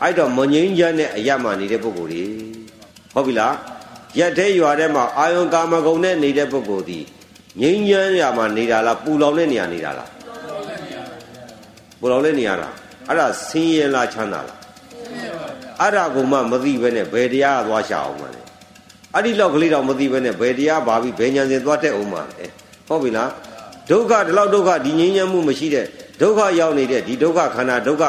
[0.02, 2.57] အဲ့တော့မငြိမ်းချမ်းတဲ့အရာမှနေတဲ့ပုဂ္ဂိုလ်တွေ
[3.18, 3.54] ဟုတ်ပြီလား
[4.20, 7.00] ရက်သေးရွာထဲမှာအာယုံကာမဂုဏ်နဲ့နေတဲ့ပုဂ္ဂိုလ်ဒီ
[7.62, 10.10] ငြိမ်းချမ်းရာမှာနေတာလားပူလောင်တဲ့နေရာနေတာလား
[12.00, 12.74] ပူလောင်တဲ့နေရာလား
[13.08, 14.60] အဲ့ဒါဆင်းရဲလားချမ်းသာလား
[15.82, 18.42] အဲ့ဒါကိုမှမသိဘဲနဲ့ဘယ်တရားသွားရှာအောင်မလဲ
[19.14, 22.46] အဲ့ဒီလောက်ကလေးတော့မသိဘဲနဲ့ဘယ်တရားပါပြီးဘယ်ညာစဉ်သွားတက်အောင်မလဲ
[22.88, 23.30] ဟုတ်ပြီလား
[23.90, 25.86] ဒုက္ခဒီလောက်ဒုက္ခဒီငြိမ်းချမ်းမှုမရှိတဲ့
[26.22, 28.04] ဒုက္ခရောက်နေတဲ့ဒီဒုက္ခခန္ဓာဒုက္ခ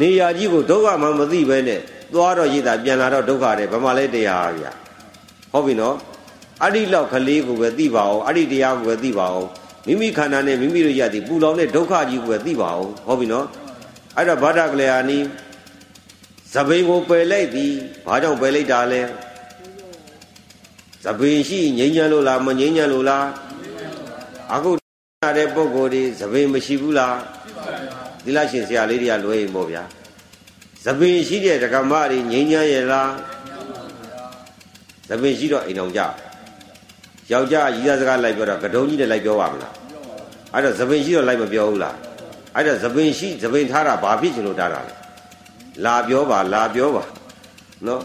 [0.00, 1.80] နေရာကြီးကိုဒုက္ခမှမသိဘဲနဲ့
[2.14, 4.72] သွားတော့ရည်တာပြန်လာတော့ဒုက္ခတယ်ဘာမှလဲတရားဗျာ
[5.52, 5.96] ဟုတ်ပြီနော်
[6.62, 9.48] အဲ့ဒီလောက်ကလေးကိုပဲသိပါအောင်အဲ့ဒီတရားကိုပဲသိပါအောင်
[9.86, 13.46] မိမိခန္ဓာနဲ့မိမိတို့ရသည်ပူလောင်တဲ့ဒုက္ခကြီးကိုပဲသိပါအောင်ဟုတ်ပြီနော်
[14.16, 15.18] အဲ့တော့ဘာဒကလျာနီ
[16.54, 17.72] သဘိန်ကိုပယ်လိုက်သည်
[18.06, 19.02] ဘာကြောင့်ပယ်လိုက်တာလဲ
[21.04, 23.26] သဘိန်ရှိငြိမ်းချမ်းလို့လားမငြိမ်းချမ်းလို့လား
[24.54, 24.70] အခု
[25.22, 27.16] နာတဲ့ပုံကိုယ်ဒီသဘိန်မရှိဘူးလား
[28.24, 29.82] သီလရှင်ဆရာလေးတွေကလွဲရင်ပေါ့ဗျာ
[30.84, 33.10] သဘင်ရှိတဲ့ဒကမတွေငြိမ်းချမ်းရဲ့လား
[35.08, 36.00] သဘင်ရှိတော့အိမ်အောင်ကြ
[37.32, 39.74] ယောက်ျားရီးသားစကားလိုက်ပြောတော့ကတုံးကြီးနဲ့လိုက်ပြောပါမလား
[40.54, 41.96] အဲ့တော့သပင်ရှိတော့လိုက်မပြောဘူးလား
[42.56, 44.92] အဲ့တော့သပင်ရှိသပင်ထားတာဘာဖြစ်ချင်လို့ထားတာလဲ
[45.84, 47.04] လာပြောပါလာပြောပါ
[47.86, 48.02] နော်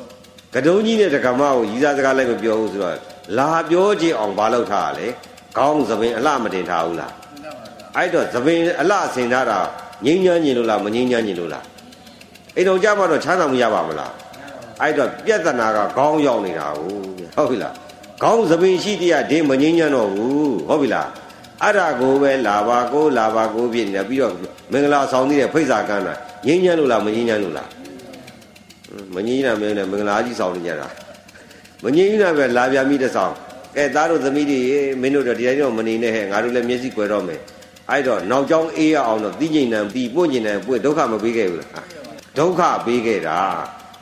[0.53, 2.97] ကတုံးကြီးနဲ့တက္ကမကိုရီးသားစကားလိုက်မပြောဘူးဆိုတော့
[3.37, 5.07] လာပြောကြည့်အောင်ဘာလုပ်ထားရလဲ
[5.57, 7.13] ကောင်းသပင်အလှမတင်ထားဘူးလား
[7.95, 9.59] အဲ့တော့သပင်အလှဆင်ထားတာ
[10.05, 11.65] ငိမ့်ညမ်းညင်လို့လားမငိမ့်ညမ်းညင်လို့လား
[12.55, 14.13] အိမ်တော်ကြမှာတော့ချမ်းသာမရပါမလား
[14.81, 17.73] အဲ့တော့ပြဿနာကခေါင်းရောက်နေတာဟုတ်ပြီလား
[18.21, 21.09] ခေါင်းသပင်ရှိတရားဒင်းမငိမ့်ညမ်းတော့ဘူးဟုတ်ပြီလား
[21.61, 24.33] အဲ့ဒါကိုပဲလာပါကိုလာပါကိုဖြစ်နေပြီးတော့
[24.71, 26.13] မင်္ဂလာဆောင်သေးတဲ့ဖိတ်စာကမ်းတာ
[26.45, 27.69] ငိမ့်ညမ်းလို့လားမငိမ့်ညမ်းလို့လား
[29.15, 30.87] မငိမ့်ညမ်းမင်းနဲ့မင်္ဂလာကြီးဆောင်နေကြတာ
[31.83, 33.33] မငိမ့်ညမ်းပဲလာပြမိတဲ့ဆောင်
[33.75, 34.59] ကဲသားတို့သမီးတွေ
[35.01, 37.39] မင်းတို့တော့ဒီတိုင်းတော့မနေနဲ့ဟဲ့ငါတို့လည်းမျက်စိကွယ်တော့မယ်
[37.89, 42.04] အဲ့တော့နောက်ကျောင်းအေးရအောင်တော့သိကျင်နံပြီးပွင့်ကျင်နံပွင့်ဒုက္ခမပေးခဲ့ဘူးလား
[42.37, 43.39] ဒုက္ခပေးခဲ့တာ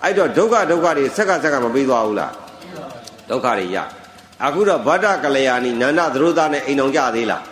[0.04, 2.34] အဲ့တော့ဒုက္ခဒုက္ခတွေဆက်ကဆက်ကမပေးသွားဘူးလား
[3.30, 3.78] ဒုက္ခတွေရ
[4.44, 7.44] အခုတော့ဗဒ္ဒကလျာဏီနန္ဒသရုဒ္ဒနဲ့အိမ်အောင်ကြသေးလား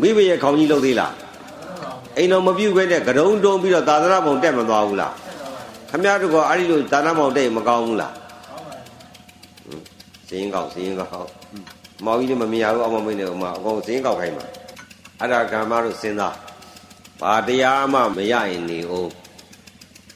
[0.00, 1.12] မိဘရဲ့ခေါင်းကြီးလှုပ်သေးလား
[2.16, 5.12] အိမ်တော်မပြုတ်ခဲ့တဲ့ကရုံတုံးပြီးတော့သာသနာပုံတက်မသွားဘူးလား
[5.90, 8.14] ခမည်းတော်ကအဲ့ဒီလိုသာသနာပုံတက်မကောင်းဘူးလား
[10.28, 11.30] စင်းကောက်စင်းကောက်
[12.04, 14.46] မောင်ကြီးလည်းမမြင်ရဘူးအောင်မမင်းနဲ့ဥမာအကုန်စင်းကောက်ခိုင်းမှာ
[15.20, 16.36] အဲ့ဒါကမ္မတို့စဉ်းစား
[17.20, 19.10] ဘာတရားမှမရရင်နေအောင်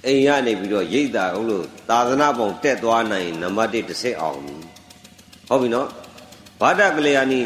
[0.07, 4.39] အိမ်ရနေပြီးတော့ရိတ်တာဟုတ်လို့သာသနာပုံတက်သွားနိုင်နံပါတ်1တစ်ဆက်အောင်
[5.49, 5.89] ဟုတ်ပြီနော်
[6.61, 7.41] ဘာဒကလျာဏီ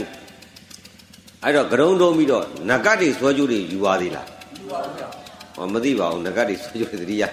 [1.43, 4.27] အဲ့တော့ကရုံတုံးပြီးတော့နဂတ်တွေဆွဲကြိုးတွေယူပါသေးလား
[4.59, 5.09] ယူပါဗျာ
[5.57, 7.25] ဟောမသိပါဘူးနဂတ်တွေဆွဲကြိုးတွေတတိယ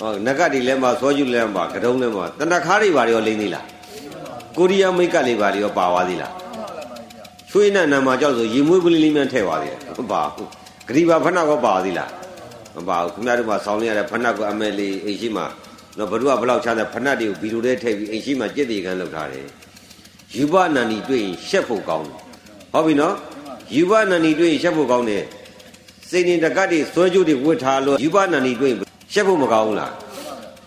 [0.00, 3.66] ဟောနဂတ်တွေလည်းမဆွဲကြိုးလည်းမကရုံးလည်းမတဏခါးတွေဘာတွေရောလိမ့်သေးလား
[4.56, 6.32] ကိုရီးယားမိတ်ကလေးဘာတွေရောပါသွားသေးလား
[7.50, 10.48] ချွေးနဲ့နာမကြောက်ဆိုရေမွေးပလီလေးများထည့်သွားသေးတယ်ဟုတ်ပါဘူး
[10.88, 12.10] ဂရိဘာဖဏကောပါသေးလား
[12.78, 15.46] မပါဘူးခင်ဗျားတို့ကဆောင်းလေးရတဲ့ဖဏကောအမဲလေးအိမ်ရှိမှာ
[15.98, 19.46] နော်ဘ누구ကဘလောက်ချမ်းတဲ့ဖဏတွေကိုဗီဒီယိုထဲထည့်ပြီးအိမ်ရှိမှာကြက်တီကန်းလုပ်ထားတယ်
[20.36, 22.16] ယူဘနန္ဒီတွေ့ရင်ရှက်ဖို့ကောင်းတယ်
[22.72, 23.14] ဟုတ်ပြီနော်
[23.74, 25.24] ယူဘနန္ဒီတွေ့ရင်ရှက်ဖို့ကောင်းတယ်
[26.10, 28.78] စိတ်နေတကတ်တွေဆွဲကြိုးတွေဝတ်ထားလို့ယူဘနန္ဒီတွေ့ရင်
[29.12, 29.92] ရှက်ဖို့မကောင်းဘူးလား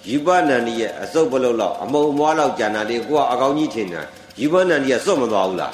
[0.10, 4.02] ယူဘနန္ဒီရဲ့အစုပ်ပလုတ်လောက်အမုံမွားလောက်ကြံတာလေးကိုကအကောင်းကြီးထင်တာ
[4.42, 5.74] ယူဘနန္ဒီကစွတ်မသွားဘူးလား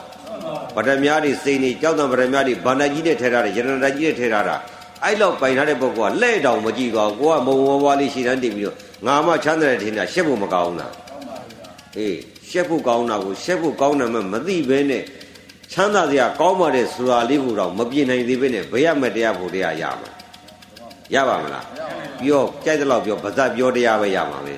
[0.75, 4.55] ဗဒမြားတွေစိတ်နေကြောက်တံဗဒမြားတွေဗန္ဒကြီးနဲ့ထဲထားတယ်ရတနာကြီးနဲ့ထဲထားတာ
[5.03, 8.75] အဲ့လောက်ပိုင်ထားတဲ့ပုဂ္ဂိုလ်ကလက်တောင်မကြည့်သွားဘူးကိုကမုံဝဝလေးရှည်တန်းတင်ပြီးတော့
[9.05, 10.93] ငါမှချမ်းသာတယ်ထင်တာရှက်ဖို့မကောင်းဘူးလား
[11.97, 12.17] အေး
[12.49, 15.03] ရှက်ဖို့ကောင်းတာကိုရှက်ဖို့ကောင်းတယ်မှမသိဘဲနဲ့
[15.71, 20.09] ချမ်းသာစရာကောင်းပါတဲ့ဆိုတာလေးကိုတော့မပြင်းနိုင်သေးဘဲနဲ့ဘယ်ရမတရားဖို့တရားရမှာ
[21.13, 21.65] ရပါမလား
[22.21, 24.53] ပြောကြိုက်တဲ့လောက်ပြောဗဇတ်ပြောတရားပဲရမှာပဲ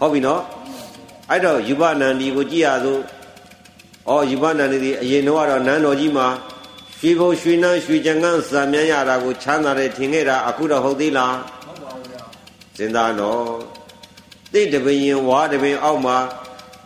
[0.00, 0.40] ဟုတ်ပြီနော်
[1.30, 3.00] အဲ့တော့ယူပနန္ဒီကိုကြည့်ရသို့
[4.10, 6.26] ဩယူပနန္ဒီဒီအရင်တော့ကတော့နန်းတော်ကြီးမှာ
[7.00, 12.22] ရွှေဘုံရွှေနန်းရွှေကြံကန်းစံမြန်းရတာကိုချမ်းသာတယ်ထင်ခဲ့တာအခုတော့ဟုတ်သေးလားဟုတ်ပါဘူးဗျာ
[12.76, 13.44] စဉ်းစားတော့
[14.52, 16.18] တိတပင်ဝါတပင်အောက်မှာ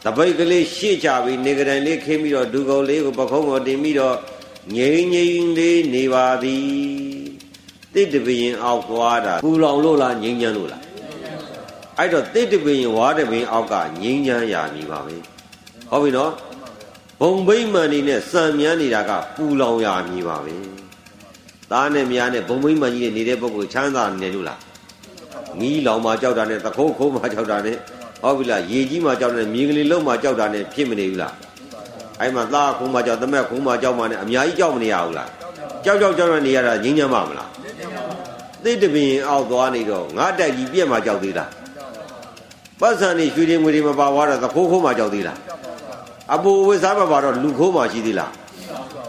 [0.05, 4.17] တပိတ်ကလေးရှေ့ချပြီးနေကြတယ်လေးခင်းပြီးတော့ဒူကုံလေးကိုပခုံးပေါ်တင်ပြီးတော့
[4.77, 6.67] ငိမ့်ငိမ့်လေးနေပါသည်
[7.95, 10.83] တိတပင်အောက်သွားတာပူလောင်လို့လားငိမ့်ညမ်းလို့လား
[11.99, 15.15] အဲ့တော့တိတပင်ဝါတပင်အောက်ကငိမ့်ညမ်းရမည်ပါပဲ
[15.91, 16.33] ဟုတ်ပြီနော်
[17.25, 20.57] ဘုံဘိမှန်နေနဲ့စံမြန်းနေတာကပူလောင်ရမည်ပါပဲ
[21.71, 24.61] သားနဲ့မြားနဲ့ဘုံဘိမှန်ကြီးနဲ့နေတဲ့ပုဂ္ဂိုလ်ချမ်းသာနေလို့လား
[25.59, 27.77] မီးလောင်မှကြောက်တာနဲ့သခိုးခိုးမှကြောက်တာနဲ့
[28.23, 31.35] ဟုတ်ပြီလားရေကြီးမှကြောက်တယ်မြေကလေးလုံးမှကြောက်တာနဲ့ဖြစ်မနေဘူးလား
[32.21, 35.29] အဲ့မှာသားခုံးမှကြောက်တမက်ခုံးမှကြောက်မှနဲ့အများကြီးကြောက်မနေရဘူးလား
[35.85, 37.49] ကြောက်ကြောက်ကြောက်နေရတာငြင်းညမ်းပါမလား
[38.65, 41.51] သိတပင်အောက်သွားနေတော့ငါတက်ကြီးပြက်မှကြောက်သေးလား
[42.81, 45.39] ပတ်စံနေရွှေတွေငွေတွေမပါသွားတော့သခိုးခိုးမှကြောက်သေးလား
[46.35, 48.33] အပူဝိစားမပါတော့လူခိုးမှရှိသေးလား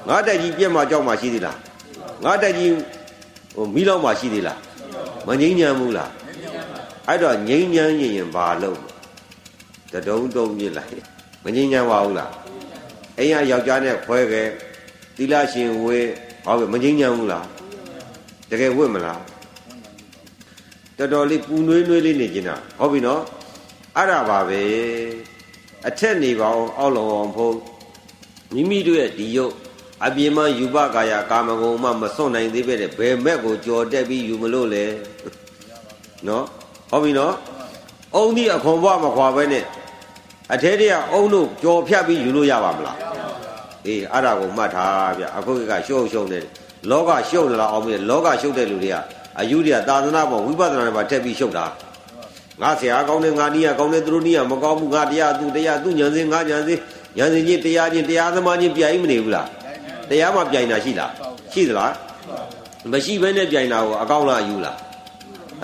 [0.08, 1.58] ငါတက်ကြီးပြက်မှကြောက်မှရှိသေးလား
[2.24, 2.72] ငါတက်ကြီး
[3.56, 4.60] ဟိုမီးလောက်မှရှိသေးလား
[5.28, 6.12] မငိမ့်ညံဘူးလား
[7.08, 8.80] အဲ့တော့ငိမ့်ညံရင်ရင်ဘာလုပ်
[9.92, 11.04] တဒုံတုံပြစ်လိုက်
[11.44, 12.32] မငိမ့်ညံပါဘူးလား
[13.18, 14.48] အိမ်ကယောက်ျားနဲ့ခွဲခဲ့
[15.16, 16.00] သီလရှင်ဝေ
[16.46, 17.46] ဟောပဲမငိမ့်ညံဘူးလား
[18.50, 19.22] တကယ်ဝတ်မလား
[20.98, 23.22] တော်တော်လေးပူနွေးနွေးလေးနေကျင်တာဟုတ်ပြီနော်
[23.96, 24.62] အဲ့ဒါပါပဲ
[25.88, 27.56] အထက်နေပါအောင်အောက်လုံအောင်ဖို့
[28.54, 29.54] မိမိတို့ရဲ့ဒီရုပ်
[30.06, 34.86] အပြင်မှာယူပကာယကာမဂုဏ်မှမစွန့်နိုင်သေးပဲတဲ့ဘယ်မက်ကိုကြော်တက်ပြီးယူမလို့လဲ
[36.28, 36.46] နော်
[36.90, 37.34] ဟုတ်ပြီနော်
[38.16, 39.66] အုံဒီအခွန်ဘွားမခွာပဲနဲ့
[40.54, 42.98] အထဲတည်းကအုံတို့ကြော်ဖြတ်ပြီးယူလို့ရပါမလား
[43.88, 46.40] အေးအဲ့ဒါကိုမှတ်ထားဗျအခုကရှုပ်ရှုပ်နေ
[46.90, 48.98] လောကရှုပ်လာအောင်ပြီလောကရှုပ်တဲ့လူတွေက
[49.40, 51.66] အယူတွေကသာသနာပေါ်ဝိပဿနာတွေမှာထက်ပြီးရှုပ်တာ
[52.62, 56.80] ငါဆရာကောင်းတယ်ငါနီးရကောင်းတယ်သူတို့နီးရမကောင်းဘူးငါတရားသူတရားသူညံစင်ငါညံစင်
[57.18, 59.48] ညံစင်ချင်းတရားချင်းတရားသမားချင်းပြိုင်မနေဘူးလား
[60.10, 61.12] တရားမှပြိုင်တာရှိလား
[61.54, 61.92] ရှိသလား
[62.92, 64.78] မရှိဘဲနဲ့ပြိုင်တာကိုအကောင်းလားအယူလား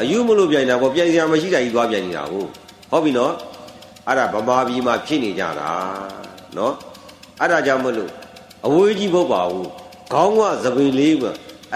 [0.02, 2.46] အယူမလို့ပြိုင်တာပေါ့ပြိုင်စရာမရှိတာကြီးသွားပြိုင်နေတာကို
[2.92, 3.34] ဟုတ်ပြီနော်
[4.08, 5.72] အဲ့ဒါဗမာပြည်မှာဖြစ်နေကြတာ
[6.58, 6.74] နော်
[7.40, 8.12] အဲ့ဒါကြောင့်မလို့
[8.68, 9.70] အဝေးကြီးမဟုတ်ပါဘူး
[10.14, 11.24] ခေါင်းကသပင်လေးက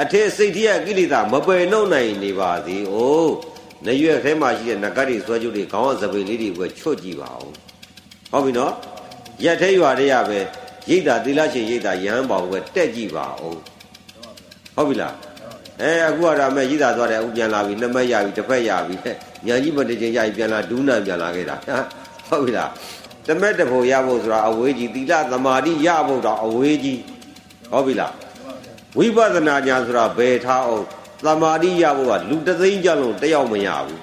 [0.02, 3.34] အထက်စိတ်ထက်ကိလေသာမပယ်နှုတ်နိုင်နေပါသေး။အိုး
[3.88, 7.52] နရွက်ထဲမှာရှိတဲ့နဂတ်တွေဆွဲကြုတ်တွေခေါင်းကသပင်လေးတွေကိုချွတ်ကြည့်ပါဦး။
[8.32, 8.74] ဟုတ်ပြီနော်။
[9.44, 10.40] ရက်ထဲရွာတွေရပဲ
[10.90, 13.58] ရိတ်တာသီလရှင်ရိတ်တာရဟန်းပေါင်းပဲတက်ကြည့်ပါဦး။
[14.76, 15.14] ဟုတ်ပြီလား။
[15.82, 18.96] အဲအခုကတော့မဲ့ရိတ်တာသွားတယ်အခုပြန်လာပြီနှစ်မက်ရပြီတစ်ဖက်ရပြီ။
[19.46, 21.56] ညာကြီးမတချင်းရပြီပြန်လာဒူးနံပြန်လာခဲ့တာ။
[22.28, 22.70] ဟုတ်ပြီလား။
[23.28, 27.00] တမက်တဖို့ရဖို့ဆိုတာအဝေးကြီးသီလသမာဓိရဖို့တော့အဝေးကြီး
[27.72, 28.14] ဟုတ်ပြီလား
[28.98, 30.86] ဝိပဿနာညာဆိုတာဘယ်ထားအောင်
[31.26, 34.02] သမာဓိရဖို့ကလူတသိန်းကြလုံးတယောက်မရဘူး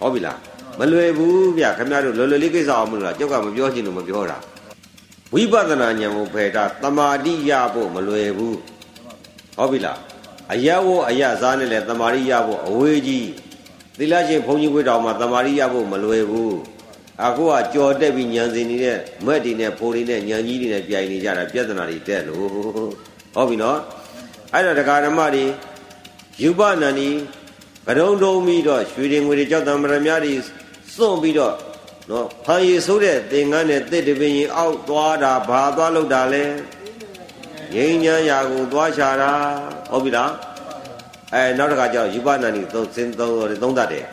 [0.00, 0.38] ဟုတ်ပြီလား
[0.78, 4.38] မလွယ်ဘူးဗျခင်ဗျားတို့လွယ်လွယ်လေးကိစ္စအောင်မလို့လားကြောက်ကမပြောချင်လို့မပြောတာ
[5.34, 8.58] ဝိပဿနာဉာဏ်ကိုဖယ်တာသမာဓိရဖို့မလွယ်ဘူး
[9.56, 9.98] ဟုတ်ပြီလား
[10.52, 13.28] အယဝအယစားနဲ့လည်းသမာဓိရဖို့အဝေးကြီး
[13.98, 16.56] သီလရှင်ဘုန်းကြီးဝိတော်မှာသမာဓိရဖို့မလွယ်ဘူး
[17.24, 23.78] အခုကကြော်တက်ပြီးညံစင်နေတဲ့မက်တွေနဲ့ဖိုးတွေနဲ့ညံကြီးတွေနဲ့ပြိုင်နေကြတာပြဿနာတွေတက်လို့ဟုတ်ပြီနော်
[24.52, 25.44] အဲ့တော့တရားဓမ္မတွေ
[26.42, 27.10] ယူပနန္ဒီ
[27.86, 30.32] ကရုံတုံးပြီးတော့ရွှေတွေငွေတွေကြောက်တံမရမြတွေ
[30.94, 31.54] စွန့်ပြီးတော့
[32.10, 36.44] နော်ဖန်ရည်ဆိုးတဲ့သင်္ကန်းနဲ့တစ်တပင်ရင်အောက်သွားတာဘာသွားလို့တာလဲ
[37.74, 39.32] ငိမ့်ညံရာကိုသွားချတာ
[39.90, 40.32] ဟုတ်ပြီလား
[41.32, 43.32] အဲနောက်တစ်ခါကျတော့ယူပနန္ဒီသုံးစင်သုံး
[43.62, 44.04] သုံးတတ်တယ်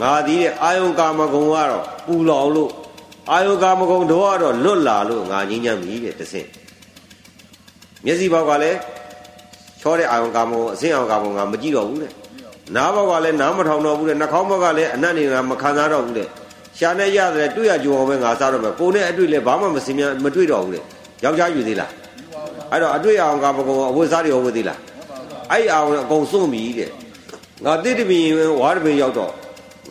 [0.00, 2.70] ငါသည်တဲ့အာယုကာမဂုံကတော့ပူလောင်လို့
[3.30, 6.48] အာယုကာမဂုံတော့ကတော့လွတ်လာလို့ငါငိမ့်ညံပြီတဲ့တဆင့်
[8.04, 8.78] မျက်စိဘောက်ကလည်း
[9.86, 12.12] ချောတဲ့အာယုကာမဂုံအစင်းအာယုကာမဂုံကမကြည့်တော့ဘူးတဲ့
[12.74, 16.28] နားဘောက်ကလည်းနားမထောင်တော့ဘူးတဲ့နှာခေါင်းဘောက်ကလည်းအနတ်နေကမခံစားတော့ဘူးတဲ့
[16.78, 20.82] ရှာနဲ့ရတယ်တွေ့ရကြုံအောင်ပဲငါစားတော့မယ်ကိုနဲ့အတွေ့လည်းဘာမှမစင်မြမတွေ့တော့ဘူးတဲ့
[21.24, 21.90] ယောက်ျားယူသေးလား
[22.70, 24.78] အဲ့တော့အတွေ့အောင်ကာမဂုံအဝတ်စားတွေရောဝတ်သေးလား
[25.52, 26.90] အဲ့အာယုအကုန်စွန့်ပြီတဲ့
[27.64, 28.24] ငါတိတပင်
[28.60, 29.32] ဝါရပင်ရောက်တော့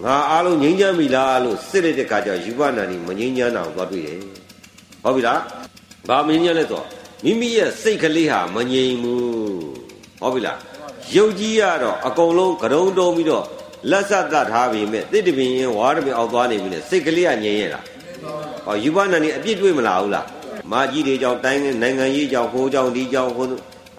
[0.04, 4.18] ငါအားလုံးငြိမ်းချမ်းပြီလားလို့စစ်လိုက်တဲ့ခါကျယူပနာနီမငြိမ်းချမ်းတာကိုသွားတွေ့တယ်
[5.04, 5.40] ဟုတ်ပြီလား
[6.08, 6.84] ဘာမငြိမ်းချမ်းလဲဆို
[7.24, 9.85] မိမိရဲ့စိတ်ကလေးဟာမငြိမ်ဘူး
[10.26, 10.58] ဟုတ်ပြီလား
[11.16, 13.44] ယုတ်ကြီးရတော့အကုန်လုံးကရုံတုံးပြီးတော့
[13.90, 17.80] လက်ဆက်တတ်ထားပြီမဲ့တိတပင်ရင်ဝါရပင်အောက်သွားနေပြီလေစိတ်ကလေးကငြိမ်ရတာ
[18.66, 20.26] ဟောယူပနာနီအပြစ်တွေ့မလားဟုတ်လား
[20.72, 23.46] မာကြီးတွေကြောင့်တိုင်းနိုင်ငံရေးကြောင့်ဟိုးကြောင့်ဒီကြောင့်ဟို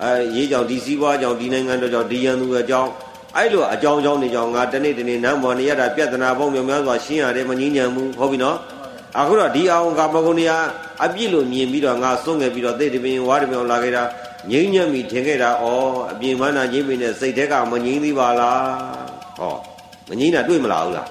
[0.02, 2.90] အဲရေးကြောင့်ဒီစည်းဝါးကြောင့်ဒီနိုင်ငံတော်ကြောင့်ဒီရန်သူအကြောင်း
[3.36, 8.56] အဲ့လိုအကြောင်းကြောင်းနေကြောင်းငါတနေ့တနေ့နန်းပေါ်နေရတာပြဿနာပေါင်းများများစွာရှင်းရတယ်မငြင်းညံဘူးဟုတ်ပြီနော်
[9.18, 10.52] အခုတော့ဒီအောင်ကမကုန်းနေရ
[11.04, 14.02] အပြစ်လို့မြင်ပြီးတော့ငါစွန့်ငယ်ပြီးတော့သိတပင်ဝါတပင်လာခဲ့တာ
[14.50, 15.64] ငြိမ့်ညံ့ပြီထင်ခဲ့တာဩ
[16.12, 18.64] အပြင်မနာငြိမ့်ပြီနဲ့စိတ်ထဲကမငြိမ့်သေးပါလား
[19.38, 19.54] ဟော
[20.08, 21.08] မငြိမ့်တာတွေ့မလားဟုတ်လား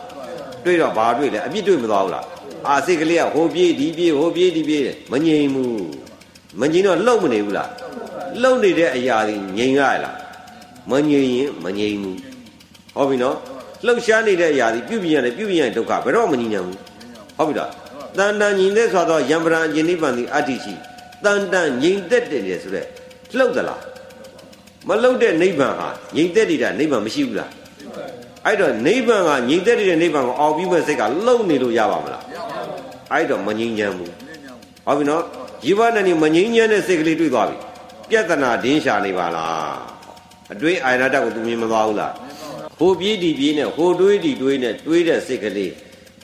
[0.65, 2.25] တွေ့တော့ဘာတွေ့လဲအပြစ်တွေ့မသွားဘူးလား
[2.67, 5.83] အာစိတ်ကလေးကဟိုပြေးဒီပြေးဟိုပြေးဒီပြေးမငြိမ့်ဘူး
[6.61, 7.69] မငြိမ့်တော့လှုပ်မနေဘူးလား
[8.41, 10.15] လှုပ်နေတဲ့အရာတွေငြိမ့်ရလား
[10.91, 12.17] မငြိမ့်ရင်မငြိမ့်ဘူး
[12.95, 13.37] ဟုတ်ပြီနော်
[13.85, 16.79] လှုပ်ရှားနေတဲ့အရာတွေပြုပြင်ရတယ်ပြုပြင်ရတဲ့ဒုက္ခဘယ်တော့မငြိမ့်နိုင်ဘူး
[17.37, 17.71] ဟုတ်ပြီလား
[18.17, 20.73] တန်တန်ညီတဲ့ဆိုတော့ယံပရံအကျဉ်းနိဗ္ဗာန်ဒီအတ္တိရှိ
[21.23, 22.85] တန်တန်ငြိမ့်သက်တယ်လေဆိုတဲ့
[23.39, 23.81] လှုပ်သလား
[24.87, 27.51] မလှုပ်တဲ့နိဗ္ဗာန်ဟာငြိမ့်သက်နေတာနိဗ္ဗာန်မရှိဘူးလား
[28.45, 32.23] အဲ့တော့နိဗ္ဗာန်ကငြိမ့်သက်တဲ့နိဗ္ဗာန်ကိုအောင်ပြီးမဲ့စိတ်ကလှုပ်နေလို့ရပါမလား
[33.11, 34.11] အဲ့တော့မငြိမ့်ချမ်းဘူး
[34.85, 35.23] ဟုတ်ပြီနော်
[35.63, 37.57] ជីဝနဲ့မငြိမ့်ချမ်းတဲ့စိတ်ကလေးတွေ့သွားပြီ
[38.09, 39.75] ပြဿနာဒင်းရှာနေပါလား
[40.53, 42.13] အတွင်းအာရတကိုသူမြင်မသွားဘူးလား
[42.79, 45.73] ဟိုပြေးဒီပြေးနဲ့ဟိုတွေးဒီတွေးနဲ့တွေးတဲ့စိတ်ကလေး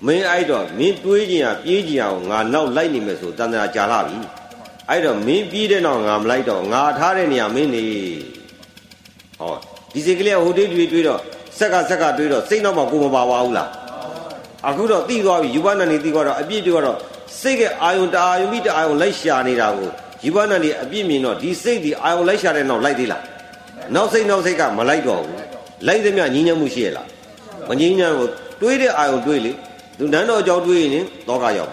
[0.06, 4.18] မင်းအဲ့တော့မင်းတွေးကြင်ရပြေးကြင်အောင်ငါနောက်လိုက်နေမယ်ဆိုတန်တရာကြာလာပြီ
[4.90, 7.84] အဲ့တော့မင်းပြေးတဲ့နောက်ငါမလိုက်တော့ငါထားတဲ့နေရာမင်းနေ
[9.40, 9.56] ဟော
[9.94, 11.20] ဒီစိတ်ကလေးဟိုတွေးတွေးတွေးတော့
[11.58, 13.70] ဆက်ကဆက်ကတွေးတော့စိတ်နောက်မှာကိုမပါပါဘူးလား
[14.68, 16.98] အခုတော့သိသွားပြီယူပနန္ဒီသိသွားတော့အပြစ်တွေကတော့
[17.41, 19.90] စိတ်ကအာယုံတအာယုံမိတအာယုံလိုက်ရှာနေတာကို
[20.26, 23.24] ယူပနန္ဒီအပြစ်မြင်တော့ဒီစိတ်ဒီအာယုံလိုက်ရှာတဲ့နောက်လိုက်သေးလား
[23.95, 25.38] နောက်စိတ်နောက်စိတ်ကမလိုက်တော့ဘူး
[25.88, 27.08] လိုက်သမျှညီညွတ်မှုရှိရလား
[27.70, 28.30] မညီညွတ်ဘူး
[28.62, 29.52] တွေးတဲ့အာယုံတွေးလေ
[29.98, 31.72] သူနန်းတော်အကြောင်းတွေးရင်တောကရောက်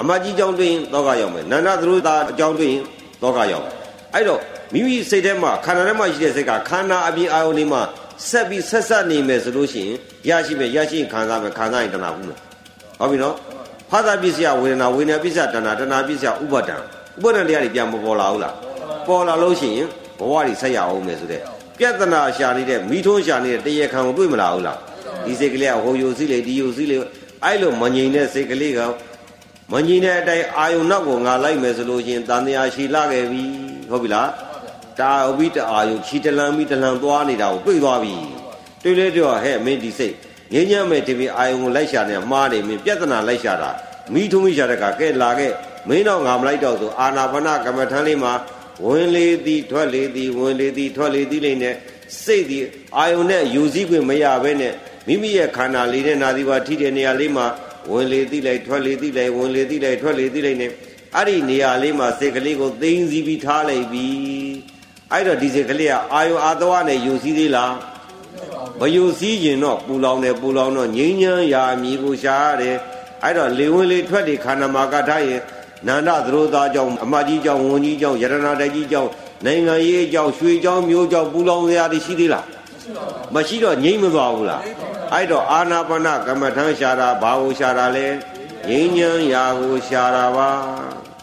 [0.00, 2.82] အမကြီးအကြောင်းတွေးရင်တောကရောက်မယ်နန္ဒသရုသားအကြောင်းတွေးရင်
[3.22, 3.66] တောကရောက်
[4.14, 4.40] အဲ့တော့
[4.72, 7.82] မိမိစိတ်ထဲမှာခန္ဓာထဲမှာရှိတဲ့စိတ်ကခန္ဓာအပြင်အာယုန်တွေမှာ
[8.28, 9.82] ဆက်ပြီးဆက်ဆက်နေမယ်ဆိုလို့ရှိ
[10.28, 12.38] ရင်ရရှိမယ်ရရှိရင်ခံစားမယ်ခံစားရင်တဏှာဘူးမယ်
[12.98, 13.34] ဟုတ်ပြီနော်
[13.90, 18.54] ဖသပစ္စယဝေဒနာဝေဒနာပစ္စယတဏှာတဏှာပစ္စယဥပါဒံဥပါဒံတရားတွေပြန်မပေါ်လာဘူးလား
[19.06, 19.86] ပေါ်လာလို့ရှိရင်
[20.18, 21.42] ဘဝတွေဆက်ရအောင်မယ်ဆိုတဲ့
[21.78, 24.78] ပြဿနာရှာနေတဲ့မိထုံးရှာနေတဲ့တရားခံကိုတွေ့မလာဘူးလား
[25.24, 26.96] ဒီစိတ်ကလေးကဟိုယိုစီးလေဒီယိုစီးလေ
[27.44, 28.80] အဲ့လိုမငြိမ်တဲ့စိတ်ကလေးက
[29.72, 33.42] မငြိမ်တဲ့အတိုင်းအာယုံနောက်ကိုငါလိုက်မယ်ဆိုလို့ရှိရင်တန်တရားရှိလာခဲ့ပြီ
[33.90, 34.28] ဟုတ်ပြီလား
[34.98, 38.14] တာအဝိတအာယုခြီတလန်မိတလန်သွားနေတာကိုတွေ့သွားပြီ
[38.82, 40.14] တွေ့လေတော့ဟဲ့မင်းဒီစိတ်
[40.52, 43.70] ငင်းညံ့မဲ့ဒီပင်အာယုကိုလိုက်ရှာနေမှားနေမင်းပြဿနာလိုက်ရှာတာ
[44.12, 45.52] မိထုံးမိရှာတဲ့ကကဲလာခဲ့
[45.88, 48.32] မင်းတော့ငါမလိုက်တော့ဆိုအာနာပါနကမ္မထမ်းလေးမှာ
[48.84, 51.74] ဝင်လေသည်ထွက်လေသည်ဝင်လေသည်ထွက်လေသည်လေးနဲ့
[52.22, 52.58] စိတ်ဒီ
[52.98, 54.74] အာယုနဲ့ယူစည်းခွင့်မရဘဲနဲ့
[55.06, 57.46] မိမိရဲ့ခန္ဓာလေးနဲ့နာသီပါထိတဲ့နေရာလေးမှာ
[57.90, 60.70] ဝင်လေသည်လိုက်ထွက်လေသည်လိုက်ဝင်လေသည်လိုက်ထွက်လေသည်လိုက်နဲ့
[61.16, 64.08] အဲ့ဒီနေရာလေးမှာစိတ်ကလေးကိုသိမ့်စီပြီးထားလိုက်ပြီ
[65.12, 67.72] အဲ့တော့ဒီစိတ်ကလေးကအာယုအာသဝနဲ့ယူစည်းသေးလား
[68.80, 72.76] မယူစည်းရင်တော့ပူလောင်တယ်ပူလောင်တော့ငြိမ်းချမ်းရာအမိကိုရှာရတယ်
[73.22, 75.40] အဲ့တော့လေဝင်လေထွက်လေခန္ဓာမှာကထားရင်
[75.86, 79.10] နန္ဒသရောသားကြောင့်အမကြီးကြောင့်ဝန်ကြီးကြောင့်ယရနာတိုက်ကြီးကြောင့်
[79.46, 82.44] နိုင်ငံရေးကြောင့်ရွှေကြောင့်မျိုးကြောင့်ပူလောင်စရာတွေရှိသေးလား
[83.34, 84.62] မရှိတော့ငြိမ့်မသွားဘူးလား
[85.12, 88.06] အဲ့တော့အာနာပါနကမ္မထမ်းရှာတာဘာကိုရှာတာလဲ
[88.68, 90.48] ငြိမ်းချမ်းရာကိုရှာတာပါ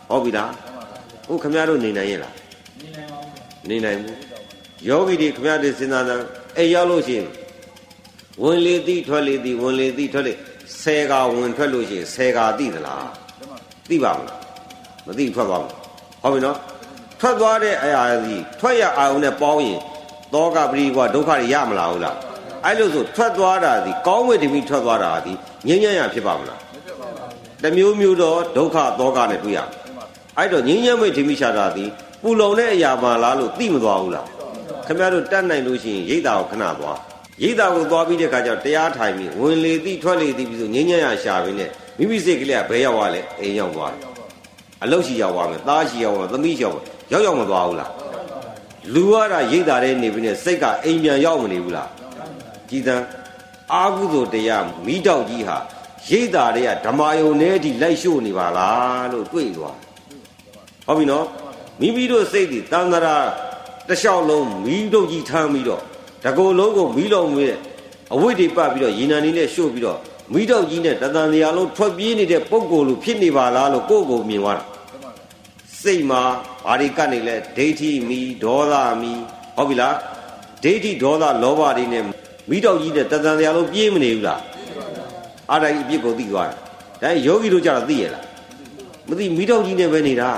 [0.10, 0.52] ဟုတ်ပြီလား
[1.28, 2.34] ဟုတ်ခမရတို့နေနိုင်ရဲ့လား
[3.70, 4.18] နေနိုင်ဘူး
[4.88, 6.20] ယောဂီတွေခမရတွေစဉ်းစားတယ်
[6.58, 7.28] အဲရောက်လို့ရှိရင်
[8.44, 10.34] ဝင်လေသည်ထွက်လေသည်ဝင်လေသည်ထွက်လေ
[10.82, 13.08] ဆယ်ကဝင်ထွက်လို့ရှိရင်ဆယ်ကသိသလား
[13.90, 14.40] သိပါမလား
[15.06, 15.72] မသိထွက်ပါဘူး
[16.24, 16.58] ဟုတ်ပြီနော်
[17.20, 19.80] ထွက်သွားတဲ့အရာကြီးထွက်ရအောင်နဲ့ပေါင်းရင်
[20.34, 22.18] သောကပရိကွာဒုက္ခတွေရမလားဟုတ်လား
[22.68, 25.34] အဲ့လိုဆိုထွက်သွားတာဒီကောင်းဝေတမိထွက်သွားတာဒီ
[25.68, 26.62] ငြိမ်းချမ်းရဖြစ်ပါမလား
[27.64, 29.60] တမျိုးမျိုးတော့ဒုက္ခသောကနဲ့တွေ့ရ
[30.38, 31.86] အဲ့တော့ငြိမ်းချမ်းမဲ့ဒီမိရှာတာဒီ
[32.22, 34.28] ပူလုံတဲ့အရာပါလားလို့သိမသွားဘူးလား
[34.86, 36.98] ခင်ဗျားတို့တတ်နိုင်လို့ရှိရင်ရိတ်တာကိုခဏသွား
[37.44, 44.02] ရိတ်တာကိုသွားပြီးတဲ့ခါကျတော့တရားထိုင်ပြီးဝင်လေသည်ထွက်လေသည်ပြီးဆိုငြိမ်းချမ်းရရှာပြီးနဲ့မိမိစိတ်ကလေးကဘယ်ရောက်သွားလဲအိမ်ရောက်သွားတယ်
[44.84, 46.78] အလုတ်ရှိရောက်သွားမယ်သားရှိရောက်သွားသမီးရှိရောက်
[47.12, 47.92] ရောက်ရောက်မသွားဘူးလား
[48.94, 51.90] လူရတာရိတ်တာတဲ့နေပြီးနဲ့စိတ်ကအိမ်ပြန်ရောက်မနေဘူးလား
[52.70, 52.96] ကြည်သံ
[53.74, 55.58] အာဟုသောတရားမိတောက်ကြီးဟာ
[56.10, 59.78] ရိတ်တာတွေကဓမ္မယုံနဲ့အထိလိုက်ရှို့နေပါလားလို့တွေးသွား
[60.88, 61.26] ဟုတ်ပြီနော်
[61.80, 63.18] မိမိတို့စိတ်ဒီတန်ត្រာ
[63.88, 65.82] တလျှောက်လုံးမိတို့ကြီးထမ်းပြီးတော့
[66.24, 67.50] တကုံလုံးကိုမိလုံးမြဲ
[68.14, 70.00] အဝိတ္တိပတ်ပြီးတော့ရေနံနေနဲ့ရှို့ပြီးတော့
[70.34, 74.66] မိတော့ကြီးနဲ့တသံတရားလုံးထွက်ပြေးနေတဲ့ပုံကိုယ်လိုဖြစ်နေပါလားလို့ကိုယ့်ကိုယ်မြင်သွားတာ
[75.82, 76.22] စိတ်မှာ
[76.66, 79.14] ဘာတွေကတ်နေလဲဒိဋ္ဌိမီဒေါသမီ
[79.56, 79.96] ဟုတ်ပြီလား
[80.64, 82.04] ဒိဋ္ဌိဒေါသလောဘတွေနဲ့
[82.50, 84.42] မိတော့ကြီးနဲ့တသံတရားလုံးပြေးမနေဘူးလား
[85.50, 86.58] အားတိုင်းအပြစ်ကိုသိသွားတယ်
[87.02, 88.24] ဒါယောဂီတို့ကြတော့သိရလား
[89.10, 90.30] မသိမိတော့ကြီးနဲ့ပဲနေတာ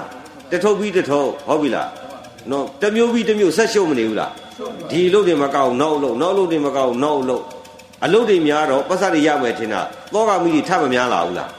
[0.51, 1.89] တထုပ်ပြီးတထုပ်ဟုတ်ပြီလား
[2.51, 4.31] နော်တမျိုးပြီးတမျိုးဆက်ရှုံမနေဘူးလား
[4.91, 7.43] ဒီအလုပ်တွေမကောက်နောက်အလုပ်နောက်အလုပ်တွေမကောက်နောက်အလုပ်
[8.05, 9.81] အလုပ်တွေများတော့ပတ်စပ်တွေရမယ်ထင်တာ
[10.13, 11.49] သောကမိတွေထပ်မများလာဘူးလား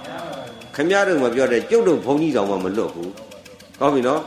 [0.74, 3.12] ခမရတို့မပြောတဲ့ကျုပ်တို့ဘုန်းကြီးတော်မှမလွတ်ဘူး
[3.81, 4.20] ကောင်းပြီနော်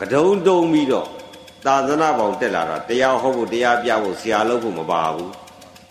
[0.00, 1.06] ကဒုံတုံပြီးတော့
[1.66, 5.30] သာသနာပေါင်းတက်လာတာတရားဟောဖို့တရားပြဖို့ဆရာလုပ်ဖို့မပါဘူး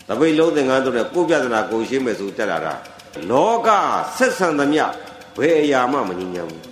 [0.08, 2.74] တပိတ်လုံးသင်္ကန်းဆိုတဲ့ကိုပြဿနာကိုရှင်းမယ်ဆိုတက်လာတာ
[3.30, 3.68] လောက
[4.16, 4.84] ဆက်ဆံသမျှ
[5.38, 6.62] ဘယ်အရာမှမငြင်းညံဘူး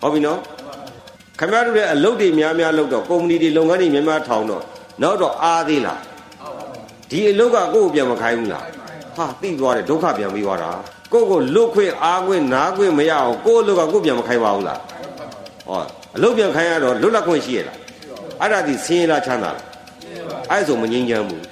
[0.00, 0.38] ဟုတ်ပြီနော်
[1.38, 4.62] ခင်ဗျားတို့လည်းအလုပ်တွေများများလုပ်တော့ကုမ္ပဏီတွေလုပ်ငန်းတွေများများထောင်တော့
[5.02, 6.00] နောက်တော့အားသေးလား
[7.10, 8.64] ဒီအလုပ်ကကိုယ့်ကိုပြန်မခိုင်းဘူးလား
[9.16, 10.70] ဟာသိသွားတယ်ဒုက္ခပြန်ပြီးသွားတာ
[11.12, 14.80] ကိုယ့်ကိုလွတ်ခွင့်အားခွင့်နားခွင့်မရအောင်ကိုယ့်အလုပ်ကကိုယ့်ပြန်မခိုင်းပါဘူးလား
[15.68, 15.82] ဟော
[16.16, 17.76] အလုပ်ပြန်ခိုင်းရတော့လွတ်လပ်ခွင့်ရှိရလား
[18.44, 19.66] အဲ့ဒါဒီဆင်းရဲလားချမ်းသာလား
[20.50, 21.44] အဲ့ဆိုမငြင်းချမ်းဘူး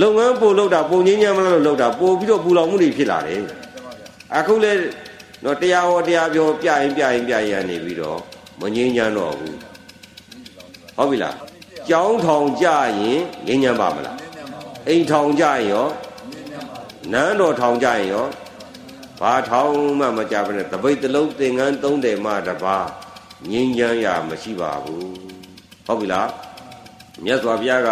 [0.00, 3.40] လုပ်ငန်းပို့လုပ်တာပုံငြင်းချမ်းမလားလို့လုပ်တာပို့ပြီးတော့ပူလောင်မှုတွေဖြစ်လာတယ်
[4.36, 4.72] အခုလဲ
[5.44, 8.18] တော့တရားဟောတရားပြောပြရင်ပြရင်ပြရင်နေပြီးတော့
[8.60, 9.56] မငြင်းချမ်းတော့ဘူး
[10.96, 11.36] ဟုတ်ပြီလား
[11.88, 14.16] ကြောင်းထောင်ကြရင်ငြင်းချမ်းပါမလား
[14.88, 15.86] အိမ်ထောင်ကြရင်ရော
[17.12, 18.26] နန်းတော်ထောင်ကြရင်ရော
[19.20, 22.76] ဘာထောင်မှမကြဘဲနဲ့တပိတ်တလုံးသင်္ကန်းသုံးတယ်မှတပါ
[23.50, 25.33] ငြင်းချမ်းရမရှိပါဘူး
[25.86, 26.28] ဟုတ်ပြီလား
[27.24, 27.88] မြတ်စွာဘုရားက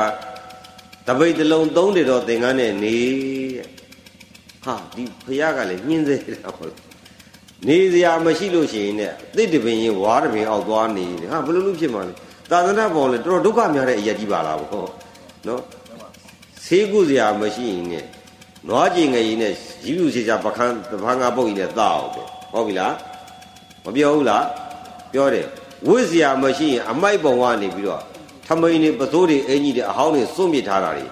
[1.06, 2.97] တပိတ်တလုံးသုံးတယ်တော့သင်္ကန်းနဲ့နေ
[4.64, 6.74] ဟာဒီဘုရားကလည်းညှင်းစေတာဟုတ်
[7.69, 9.02] နေစရာမရှိလို့ရှိရင်ね
[9.36, 12.12] သစ်တပင်ရင်ဝါတပင်အောက်သွားနေတယ်ဟာဘယ်လိုလုပ်ဖြစ်မှာလဲ
[12.51, 14.85] သာသနာပေါ်လေတော်တော်ဒုက္ခများတဲ့အရာကြီးပါလားဗော
[15.47, 15.62] နော်
[16.64, 17.94] ဆေးကုစရာမရှိရင်ね
[18.69, 19.52] နွားကြင်ငယ်ကြီးနဲ့
[19.85, 22.94] ရီးလူစီချာပခန်းတဖားငါပုတ်ကြီးနဲ့သားအောင်တယ်ဟုတ်ပြီလား
[23.85, 24.44] မပြောဘူးလား
[25.12, 25.47] ပြောတယ်
[25.88, 28.02] ဝိဇ္ဇာမရှိရင်အမိုက်ပုံကနေပြီးတော့
[28.46, 31.06] ထမိန်တွေပစိုးတွေအင်ကြီးတွေအဟောင်းတွေစွန့်ပစ်ထားတာတွေ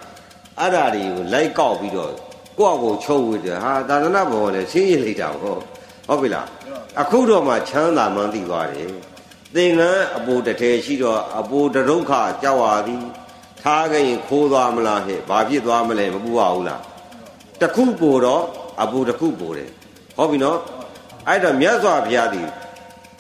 [0.58, 2.12] အဲ့ဓာတွေကိုလိုက်ကောက်ပြီးတော့
[2.58, 5.60] ကိုယ့်အကိုချုပ်ဝေတယ်ဟာသာသနာဘောလည်းရှင်းရလိုက်တာဟုတ်
[6.08, 6.46] ဟုတ်ပြီလား
[7.00, 8.88] အခုတော့မှချမ်းသာမှန်းသိသွားတယ်
[9.54, 13.04] သင်္ကန်းအပူတထဲရှိတော့အပူတဒုက္ခကြောက်ရသည်
[13.62, 16.82] ထားခဲ့ရင်ခိုးသွားမလားဟဲ့ဘာဖြစ်သွားမလဲမပူပါဘူးလား
[17.60, 18.42] တခုပိုတော့
[18.82, 19.70] အပူတခုပိုတယ်
[20.16, 20.58] ဟုတ်ပြီနော်
[21.28, 22.48] အဲ့တော့မြတ်စွာဘုရားသည်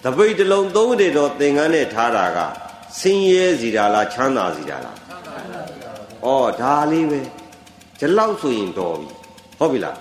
[0.04, 2.38] တပိတ်တလုံးသုံးတယ်တော့သင်္ကန်းနဲ့ထားတာက
[2.98, 4.96] ဆင်းရဲစီတာလားချမ်းသာစီတာလား
[6.24, 6.28] ဩ
[6.60, 7.20] ဒါလေးပဲ
[7.98, 9.08] ဒီလောက်ဆိုရင်တော်ပြီ
[9.58, 9.96] ဟုတ်ပြီလား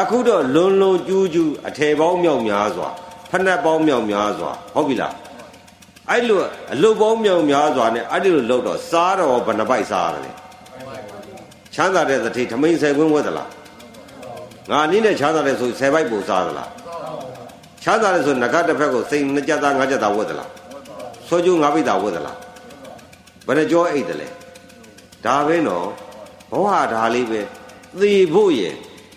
[0.00, 2.88] အခုတော့လွန်လွန်ကျူးကျူးအထည်ပေါင်းမြောက်များစွာ
[3.30, 5.14] ဖက်နှက်ပေါင်းမြောက်များစွာဟုတ်ပြီလား
[6.10, 6.40] အဲ့လို
[6.72, 10.36] အလုတ်ပေါင်းမြောက်များစွာနဲ့အဲ့ဒီလိုလောက်တော့စားတော့ဘယ်နှပိုက်စားရတယ်
[11.74, 13.50] ချမ်းသာတဲ့သတိထမိန်ဆယ်ခွင်းဝတ်သလား
[14.70, 16.70] ငါနည်းနဲ့ချမ်းသာတဲ့ဆိုဆယ်ပိုက်ပို့စားသလား
[17.86, 20.50] ချမ်းသာတဲ့ဆိုငကတစ်ဖက်ကိုစိတ်နှစ်ကြက်သားငါးကြက်သားဝတ်သလား
[21.28, 22.38] စောကျိုးငါးပိတ်သားဝတ်သလား
[23.46, 24.28] ဘယ်နှကြောအိတ်တယ်လဲ
[25.24, 25.86] ဒါပဲနော်
[26.50, 27.40] ဘဝဒါလေးပဲ
[28.00, 28.74] သေဖို့ရယ်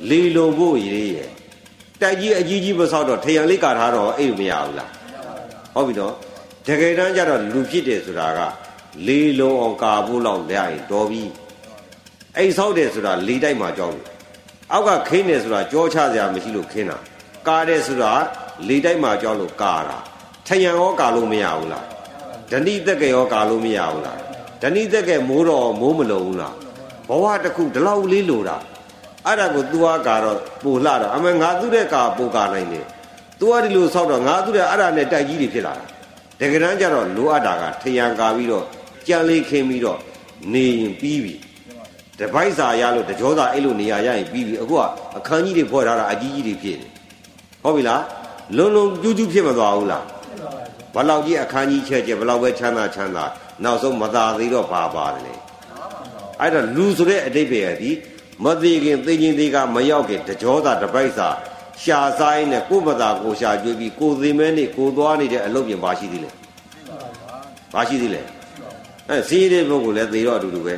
[0.09, 1.29] လီလုံဖို့ရည်ရယ်
[2.01, 4.89] တိုက်ကြီးအကြီးကြီးမဆောက်တော့ထရံလေးကာထားတော့အိတ်မရဘူးလား
[5.75, 6.13] ဟုတ်ပြီနော်
[6.67, 8.39] တကယ်တမ်းကျတော့လူဖြစ်တယ်ဆိုတာက
[9.07, 11.23] လီလုံအောင်ကာဖို့လောက်ရရင်တော်ပြီ
[12.37, 14.07] အိတ်ဆောက်တယ်ဆိုတာလီတိုက်မှာကြောက်လို့
[14.71, 16.97] အောက်ကခင်းတယ်ဆိုတာကြောချစရာမရှိလို့ခင်းတာ
[17.47, 18.11] ကားတယ်ဆိုတာ
[18.67, 19.97] လီတိုက်မှာကြောက်လို့ကာတာ
[20.47, 21.85] ထရံရောကာလို့မရဘူးလား
[22.51, 24.17] ဓဏိသက်ကရောကာလို့မရဘူးလား
[24.61, 26.55] ဓဏိသက်ကမိုးတော့မိုးမလုံဘူးလား
[27.09, 28.57] ဘဝတစ်ခုဒီလောက်လေးလိုတာ
[29.25, 32.85] အဲ့ဒါကို तू ကကတော့ပိုလှတော့အမေငါသူ့တဲ့ကာပိုကာနိုင်တယ်
[33.39, 35.85] तू ကဒီလိုဆောက်တော့ငါသူ့တဲ့အဲ့ဒါနဲ့တိုက်ကြီးတွေဖြစ်လာတာ
[36.39, 38.65] တကယ်တမ်းကျတော့လိုအပ်တာကထရံကာပြီးတော့
[39.07, 39.99] ကြံလေးခင်းပြီးတော့
[40.53, 41.33] နေရင်ပြီးပြီ
[42.19, 44.81] တပိုက်စာရလို့တကြောသာအဲ့လိုနေရာရရင်ပြီးပြီအခုက
[45.17, 46.87] အခန်းကြီးတွေဖွဲ့ထားတာအကြီးကြီးတွေဖြစ်နေ
[47.63, 48.01] ဟုတ်ပြီလား
[48.57, 50.05] လုံလုံကျူးကျူးဖြစ်မသွားဘူးလား
[50.93, 53.25] ဘလောက်ကြီးအခန်းကြီးချဲ့ချဲ့ဘလောက်ပဲချမ်းသာချမ်းသာ
[53.63, 55.35] နောက်ဆုံးမသာသေးတော့ပါပါတယ်လေ
[56.39, 57.91] အဲ့တော့လူဆိုတဲ့အတိတ်ပဲဒီ
[58.43, 61.27] မသေးခင်သိချင်းသေးကမရောက်ခင်တကြောသာတပိုက်စာ
[61.83, 66.29] ရှာဆိုင်နဲ့ကိုမသာကိုရှာကျွေးပြီးကိုသေးမဲနေကိုသွားနေတဲ့အလုပ်ပြင်ပါရှိသေးလဲ
[67.73, 68.21] ပါရှိသေးလဲ
[69.09, 70.75] အဲစီးတဲ့ပုဂ္ဂိုလ်လည်းသေတော့အတူတူပဲ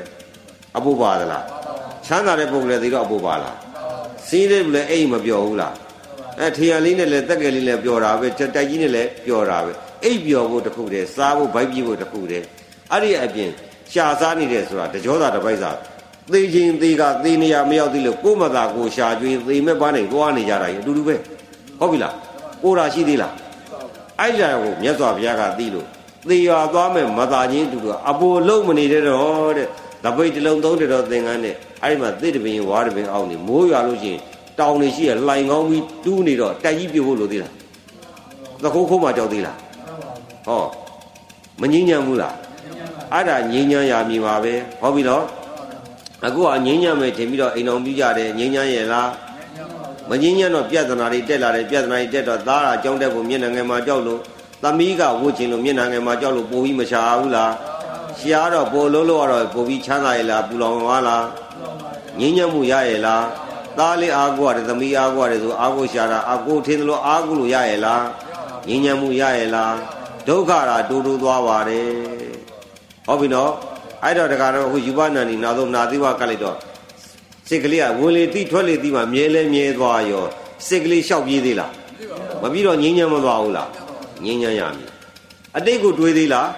[0.77, 1.45] အဖို့ပါသလား
[2.05, 3.55] ချမ်းသာတဲ့ပုဂ္ဂိုလ်လည်းသေတော့အဖို့ပါလား
[4.27, 5.73] စီးတဲ့ပုဂ္ဂိုလ်လည်းအိမ်မပြောဘူးလား
[6.41, 9.71] အဲထရံလေးနဲ့လည်းတက်ကယ်လေးနဲ့ပျော်တာပဲတိုက်ကြီးနဲ့လည်းပျော်တာပဲ
[10.03, 12.45] အိပ်ပျော်ဖို့တခုတည်းစားဖို့ဗိုက်ပြည့်ဖို့တခုတည်း
[12.91, 13.49] အဲ့ဒီအပြင်
[13.91, 15.71] ရှာစားနေတယ်ဆိုတာတကြောသာတပိုက်စာ
[16.31, 21.15] သေခြင်းသေကသေနေရမရောက်သေးလို့ကိုမသာကိုရှာကျွေးသေမဲ့ပန်းနေသွားနေကြတာကြီးအတူတူပဲ
[21.79, 22.15] ဟုတ်ပြီလား
[22.63, 23.33] ကိုရာရှိသေးလား
[24.19, 25.87] အဲ့ကြကိုမြတ်စွာဘုရားကသိလို့
[26.29, 29.67] သေရွာသွားမဲ့မသာချင်းတူတူအပေါ်လုံးမနေတဲ့တော့တဲ့
[30.03, 34.21] တပိတ်တလုံးသုံးတယ်တော့သင်္ကန်းနဲ့အဲ့ဒီမှာသေတပင်ဝါတပင်အောက်နေမိုးရွာလို့ရှိရင်
[34.59, 37.53] တောင်နေရှိရလှိုင်ကောင်းပြီးတူးနေတော့တိုက်ကြီးပြဖို့လိုသေးလား
[38.63, 39.57] သခိုးခိုးမှကြောက်သေးလား
[40.47, 40.63] ဟော
[41.61, 42.35] မငြင်းညံဘူးလား
[43.13, 45.23] အဲ့ဒါငြိမ်းချမ်းရာမြည်ပါပဲဟုတ်ပြီနော်
[46.25, 49.09] အခုကငြိမ်းချမ်းမယ်ထင်ပြီးတော့အိမ်တော်ပြကြတယ်ငြိမ်းချမ်းရဲ့လား
[50.09, 54.19] မငြိမ်းချမ်းတော့ပြဿနာတွေတက်လာတယ်ပြဿနာတွေတက်တော့သားကကြောင်းတက်ဖို့မျက်နှာငယ်မှာကြောက်လို့
[54.63, 57.51] သမီးကဝှချင်လို့မျက်နှာငယ်မှာကြောက်လို့ပိုပြီးမရှာဘူးလား
[58.19, 61.25] ရှားတော့ပိုလို့လို့ကတော့ပိုပြီးချမ်းသာရဲ့လားပူလောင်သွားလား
[62.19, 63.23] ငြိမ်းချမ်းမှုရရဲ့လား
[63.77, 68.03] သားလေးအားကိုရတယ်သမီးအားကိုရတယ်ဆိုအားကိုရှာတာအကိုထင်တယ်လို့အားကိုလို့ရရဲ့လား
[68.67, 69.73] ငြိမ်းချမ်းမှုရရဲ့လား
[70.27, 71.89] ဒုက္ခတာတူတူသွားပါတယ်
[73.05, 73.51] ဟုတ်ပြီနော်
[74.03, 76.57] အဲ့တော့တခါတော့အခုယူပနာနီနာတော့နာသီဝကလိုက်တော့
[77.47, 80.25] စိတ်ကလေးကဝင်လေတိထွက်လေတိမှမြဲလဲမြဲသွားရော
[80.67, 81.71] စိတ်ကလေးလျှောက်ပြေးသေးလား
[82.41, 83.69] မပြီးတော့ငြင်းညံမသွားဘူးလား
[84.25, 84.89] ငြင်းညံရမည်
[85.57, 86.49] အတိတ်ကိုတွေးသေးလား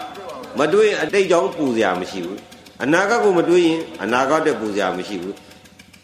[0.60, 2.40] မတွေးရင်အတိတ်ကြောင့်ပူစရာမရှိဘူး
[2.84, 5.36] အနာဂတ်ကိုမတွေးရင်အနာဂတ်တဲ့ပူစရာမရှိဘူး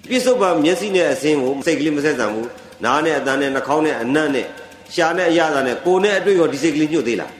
[0.07, 2.49] ပြစ္ဆုတ်ပါမျက်စိနဲ့အစင်းကိုစိတ်ကလေးမဆက်ဆံဘူး
[2.83, 4.47] နားနဲ့အတန်းနဲ့နှာခေါင်းနဲ့အနံ့နဲ့
[4.93, 7.31] ရှာနဲ့အရသာနဲ့ကိုယ်နဲ့အတွေ့ရောဒီစိတ်ကလေးညှို့သေးလား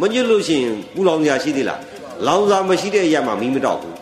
[0.00, 1.80] မညှို့လို့ရှိရင်ပူလောင်စရာရှိသေးလား
[2.26, 3.96] လောင်စာမရှိတဲ့အရာမှမီးမတော့ဘူး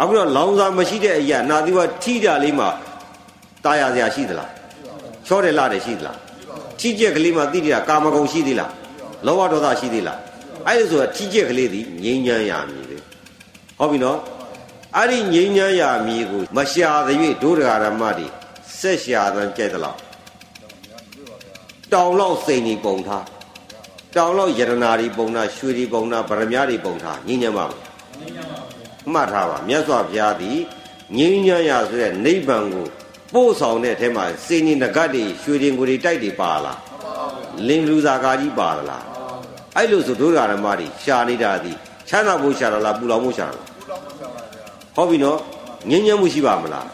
[0.00, 2.66] အခုတော့လောင်စာမရှိတဲ့အရာနာသီဝထိတာလေးမှ
[3.64, 4.50] တာယာစရာရှိသလား
[5.26, 6.16] ချောတယ်လာတယ်ရှိသလား
[6.80, 8.70] ထိကျက်ကလေးမှတိတိကာမဂုဏ်ရှိသေးလား
[9.26, 10.18] လောဘဒေါသရှိသေးလား
[10.66, 12.96] အဲ့ဒါဆိုတာထိကျက်ကလေးသည်ငြိမ်းချမ်းရာမည်ပဲ
[13.78, 14.18] ဟုတ်ပြီနော်
[14.96, 18.26] အဲ့ဒီငြိမ်းချမ်းရာမည်ကိုမရှာသရွေ့ဒုဒဂရမတွေ
[18.78, 19.98] ဆက်ရှာသံကြိုက်သလား
[21.92, 23.26] တောင်လောက်စိန်ကြီးပုံထား
[24.16, 27.80] တောင်လောက်ယရနာတွေပုံနာရွှေတွေပုံနာဗရမ ्या တွေပုံထားငြိမ်းချမ်းပါဘူး
[28.18, 30.58] ငြိမ်းချမ်းပါဘူးမှတ်ထားပါမြတ်စွာဘုရားသည်
[31.18, 32.86] ငြိမ်းချမ်းရာဆိုတဲ့နိဗ္ဗာန်ကို
[33.34, 36.78] ပို့ဆောင်တဲ့အထဲမှာစေနီနဂတ်တွေရွှေတင်ကိုတွေတိုက်တွေပါလား
[37.66, 39.04] လင်လူစာကာကြီးပါလား
[39.76, 41.76] အဲ့လိုဆိုဒုက္ခဓမ္မတွေရှာနေတာသည်
[42.08, 43.69] ချမ်းသာဖို့ရှာတာလားပူလောင်ဖို့ရှာတာလား
[45.00, 45.38] ဟုတ်ပြီနော်
[45.90, 46.86] ငြိမ်းချမ်းမှုရှိပါမလား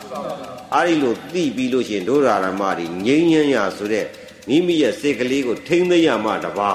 [0.74, 4.05] အဲ့ဒီလိုသိပြီးလို့ရှိရင်ဒုရဓမ္မတွေငြိမ်းချမ်းရာဆိုတဲ့
[4.49, 6.70] မိမိရဲ့စိတ်ကလေးကိုထိမ့်သိရမှတပါ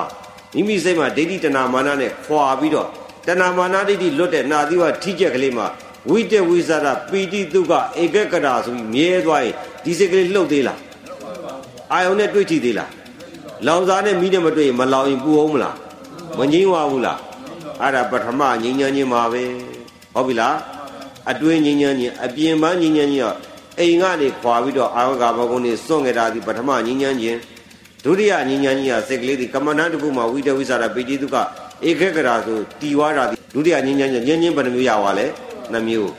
[0.53, 2.87] မိမိစိတ်မှာဒိဋ္ဌိတဏမာနနဲ့ခွာပြီးတော့
[3.27, 5.67] တဏမာနဒိဋ္ဌိလွတ်တဲ့နာသီဝထိကျက်ကလေးမှာ
[6.09, 10.79] ဝိတ္တဝိဇာရပီတိတုကဧကကရာဆိုပြီးမြဲသွားရင်ဒီစိတ်ကလေးလှုပ်သေးလား
[11.93, 12.91] အာယုံနဲ့တွေ့ကြည့်သေးလား
[13.67, 15.75] လောင်စားနဲ့မိနဲ့မတွေ့ရင်မလောင်ရင်ပူအောင်မလား
[16.37, 17.19] မငြိမ်းဝဘူးလား
[17.81, 19.43] အဲ့ဒါပထမငြိမ်းချမ်းခြင်းပါပဲ
[20.13, 20.55] ဟုတ်ပြီလား
[21.29, 23.35] အတွင်းငြိမ်းချမ်းခြင်းအပြင်ပန်းငြိမ်းချမ်းခြင်းက
[23.79, 27.37] အိမ်ကနေခွာပြီးတော့အာဝကဘကုန်းနေစွန့်ခဲ့တာဒီပထမငြိမ်းချမ်းခြင်း
[28.03, 31.37] ဒုတိယငြိမ်းချမ်းခြင်းကစိတ်ကလေးဒီကမ္မန္တတခုမှာဝိတဝိသရာပိတိတုက
[31.87, 35.25] ဧကကရာဆိုတီဝါတာဒီဒုတိယငြိမ်းချမ်းခြင်းငြိမ်းချင်းဘယ်နှမျိုးရပါလဲ
[35.73, 36.11] နှမျိုး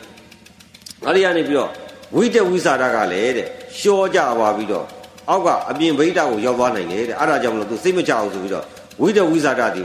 [1.07, 1.71] အဲ့ဒီကနေပြီးတော့
[2.15, 3.47] ဝိတဝိသရာကလည်းတဲ့
[3.79, 4.87] လျှောကြပါပြီးတော့
[5.31, 8.65] အောက်ကအပြင်ဗိဒ္ဓကိုရောက်သွားနိုင်တယ်တဲ့အဲ့ဒါကြောင့်မလို့သူစိတ်မချအောင်ဆိုပြီးတော့
[9.01, 9.83] ဝိတဝိသရာဒီ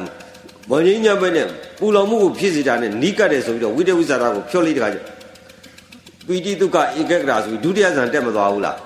[0.72, 1.48] မငြိမ်းချမ်းပဲနဲ့
[1.80, 5.00] ပူလောင်မှုကိုဖြစ်စေတာနဲ့နီးကပ်တယ်ဆိုပြီးတော့ဝိတဝိသရာကိုဖြောလိုက်တဲ့ခါကျ
[6.28, 8.78] ပီတိတုကဧကကရာဆိုပြီးဒုတိယဇန်တက်မသွားဘူးလား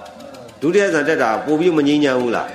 [0.61, 2.47] ဒုတိယဇန်တက်တာပို့ပြီးမငြိမ်းချမ်းဘူးလား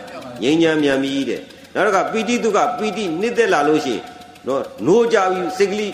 [0.42, 1.40] ငြိမ်းချမ်းမြန်ပြီတဲ့
[1.74, 4.02] နောက်တော့ကပီတိတုကပီတိနှစ်သက်လာလို့ရှိရင်
[4.46, 5.92] နော်နိုးကြပြီးစိတ်ကလေး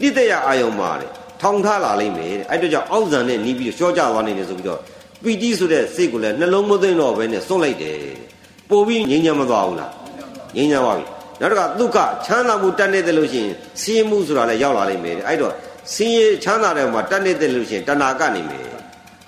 [0.00, 1.10] နှစ်သက်ရအာယုံမှာတဲ့
[1.40, 4.80] ထောင်ထားလာလိမ့်မယ်တဲ့အဲ့တော့ကြောင့်အောက်ဇန်နဲ့နီးပြီးရှော့ကြသွားနေတယ်ဆိုပြီးတော့
[5.22, 7.98] ပီတိဆိုတဲ့စိတ်ကိုလည်းနှလုံးမသွင်းတော့ဘဲနဲ့စွန့်လိုက်တယ်
[8.70, 9.92] ပို့ပြီးငြိမ်းချမ်းမသွားဘူးလား
[10.56, 11.06] ငြိမ်းချမ်းသွားပြီ
[11.40, 15.52] နောက်တော့ကဒုက္ခချမ်းသာမှုတတ်နေတယ်လို့ရှိရင်ဆင်းရဲမှုဆိုတာလည်းရောက်လာလိမ့်မယ်တဲ့အဲ့တော့
[15.94, 18.64] ဆင်းရဲချမ်းသာတဲ့မှာတတ်နေတယ်လို့ရှိရင်တဏှာကနေမယ်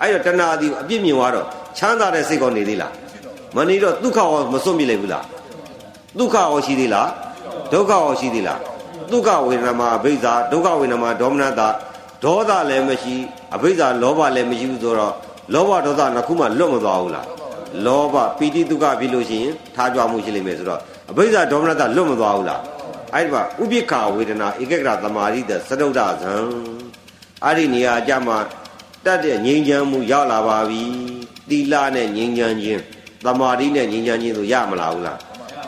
[0.01, 1.47] အဲ့တော့တဏှာဒီအပြစ်မြင်သွားတော့
[1.77, 2.93] ချမ်းသာတဲ့စိတ်ကောနေသေးလား
[3.55, 5.25] မနေတော့ဒုက္ခရောမစွန့်ပြစ်လိုက်ဘူးလား
[6.19, 7.09] ဒုက္ခရောရှိသေးလား
[7.73, 8.59] ဒုက္ခရောရှိသေးလား
[9.11, 11.67] ဒုက္ခဝေဒနာမှာအဘိဇာဒုက္ခဝေဒနာမှာဒေါမနတာ
[12.23, 13.15] ဒေါသလည်းမရှိ
[13.55, 15.13] အဘိဇာလောဘလည်းမရှိဘူးဆိုတော့
[15.53, 17.27] လောဘဒေါသနှစ်ခုမှလွတ်မသွားဘူးလား
[17.85, 20.81] လောဘပီတိဒုက္ခဖြစ်လို့ရှိရင်ထားကြွမှုရှိလိမ့်မယ်ဆိုတော့
[21.11, 22.61] အဘိဇာဒေါမနတာလွတ်မသွားဘူးလား
[23.13, 26.33] အဲ့ဒီမှာဥပိ္ပခာဝေဒနာဧကဂရသမာဓိတဲ့သရုဒ္ဓဇံ
[27.45, 28.37] အဲ့ဒီနေရာအကြမှာ
[29.05, 30.83] တတ်တဲ့ငြိမ်းချမ်းမှုရောက်လာပါပြီ
[31.49, 32.81] သီလနဲ့ငြိမ်းချမ်းခြင်း
[33.25, 35.17] သမာဓိနဲ့ငြိမ်းချမ်းခြင်းဆိုရမလားဘူးလား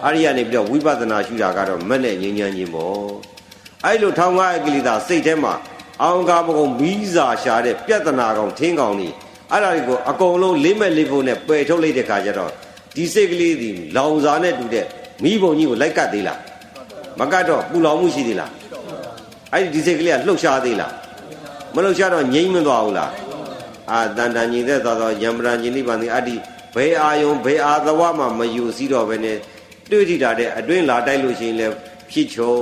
[0.04, 3.06] အဲ့ဒီကနေပြီးတော့ဝိပဿနာရှုတာကတော့မက်နဲ့ငြိမ်းချမ်းခြင်းပေါ့
[3.86, 5.54] အဲ့လိုထောင်ကားအကိလေသာစိတ်ထဲမှာ
[6.02, 9.12] အောင်ကားမကုံမီးစာရှာတဲ့ပြဿနာကောင်ထင်းကောင်นี่
[9.52, 12.52] အဲ့ဒါတွေကိုအကုန်လုံးလေးမဲ့လေးဖို့နဲ့ပယ်ထုတ်လိုက်တဲ့ခါကျတော့
[12.96, 14.86] ဒီစိတ်ကလေးဒီလောင်စာနဲ့တူတဲ့
[15.24, 16.40] မိဘုံကြီးကိုလိုက်ကတ်သေးလား
[17.20, 18.52] မကတ်တော့ပူလောင်မှုရှိသေးလား
[19.54, 20.94] အဲ့ဒီဒီစိတ်ကလေးကလှုပ်ရှားသေးလား
[21.76, 23.12] မလှုပ်ရှားတော့ငြိမ့်မသွားဘူးလား
[23.92, 26.36] အာတန်တန်ညီတဲ့သောသောယံပရံညီနိဗ္ဗာန်ဒီအတ္တိ
[26.76, 29.38] ဘယ်အာယုံဘယ်အာသဝမှမယူစည်းတော့ဘဲနဲ့
[29.90, 31.74] တွေ့ထိတာတဲ့အတွင်းလာတိုက်လို့ရှိရင်လည်း
[32.12, 32.54] ဖြစ်ချုံ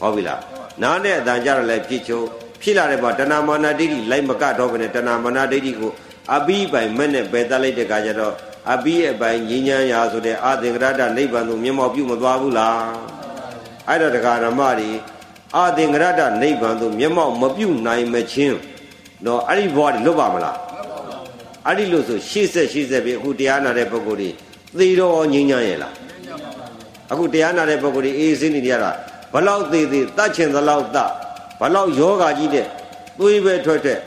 [0.00, 0.40] ဟုတ်ပြီလား
[0.82, 2.20] နားနဲ့အတန်ကြတော့လည်းဖြစ်ချုံ
[2.62, 5.92] ဖြစ်လာတဲ့ဘာတဏမာနာဒိဋ္ဌိလိုက်မကတော့ဘဲနဲ့တဏမာနာဒိဋ္ဌိကို
[6.34, 8.34] အဘိပိုင်မဲ့နဲ့ပယ်တတ်လိုက်တဲ့ခါကျတော့
[8.74, 12.80] အဘိရဲ့ပိုင်ငြိမ်းချမ်းရာဆိုတဲ့အာသင်္ကရတနိဗ္ဗာန်သို့မျက်မှောက်ပြုမသွားဘူးလား
[13.88, 14.90] အဲ့တော့တရားဓမ္မတွေ
[15.56, 18.58] အာသင်္ကရတနိဗ္ဗာန်သို့မျက်မှောက်မပြုနိုင်မချင်း
[19.26, 20.56] တော့အဲ့ဒီဘဝတွေလွတ်ပါမလား
[21.66, 24.30] အဲ့ဒီလို့ဆိုရှေ့ဆက်ရှေ့ဆက်ပြီးအခုတရားနာတဲ့ပုဂ္ဂိုလ်တွေ
[24.78, 25.94] သေတော့ငြိမ်းချမ်းရဲ့လား
[27.12, 28.90] အခုတရားနာတဲ့ပုဂ္ဂိုလ်တွေအေးစင်းနေကြတာ
[29.32, 31.10] ဘလောက်သေးသေးတတ်ချင်သလောက်တတ်
[31.60, 32.66] ဘလောက်ယောဂကြီးတဲ့
[33.18, 33.98] သွေးပဲထွက်တဲ့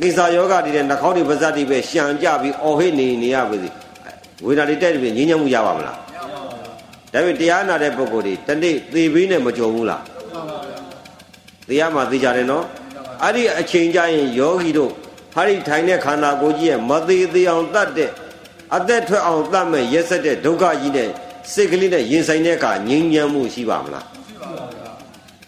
[0.00, 3.68] ကိစ္စယောဂတွေတဲ့နှာခေါင်းတွေပါးစပ်တွေပဲရှံကြပြီးအော်ဟစ်နေနေရပါစေ
[4.44, 5.96] ဝေဒနာတွေတက်ပြီးငြိမ်းချမ်းမှုရပါမလား
[7.12, 10.02] ဒါပေမဲ့တရားနာတဲ့ပုဂ္ဂိုလ်တွေတနေ့သေပေးနဲ့မကြုံဘူးလား
[11.68, 12.64] တရားမှသိကြတယ်နော်
[13.22, 14.92] အဲ့ဒီအချိန်ကျရင်ယောဂီတို့
[15.34, 18.10] ဟာဒီထိုင်တဲ့ခန္ဓာကိုယ်ကြီးရဲ့မသေးသေးအောင်တတ်တဲ့
[18.76, 21.08] အသက်ထွက်အောင်တတ်မဲ့ရက်ဆက်တဲ့ဒုက္ခကြီးနဲ့
[21.52, 24.06] စိတ်ကလေးနဲ့ရင်ဆိုင်တဲ့အခါငြိမ်းချမ်းမှုရှိပါမလား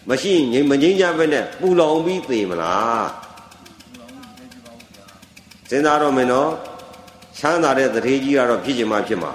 [0.09, 3.07] မရှိရင်မငြိမ်းချမ်းပဲနဲ့ပူလောင်ပြီးသေမလား
[5.69, 6.49] စဉ်းစားတော့မယ်နော်
[7.39, 9.31] ချမ်းသာတဲ့တထေးကြီးကတော့ဖြစ်ချင်မှဖြစ်မှာ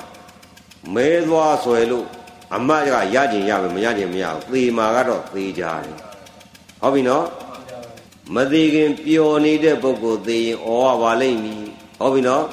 [0.94, 2.06] မဲသွားဆွဲလို့
[2.55, 5.97] အမတ်ကရကျင်ရမယ်မရကျင်မရဘူးသေမှာကတော့သေကြတယ်
[6.81, 7.26] ဟုတ်ပြီနော်
[8.35, 11.64] မသေးခင်ပျော်နေတဲ့ပုဂ္ဂိုလ်သေရင်ဩဝပါလိမ့်မည်
[12.01, 12.44] ဟုတ်ပြီနော်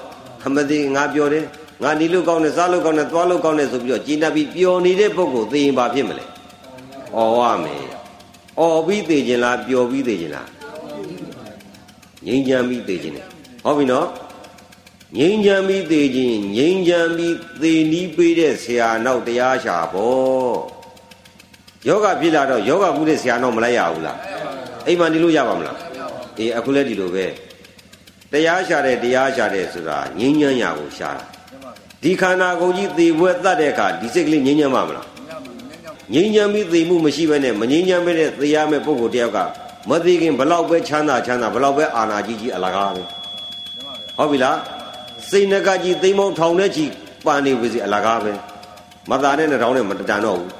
[0.56, 1.46] မသေးငါပျော်တယ်
[1.84, 7.84] ငါဒီလိုကောင်းတယ်စားလို့ကောင်းတယ်သွားလို့ကောင်းတယ်ဆိုပြီးတော့ကျင့်တတ်ပြီးပျော်နေတဲ့ပုဂ္ဂိုလ်သေရင်ဘာဖြစ်မလဲဩဝမယ်
[8.60, 10.48] ဩပြီးသေခြင်းလားပျော်ပြီးသေခြင်းလား
[12.26, 13.24] ငြိမ်းချမ်းပြီးသေခြင်းလေ
[13.64, 14.06] ဟုတ်ပြီနော်
[15.18, 20.56] ငြိမ်းချမ်းပြီးသေခြင်းငြိမ်းချမ်းပြီးသေနီးပေးတဲ့ဆရာနောက်တရားရှာပေါ့
[21.88, 24.18] ယောဂဖြစ်လာတော့ယောဂကုတဲ့ဆရာနောက်မလိုက်ရဘူးလား
[24.88, 25.78] အိမ်မှာဒီလိုရပါမလား
[26.40, 27.26] အေးအခုလည်းဒီလိုပဲ
[28.32, 31.24] တရားရှာတယ်တရားရှာတယ်ဆိုတာငြိမ်းချမ်းရာကိုရှာတာ
[32.04, 35.08] ဒီခန္ဓာကိုယ်ကြီးသေပွဲတတ်တဲ့အခါဒီစိတ်ကလေးငြိမ်းချမ်းမှာမလား
[36.14, 39.38] ငြိမ်းချမ်းပြီးသေမှုမရှိဘဲနဲ့မငြိမ်းချမ်းပဲနဲ့သေရမယ့်ပုဂ္ဂိုလ်တယောက်က
[39.90, 43.04] မသိခင်ဘလောက်ပဲချမ်းသာချမ်းသာဘလောက်ပဲအာနာကြီးကြီးအလကားပဲ
[44.18, 44.58] ဟုတ်ပြီလား
[45.32, 46.92] စိတ်နှကကြီးသိမ့်မောင်းထောင်တဲ့ကြီး
[47.26, 48.32] ပန်နေပြီစီအလကားပဲ
[49.10, 50.52] မသားနဲ့နှထောင်းနဲ့မတန်တော့ဘူး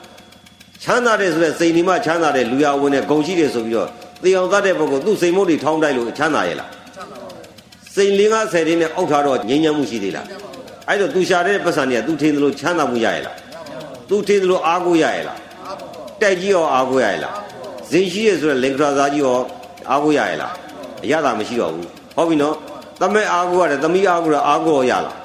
[0.84, 3.90] ချမ်းသာတယ်ဆိုတဲ့စိတ်ဒီမှချမ်းသာတဲ့လူရဝင်တဲ့ဂုံရှိတယ်ဆိုပြီးတော့
[4.24, 6.70] သေအောင်သတ်တဲ့ပုဂ္ဂိုလ်သူ့စိတ်မုတ်တွေထောင်းတိုက်လို့ချမ်းသာရဲ့လား
[7.96, 10.28] စိန်လေး50တင်းနဲ့အောက်ထားတော့ငြိမ်းချမ်းမှုရှိသေးလား
[10.88, 13.36] အဲ့တော့သူရှာတဲ့ပတ်စံတွေကသူထင်းသလိုချမ်းသာမှုရရဲ့လား
[14.10, 15.40] သူထင်းသလိုအားကိုးရရဲ့လား
[16.22, 17.36] တိုက်ကြီးရောအားကိုးရရဲ့လား
[17.92, 19.38] ဇင်ရှိရဆိုတဲ့လင်္ကာသားကြီးရော
[19.90, 20.54] အားကိုးရရဲ့လား
[21.04, 22.56] အရသာမရှိတော့ဘူးဟုတ်ပြီနော်
[23.02, 25.18] သမက်အားကိုးရတယ်သမီးအားကိုးရအားကိုးရလား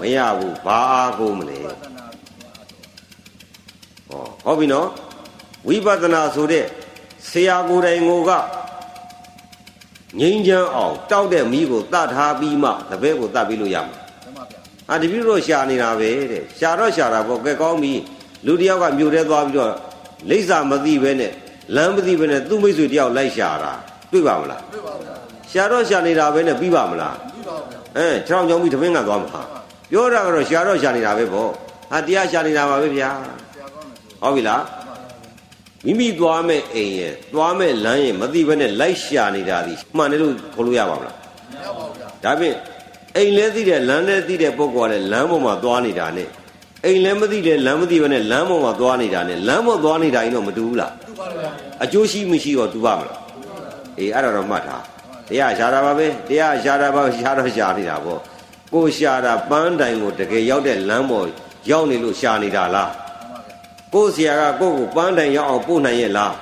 [0.00, 1.58] မရဘူးဘာအားကိုးမလဲ
[4.08, 4.88] ဟောဟုတ်ပြီနော်
[5.66, 6.64] ဝိပဿနာဆိုတဲ့
[7.30, 8.30] ဆရာကိုယ်တိုင်ကိုက
[10.18, 13.96] ငိမ့်ချမ်းအောင်တောက်တဲ့မိကိုတတ်ထားပြီးမှတပည့်ကိုတတ်ပြီးလို့ရမှာ
[14.90, 17.92] အာတပည့်တို့ရှာနေတာပဲတဲ့ရှာတော့ရှာတာပေါ့ကဲကောင်းပြီ
[18.46, 19.74] လူတယောက်ကမြို့ထဲသွားပြီးတော့
[20.28, 21.32] လိမ့်စာမသိပဲနဲ့
[21.74, 23.72] လမ်းမသိပဲနဲ့သူ့မိတ်ဆွေတယောက်လိုက်ရှာတာ
[24.12, 29.42] တွေ့ပါမလားတွေ့ပါဘူး ရှာတော့ရှာနေတာပဲနဲ့ပြီးပါမလားပြီးပါဘူးအဲခြေထောင်ကြောင်းပြီးတပင်းကသွားမှာ
[29.90, 31.50] ပြောတာကတော့ရှာတော့ရှာနေတာပဲပေါ့
[31.90, 33.10] ဟာတရားရှာနေတာပါပဲဗျာ
[34.22, 34.62] ဟုတ်ပြီလား
[35.84, 42.56] မိမိသွားမဲ့အိမ်ရဲ့သွားမဲ့လမ်းရဲ့မသိဘဲနဲ့လိုက်ရှာနေတာဒီမှန်တယ်လို့ခေါ်လို့ရပါမလားမရပါဘူးဗျာဒါဖြင့်
[43.16, 46.28] အိမ်လဲသိတဲ့လမ်းလဲသိတဲ့ပုဂ္ဂိုလ်ကလည်းလမ်းပေါ်မှာသွားနေတာနဲ့
[46.86, 51.50] အိမ်လဲမသိတဲ့လမ်းမသိဘဲနဲ့လမ်းပေါ်မှာသွားနေတာနဲ့လမ်းပေါ်သွားနေတာရင်တော့မတူဘူးလားတူပါဗျာ
[51.84, 53.18] အကျိုးရှိမရှိတော့တူပါမလား
[53.98, 54.82] အေးအဲ့ဒါတော့မှတ်ထား
[55.28, 58.20] တရားရှာတာပါပဲတရားရှာတာပါရှာတော့ရှာနေတာပေါ့
[58.72, 61.26] ကိုရှာတာပန်းတိုင်ကိုတကယ်ရောက်တဲ့လမ်းပေါ်
[61.70, 62.90] ရောက်နေလို့ရှာနေတာလား
[63.94, 66.34] ကိုဆရာကကိုကိုပန်းတိုင်ရောက်အောင်ပို့နိုင်ရဲ့လား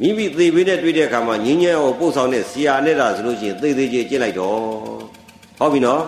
[0.00, 4.58] မိမိသေပေးနဲ့တွေ့တဲ့အခါမှာငင်းငယ်အောင်ပို့ဆောင်တဲ့ဆရာနဲ့တာဆိုလို့ရှိရင်သေသေးချင်းကျင့်လိုက်တော့
[5.58, 6.02] ဟုတ်ပြီနော်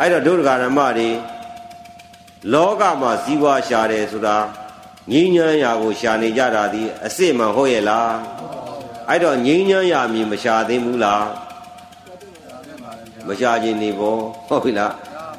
[0.00, 1.08] အဲ့တော့ဒုဒ္ဒဂရမတွေ
[2.52, 4.36] လောကမှာဇီဝရှာတယ်ဆိုတာ
[5.10, 8.12] ငင်းငယ်ရာကိုရှာနေကြတာဒီအစ်စ်မှဟုတ်ရဲ့လား
[9.08, 11.24] အဲ့တော့ငင်းငယ်ရာမြင်မရှာသေးဘူးလား
[13.28, 14.18] မရှာခြင်းနေပေါ်
[14.48, 14.92] ဟုတ်ပြီလား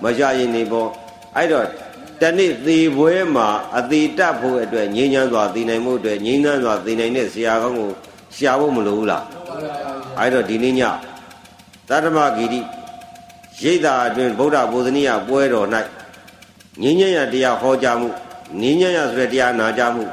[0.03, 0.89] မရှာခြင်းနေပေါ်
[1.35, 1.65] အဲ့တော့
[2.21, 7.89] တနေ့သေပွဲမှာအသေးတတ်ဖို့အတွက်ငြိမ်းချမ်းစွာသိနိုင်မှုအတွက်ငြိမ်းချမ်းစွာသိနိုင်တဲ့ဆရာကောင်းကို
[8.35, 9.23] ရှာဖို့မလိုဘူးလား
[10.19, 10.81] အဲ့တော့ဒီနေ့ည
[11.89, 12.59] သတ္တမဂီတိ
[13.61, 15.67] ရိတ်တာအတွင်ဗုဒ္ဓဘုဇနိယပွဲတော်၌
[16.81, 18.09] ငြိမ်းချမ်းရတရားဟောကြားမှု
[18.61, 20.03] ငြိမ်းချမ်းရဆိုတဲ့တရားနာကြားမှု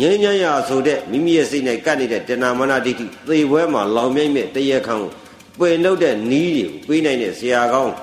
[0.00, 5.10] ငြိမ်းချမ်းရဆိုတဲ့မိမိရဲ့စိတ်နဲ့ကပ်နေတဲ့တဏမာနဒိဋ္ဌိသေပွဲမှာလောင်မြိုက်မဲ့တရားခံကို
[5.58, 7.94] ပယ်နှုတ်တဲ့နီးတွေကိုပေးနိုင်တဲ့ဆရာကောင်း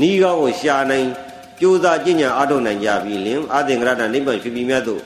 [0.00, 1.08] နီးကောင်းကိုရှာနိုင်
[1.60, 5.00] ကြိုးစားကြင်ညာအားထုတ်နိုင်ကြပြီလင်အာသင်္ကရတနိဗ္ဗာန်ဖြစ်ပြီးမြတ်သို့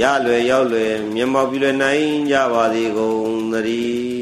[0.00, 4.13] ရလွယ်ရောက်လွယ်မျက်မှောက်ပြုလွယ်နိုင်ကြပါစေကုန်သတည်း